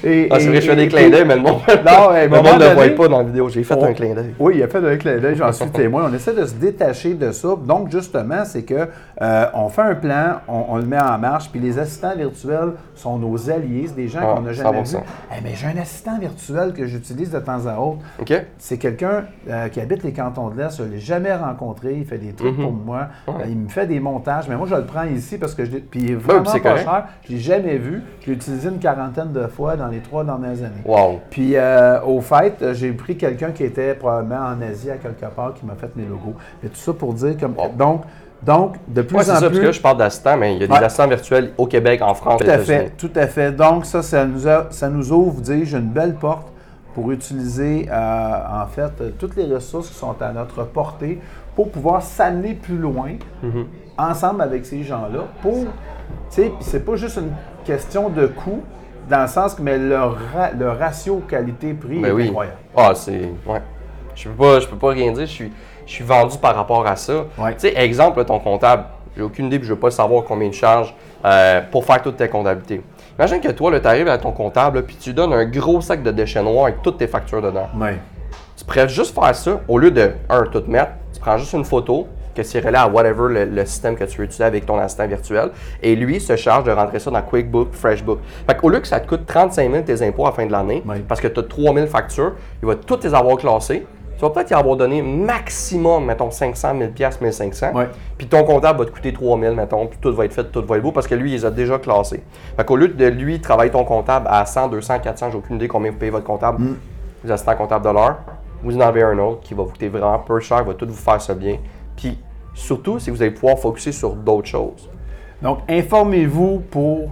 et- 0.02 0.26
Ah, 0.28 0.40
c'est 0.40 0.48
vrai, 0.48 0.58
et- 0.58 0.60
je 0.60 0.70
fais 0.70 0.74
des 0.76 0.82
et- 0.82 0.88
clins 0.88 1.08
d'œil, 1.08 1.24
mais 1.24 1.36
le 1.36 1.42
monde 1.42 1.60
ne 1.68 1.74
le 1.76 2.74
voit 2.74 2.88
pas 2.96 3.08
dans 3.08 3.18
la 3.18 3.24
vidéo. 3.24 3.48
J'ai 3.48 3.62
fait 3.62 3.74
on- 3.76 3.84
un 3.84 3.92
clin 3.92 4.12
d'œil. 4.12 4.34
Oui, 4.40 4.54
il 4.56 4.62
a 4.64 4.66
fait 4.68 4.84
un 4.84 4.96
clin 4.96 5.18
d'œil, 5.18 5.36
j'en 5.36 5.52
suis 5.52 5.70
témoin. 5.70 6.08
On 6.10 6.14
essaie 6.14 6.34
de 6.34 6.44
se 6.44 6.54
détacher 6.54 7.14
de 7.14 7.30
ça. 7.30 7.50
Donc, 7.64 7.92
justement, 7.92 8.44
c'est 8.44 8.64
que 8.64 8.88
euh, 9.22 9.46
on 9.54 9.68
fait 9.68 9.82
un 9.82 9.94
plan, 9.94 10.40
on, 10.48 10.64
on 10.70 10.76
le 10.78 10.86
met 10.86 10.98
en 10.98 11.16
marche, 11.18 11.48
puis 11.50 11.60
les 11.60 11.78
assistants 11.78 12.16
virtuels 12.16 12.72
sont 12.96 13.18
nos 13.18 13.48
alliés, 13.50 13.84
c'est 13.86 13.94
des 13.94 14.08
gens 14.08 14.18
Ah, 14.22 14.34
qu'on 14.34 14.40
n'a 14.42 14.52
jamais 14.52 14.82
vus. 14.82 14.96
100%. 14.96 15.00
Eh, 15.30 15.40
mais 15.44 15.52
j'ai 15.54 15.66
un 15.68 15.80
assistant 15.80 16.18
virtuel 16.18 16.72
que 16.72 16.86
j'utilise 16.86 17.30
de 17.30 17.38
temps 17.38 17.66
à 17.68 17.78
autre. 17.78 18.00
C'est 18.58 18.78
quelqu'un 18.78 19.26
euh, 19.48 19.68
qui 19.68 19.80
habite 19.80 20.02
les 20.02 20.12
cantons 20.12 20.48
de 20.48 20.60
l'Est. 20.60 20.76
Je 20.78 20.82
ne 20.82 20.88
l'ai 20.90 20.98
jamais 21.00 21.32
rencontré. 21.34 21.83
Il 21.92 22.04
fait 22.04 22.18
des 22.18 22.32
trucs 22.32 22.56
pour 22.56 22.72
moi. 22.72 23.08
Euh, 23.28 23.32
il 23.48 23.56
me 23.56 23.68
fait 23.68 23.86
des 23.86 24.00
montages. 24.00 24.48
Mais 24.48 24.56
moi, 24.56 24.66
je 24.70 24.74
le 24.74 24.84
prends 24.84 25.04
ici 25.04 25.38
parce 25.38 25.54
que 25.54 25.64
je. 25.64 25.70
Puis 25.78 26.00
il 26.00 26.10
est 26.12 26.14
vraiment 26.14 26.42
pas 26.44 26.60
correct. 26.60 26.84
cher. 26.84 27.04
Je 27.24 27.32
ne 27.32 27.36
l'ai 27.36 27.42
jamais 27.42 27.76
vu. 27.76 28.02
Je 28.22 28.26
l'ai 28.28 28.32
utilisé 28.34 28.68
une 28.68 28.78
quarantaine 28.78 29.32
de 29.32 29.46
fois 29.46 29.76
dans 29.76 29.88
les 29.88 29.98
trois 30.00 30.24
dernières 30.24 30.58
années. 30.58 30.82
Wow. 30.84 31.20
Puis 31.30 31.52
euh, 31.56 32.00
au 32.02 32.20
fait, 32.20 32.56
euh, 32.62 32.74
j'ai 32.74 32.92
pris 32.92 33.16
quelqu'un 33.16 33.50
qui 33.50 33.64
était 33.64 33.94
probablement 33.94 34.40
en 34.46 34.60
Asie 34.62 34.90
à 34.90 34.96
quelque 34.96 35.26
part 35.34 35.54
qui 35.54 35.66
m'a 35.66 35.74
fait 35.74 35.94
mes 35.96 36.04
logos. 36.04 36.34
Mais 36.62 36.68
tout 36.68 36.76
ça 36.76 36.92
pour 36.92 37.14
dire 37.14 37.36
comme. 37.38 37.54
Donc, 37.76 38.02
donc 38.42 38.76
de 38.88 39.00
plus 39.02 39.16
Ouais, 39.16 39.22
en 39.22 39.24
ça, 39.26 39.32
parce 39.40 39.46
plus. 39.48 39.60
que 39.60 39.64
là, 39.66 39.72
je 39.72 39.80
parle 39.80 39.96
d'assistants, 39.98 40.36
mais 40.36 40.54
il 40.54 40.60
y 40.60 40.64
a 40.64 40.66
des 40.66 40.72
Ouais. 40.72 40.84
assistants 40.84 41.08
virtuels 41.08 41.52
au 41.56 41.66
Québec, 41.66 42.02
en 42.02 42.14
France, 42.14 42.40
Tout 42.42 42.50
à 42.50 42.58
fait, 42.58 42.92
tout 42.98 43.10
à 43.14 43.26
fait. 43.26 43.52
Donc, 43.52 43.86
ça, 43.86 44.02
ça 44.02 44.26
nous, 44.26 44.46
a- 44.46 44.66
ça 44.70 44.88
nous 44.90 45.12
ouvre, 45.12 45.40
dis-je, 45.40 45.76
une 45.78 45.88
belle 45.88 46.14
porte 46.14 46.48
pour 46.94 47.10
utiliser, 47.10 47.88
euh, 47.90 48.62
en 48.62 48.66
fait, 48.66 49.18
toutes 49.18 49.34
les 49.36 49.46
ressources 49.52 49.88
qui 49.88 49.94
sont 49.94 50.14
à 50.20 50.30
notre 50.32 50.62
portée 50.64 51.18
pour 51.54 51.70
pouvoir 51.70 52.02
s'amener 52.02 52.54
plus 52.54 52.76
loin 52.78 53.12
Mm-hmm. 53.44 53.64
ensemble 53.98 54.42
avec 54.42 54.64
ces 54.66 54.82
gens-là 54.82 55.20
pour 55.42 55.64
Tu 55.64 55.66
sais, 56.30 56.42
puis 56.44 56.56
c'est 56.60 56.84
pas 56.84 56.96
juste 56.96 57.16
une 57.18 57.32
question 57.64 58.08
de 58.08 58.26
coût, 58.26 58.62
dans 59.08 59.22
le 59.22 59.28
sens 59.28 59.54
que 59.54 59.62
mais 59.62 59.78
le, 59.78 59.96
ra- 59.98 60.50
le 60.58 60.70
ratio 60.70 61.22
qualité-prix 61.28 62.00
Ben 62.00 62.08
est 62.08 62.12
oui. 62.12 62.28
incroyable. 62.28 62.56
Ah, 62.76 62.92
c'est. 62.94 63.28
Ouais. 63.46 63.60
Je 64.14 64.28
peux 64.28 64.34
pas, 64.34 64.60
je 64.60 64.66
peux 64.68 64.76
pas 64.76 64.90
rien 64.90 65.12
dire. 65.12 65.26
Je 65.26 65.30
suis, 65.32 65.52
je 65.86 65.92
suis 65.92 66.04
vendu 66.04 66.38
par 66.38 66.54
rapport 66.56 66.86
à 66.86 66.96
ça. 66.96 67.24
Ouais. 67.38 67.52
Tu 67.54 67.60
sais, 67.60 67.74
exemple, 67.76 68.24
ton 68.24 68.38
comptable, 68.38 68.84
j'ai 69.16 69.22
aucune 69.22 69.46
idée, 69.46 69.58
puis 69.58 69.68
je 69.68 69.74
veux 69.74 69.78
pas 69.80 69.90
savoir 69.90 70.24
combien 70.24 70.48
il 70.48 70.52
charge 70.52 70.94
euh, 71.24 71.60
pour 71.70 71.84
faire 71.84 72.00
toute 72.02 72.16
ta 72.16 72.28
comptabilité. 72.28 72.82
Imagine 73.18 73.40
que 73.40 73.50
toi, 73.52 73.78
tu 73.78 73.86
arrives 73.86 74.08
à 74.08 74.18
ton 74.18 74.32
comptable, 74.32 74.82
puis 74.84 74.96
tu 74.96 75.12
donnes 75.12 75.32
un 75.32 75.44
gros 75.44 75.80
sac 75.80 76.02
de 76.02 76.10
déchets 76.10 76.42
noirs 76.42 76.64
avec 76.66 76.82
toutes 76.82 76.98
tes 76.98 77.06
factures 77.06 77.40
dedans. 77.42 77.68
Ouais. 77.78 77.98
Tu 78.64 78.72
pourrais 78.72 78.88
juste 78.88 79.14
faire 79.14 79.34
ça, 79.34 79.60
au 79.68 79.78
lieu 79.78 79.90
de, 79.90 80.12
un, 80.30 80.44
tout 80.44 80.62
mettre, 80.68 80.92
tu 81.12 81.20
prends 81.20 81.36
juste 81.36 81.52
une 81.52 81.64
photo, 81.66 82.06
que 82.34 82.42
c'est 82.42 82.60
relié 82.60 82.76
à 82.76 82.88
whatever 82.88 83.28
le, 83.32 83.44
le 83.44 83.66
système 83.66 83.94
que 83.94 84.04
tu 84.04 84.16
veux 84.18 84.24
utiliser 84.24 84.42
avec 84.44 84.64
ton 84.66 84.78
assistant 84.78 85.06
virtuel, 85.06 85.50
et 85.82 85.94
lui 85.94 86.18
se 86.18 86.34
charge 86.34 86.64
de 86.64 86.72
rentrer 86.72 86.98
ça 86.98 87.10
dans 87.10 87.20
QuickBook, 87.22 87.72
FreshBook. 87.72 88.20
Fait 88.46 88.56
qu'au 88.56 88.70
lieu 88.70 88.80
que 88.80 88.88
ça 88.88 89.00
te 89.00 89.06
coûte 89.06 89.26
35 89.26 89.70
000 89.70 89.82
tes 89.84 90.02
impôts 90.02 90.24
à 90.24 90.30
la 90.30 90.34
fin 90.34 90.46
de 90.46 90.50
l'année, 90.52 90.82
Oui. 90.86 90.96
parce 91.06 91.20
que 91.20 91.28
tu 91.28 91.40
as 91.40 91.42
3 91.42 91.74
000 91.74 91.86
factures, 91.86 92.32
il 92.62 92.66
va 92.66 92.74
toutes 92.76 93.04
les 93.04 93.14
avoir 93.14 93.36
classées. 93.36 93.86
Tu 94.16 94.20
vas 94.20 94.30
peut-être 94.30 94.50
y 94.50 94.54
avoir 94.54 94.76
donné 94.76 95.02
maximum, 95.02 96.06
mettons, 96.06 96.30
500 96.30 96.72
000 96.78 96.90
piastres, 96.92 97.22
1500. 97.22 97.70
Oui. 97.74 97.84
Puis 98.16 98.26
ton 98.28 98.44
comptable 98.44 98.78
va 98.78 98.84
te 98.86 98.90
coûter 98.92 99.12
3 99.12 99.38
000, 99.38 99.54
mettons, 99.54 99.86
puis 99.86 99.98
tout 100.00 100.14
va 100.14 100.24
être 100.24 100.32
fait, 100.32 100.44
tout 100.44 100.64
va 100.64 100.76
être 100.76 100.82
beau, 100.82 100.92
parce 100.92 101.06
que 101.06 101.14
lui, 101.14 101.30
il 101.32 101.34
les 101.34 101.44
a 101.44 101.50
déjà 101.50 101.78
classés. 101.78 102.22
Fait 102.56 102.64
qu'au 102.64 102.76
lieu 102.76 102.88
de 102.88 103.06
lui 103.06 103.40
travailler 103.40 103.70
ton 103.70 103.84
comptable 103.84 104.26
à 104.30 104.46
100, 104.46 104.68
200, 104.68 105.00
400, 105.00 105.30
j'ai 105.32 105.36
aucune 105.38 105.56
idée 105.56 105.68
combien 105.68 105.90
vous 105.90 105.98
payez 105.98 106.10
votre 106.10 106.24
comptable, 106.24 106.62
Mm. 106.62 106.76
les 107.24 107.30
assistants 107.32 107.56
comptables 107.56 107.84
de 107.84 107.90
l'heure, 107.90 108.16
vous 108.64 108.76
en 108.76 108.80
avez 108.80 109.02
un 109.02 109.18
autre 109.18 109.40
qui 109.40 109.54
va 109.54 109.62
vous 109.62 109.70
coûter 109.70 109.88
vraiment 109.88 110.18
peu 110.18 110.40
cher, 110.40 110.64
va 110.64 110.74
tout 110.74 110.86
vous 110.86 110.94
faire 110.94 111.20
ça 111.20 111.34
bien. 111.34 111.58
Puis 111.96 112.18
surtout, 112.54 112.96
que 112.96 113.10
vous 113.10 113.22
allez 113.22 113.30
pouvoir 113.30 113.58
focuser 113.58 113.92
sur 113.92 114.14
d'autres 114.14 114.48
choses. 114.48 114.88
Donc, 115.42 115.58
informez-vous 115.68 116.62
pour, 116.70 117.10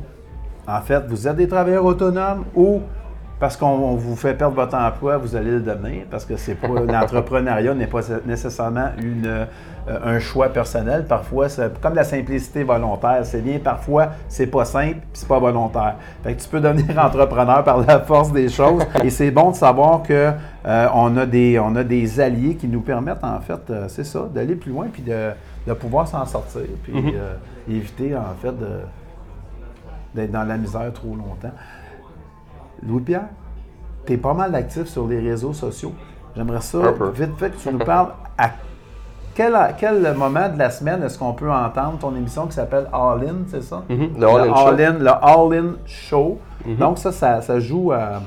en 0.66 0.80
fait, 0.80 1.04
vous 1.06 1.28
êtes 1.28 1.36
des 1.36 1.48
travailleurs 1.48 1.84
autonomes 1.84 2.44
ou 2.54 2.80
parce 3.42 3.56
qu'on 3.56 3.66
on 3.66 3.96
vous 3.96 4.14
fait 4.14 4.34
perdre 4.34 4.54
votre 4.54 4.76
emploi, 4.76 5.16
vous 5.16 5.34
allez 5.34 5.50
le 5.50 5.60
devenir, 5.60 6.04
parce 6.08 6.24
que 6.24 6.36
c'est 6.36 6.54
pas 6.54 6.68
l'entrepreneuriat 6.68 7.74
n'est 7.74 7.88
pas 7.88 8.02
nécessairement 8.24 8.90
une, 9.02 9.26
euh, 9.26 9.46
un 9.88 10.20
choix 10.20 10.50
personnel. 10.50 11.06
Parfois, 11.08 11.48
c'est 11.48 11.80
comme 11.80 11.96
la 11.96 12.04
simplicité 12.04 12.62
volontaire, 12.62 13.18
c'est 13.24 13.40
bien. 13.40 13.58
Parfois, 13.58 14.10
c'est 14.28 14.46
pas 14.46 14.64
simple, 14.64 14.98
puis 14.98 15.10
c'est 15.14 15.26
pas 15.26 15.40
volontaire. 15.40 15.96
Fait 16.22 16.34
que 16.34 16.40
tu 16.40 16.48
peux 16.48 16.60
devenir 16.60 16.96
entrepreneur 17.04 17.64
par 17.64 17.78
la 17.78 17.98
force 17.98 18.30
des 18.30 18.48
choses. 18.48 18.84
Et 19.02 19.10
c'est 19.10 19.32
bon 19.32 19.50
de 19.50 19.56
savoir 19.56 20.04
que 20.04 20.30
euh, 20.64 20.88
on 20.94 21.16
a 21.16 21.26
des 21.26 21.58
on 21.58 21.74
a 21.74 21.82
des 21.82 22.20
alliés 22.20 22.54
qui 22.54 22.68
nous 22.68 22.82
permettent 22.82 23.24
en 23.24 23.40
fait, 23.40 23.70
euh, 23.70 23.86
c'est 23.88 24.04
ça, 24.04 24.28
d'aller 24.32 24.54
plus 24.54 24.70
loin 24.70 24.86
puis 24.92 25.02
de, 25.02 25.30
de 25.66 25.72
pouvoir 25.72 26.06
s'en 26.06 26.24
sortir, 26.26 26.62
puis 26.84 26.94
euh, 26.96 27.34
éviter 27.68 28.14
en 28.16 28.36
fait 28.40 28.54
d'être 30.14 30.30
dans 30.30 30.44
la 30.44 30.56
misère 30.56 30.92
trop 30.92 31.16
longtemps. 31.16 31.50
Louis-Pierre, 32.86 33.28
tu 34.06 34.14
es 34.14 34.16
pas 34.16 34.34
mal 34.34 34.54
actif 34.54 34.86
sur 34.86 35.06
les 35.06 35.20
réseaux 35.20 35.52
sociaux. 35.52 35.92
J'aimerais 36.36 36.60
ça, 36.60 36.78
vite 37.14 37.36
fait, 37.38 37.50
que 37.50 37.56
tu 37.56 37.72
nous 37.72 37.78
parles 37.84 38.08
à 38.38 38.50
quel, 39.34 39.56
quel 39.78 40.14
moment 40.14 40.48
de 40.48 40.58
la 40.58 40.70
semaine 40.70 41.02
est-ce 41.02 41.18
qu'on 41.18 41.32
peut 41.32 41.50
entendre 41.50 41.98
ton 41.98 42.14
émission 42.14 42.46
qui 42.46 42.52
s'appelle 42.52 42.86
All 42.92 43.20
In, 43.26 43.36
c'est 43.48 43.62
ça? 43.62 43.82
Mhm, 43.88 44.10
le 44.18 44.26
All 44.26 44.40
In 44.50 44.54
Show. 44.54 44.68
In, 44.68 44.92
le 44.98 45.10
All 45.10 45.54
In 45.54 45.72
Show. 45.86 46.38
Donc, 46.78 46.98
ça, 46.98 47.12
ça, 47.12 47.40
ça 47.40 47.58
joue 47.60 47.92
à. 47.92 48.20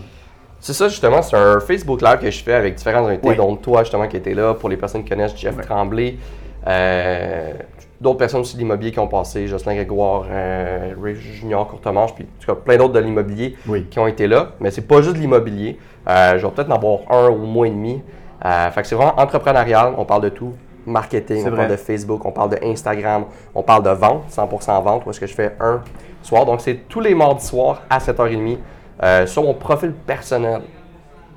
C'est 0.60 0.74
ça, 0.74 0.88
justement, 0.88 1.22
c'est 1.22 1.38
un 1.38 1.60
Facebook 1.60 2.02
Live 2.02 2.18
que 2.22 2.32
je 2.32 2.44
fais 2.44 2.54
avec 2.54 2.76
différents 2.76 3.06
invités, 3.06 3.30
Oui. 3.30 3.36
dont 3.36 3.56
toi, 3.56 3.84
justement, 3.84 4.08
qui 4.08 4.18
était 4.18 4.34
là. 4.34 4.56
Pour 4.56 4.68
les 4.70 4.78
personnes 4.78 5.04
qui 5.04 5.10
connaissent 5.10 5.38
Jeff 5.38 5.56
Tremblay, 5.62 6.18
euh, 6.66 7.52
d'autres 8.02 8.18
personnes 8.18 8.42
aussi 8.42 8.56
de 8.56 8.60
l'immobilier 8.62 8.92
qui 8.92 9.00
ont 9.00 9.08
passé, 9.08 9.48
Jocelyn 9.48 9.76
Grégoire, 9.76 10.26
euh, 10.30 10.94
Ray 11.02 11.16
Junior 11.16 11.68
Courtemanche, 11.68 12.14
puis 12.14 12.26
en 12.26 12.42
tout 12.42 12.54
cas, 12.54 12.60
plein 12.60 12.78
d'autres 12.78 12.94
de 12.94 13.00
l'immobilier 13.00 13.56
Oui. 13.68 13.86
qui 13.90 14.00
ont 14.00 14.08
été 14.08 14.28
là. 14.28 14.50
Mais 14.60 14.72
c'est 14.72 14.82
pas 14.88 15.02
juste 15.02 15.16
de 15.16 15.22
l'immobilier. 15.22 15.78
Euh, 16.08 16.38
je 16.38 16.46
vais 16.46 16.52
peut-être 16.52 16.72
en 16.72 16.76
avoir 16.76 17.00
un 17.10 17.30
ou 17.30 17.46
mois 17.46 17.68
et 17.68 17.72
demi. 17.72 18.02
Euh, 18.44 18.70
fait 18.72 18.82
que 18.82 18.88
c'est 18.88 18.96
vraiment 18.96 19.18
entrepreneurial, 19.20 19.94
on 19.98 20.06
parle 20.06 20.24
de 20.24 20.30
tout. 20.30 20.54
Marketing, 20.86 21.48
on 21.48 21.56
parle 21.56 21.72
de 21.72 21.76
Facebook, 21.78 22.24
on 22.26 22.32
parle 22.32 22.52
de 22.52 22.60
Instagram, 22.64 23.26
on 23.56 23.64
parle 23.64 23.82
de 23.82 23.90
vente, 23.90 24.26
100% 24.30 24.84
vente, 24.84 25.04
où 25.06 25.10
est-ce 25.10 25.20
que 25.20 25.26
je 25.26 25.34
fais 25.34 25.56
un 25.60 25.82
soir. 26.22 26.46
Donc 26.46 26.62
c'est 26.62 26.88
tous 26.88 27.00
les 27.00 27.16
mardis 27.16 27.44
soirs 27.44 27.82
à 27.90 27.98
7h30 27.98 28.58
euh, 29.02 29.26
sur 29.26 29.42
mon 29.44 29.56
profil 29.56 29.94
personnel. 30.06 30.62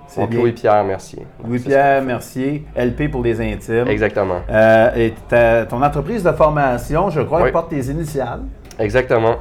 C'est 0.08 0.22
Donc. 0.22 0.32
Louis-Pierre 0.34 0.82
Mercier. 0.84 1.26
Louis-Pierre 1.46 2.02
Mercier, 2.02 2.64
LP 2.74 3.08
pour 3.10 3.22
les 3.22 3.40
intimes. 3.40 3.86
Exactement. 3.88 4.40
Euh, 4.50 4.90
et 4.96 5.14
ta- 5.28 5.66
ton 5.66 5.82
entreprise 5.82 6.22
de 6.24 6.32
formation, 6.32 7.10
je 7.10 7.20
crois, 7.20 7.40
Oui. 7.40 7.44
elle 7.48 7.52
porte 7.52 7.68
tes 7.70 7.82
initiales. 7.90 8.40
Exactement. 8.78 9.36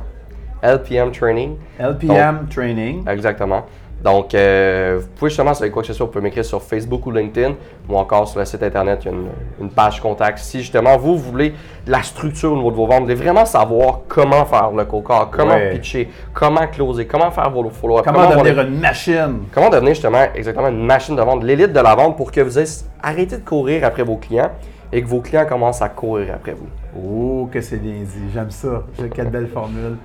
LPM 0.62 1.12
Training. 1.12 1.56
LPM 1.80 2.48
Training. 2.50 3.08
Exactement. 3.08 3.66
Donc, 4.04 4.36
euh, 4.36 5.00
vous 5.02 5.08
pouvez 5.16 5.30
justement, 5.30 5.54
sur 5.56 5.70
quoi 5.72 5.82
que 5.82 5.88
ce 5.88 5.94
soit, 5.94 6.06
vous 6.06 6.12
pouvez 6.12 6.24
m'écrire 6.24 6.46
sur 6.46 6.62
Facebook 6.62 7.06
ou 7.08 7.12
LinkedIn 7.12 7.56
ou 7.90 7.98
encore 7.98 8.28
sur 8.28 8.40
le 8.40 8.46
site 8.46 8.62
internet, 8.62 9.00
il 9.04 9.06
y 9.06 9.10
a 9.10 9.14
une, 9.18 9.28
une 9.60 9.70
page 9.72 10.00
contact. 10.00 10.38
Si 10.38 10.60
justement 10.60 10.98
vous 10.98 11.18
voulez 11.18 11.54
la 11.88 12.04
structure 12.04 12.52
au 12.54 12.56
niveau 12.58 12.70
de 12.70 12.76
vos 12.76 12.86
ventes, 12.86 13.00
vous 13.00 13.04
voulez 13.06 13.16
vraiment 13.16 13.46
savoir 13.46 14.02
comment 14.08 14.46
faire 14.46 14.70
le 14.72 14.86
coca, 14.86 15.28
comment 15.32 15.56
Ouais. 15.56 15.72
pitcher, 15.72 16.10
comment 16.34 16.68
closer, 16.68 17.08
comment 17.08 17.32
faire 17.32 17.50
vos 17.50 17.68
follow-up, 17.70 18.06
Comment 18.06 18.30
devenir 18.30 18.62
une 18.62 18.80
machine? 18.80 19.40
Comment 19.54 19.70
devenir 19.70 19.94
justement 19.96 20.26
exactement 20.36 20.68
une 20.68 20.86
machine 20.86 21.16
de 21.16 21.22
vente, 21.24 21.44
l'élite 21.44 21.74
de 21.74 21.80
la 21.80 21.96
vente 21.96 22.16
pour 22.18 22.32
que 22.32 22.42
vous 22.42 22.60
ayez 22.60 22.70
arrêté 23.02 23.38
de 23.38 23.44
courir 23.44 23.84
après 23.84 24.04
vos 24.04 24.18
clients 24.18 24.52
et 24.94 25.02
que 25.02 25.08
vos 25.08 25.22
clients 25.22 25.46
commencent 25.48 25.82
à 25.82 25.90
courir 25.90 26.34
après 26.36 26.54
vous. 26.54 26.68
Oh, 26.96 27.50
que 27.52 27.62
c'est 27.62 27.78
bien 27.78 27.94
dit. 27.94 28.32
J'aime 28.34 28.52
ça. 28.52 28.84
J'ai- 29.00 29.10
Quelle 29.10 29.30
belle 29.30 29.48
formule. 29.48 29.98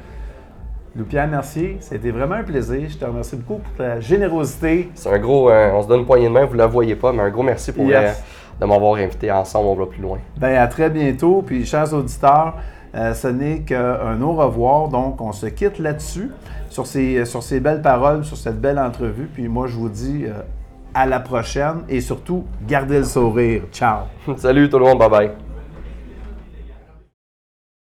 Louis-Pierre 0.94 1.26
Mercier, 1.28 1.78
c'était 1.80 2.10
vraiment 2.10 2.34
un 2.34 2.42
plaisir. 2.42 2.82
Je 2.88 2.96
te 2.98 3.04
remercie 3.04 3.36
beaucoup 3.36 3.60
pour 3.62 3.72
ta 3.74 3.98
générosité. 4.00 4.90
C'est 4.94 5.08
un 5.10 5.18
gros, 5.18 5.48
euh, 5.50 5.70
on 5.72 5.82
se 5.82 5.88
donne 5.88 6.00
une 6.00 6.06
poignée 6.06 6.28
de 6.28 6.32
main, 6.32 6.44
vous 6.44 6.52
ne 6.52 6.58
la 6.58 6.66
voyez 6.66 6.96
pas, 6.96 7.12
mais 7.12 7.22
un 7.22 7.30
gros 7.30 7.42
merci 7.42 7.72
pour 7.72 7.86
Yes. 7.86 7.96
euh, 7.96 8.60
de 8.60 8.66
m'avoir 8.66 8.96
invité 8.96 9.30
ensemble, 9.32 9.68
on 9.68 9.74
va 9.74 9.86
plus 9.86 10.02
loin. 10.02 10.18
Ben, 10.36 10.54
à 10.56 10.66
très 10.66 10.90
bientôt. 10.90 11.42
Puis, 11.46 11.64
chers 11.64 11.92
auditeurs, 11.94 12.56
euh, 12.94 13.14
ce 13.14 13.28
n'est 13.28 13.60
qu'un 13.60 14.20
au 14.20 14.32
revoir. 14.34 14.88
Donc, 14.88 15.18
on 15.22 15.32
se 15.32 15.46
quitte 15.46 15.78
là-dessus, 15.78 16.30
sur 16.68 16.86
ces, 16.86 17.24
sur 17.24 17.42
ces 17.42 17.58
belles 17.60 17.80
paroles, 17.82 18.22
sur 18.24 18.36
cette 18.36 18.60
belle 18.60 18.78
entrevue. 18.78 19.30
Puis, 19.32 19.48
moi, 19.48 19.66
je 19.68 19.76
vous 19.76 19.88
dis 19.88 20.26
à 20.94 21.06
la 21.06 21.20
prochaine 21.20 21.84
et 21.88 22.02
surtout, 22.02 22.44
gardez 22.68 22.98
le 22.98 23.04
sourire. 23.04 23.62
Ciao. 23.72 24.00
Salut 24.36 24.68
tout 24.68 24.78
le 24.78 24.84
monde, 24.84 24.98
bye 24.98 25.08
bye. 25.08 25.30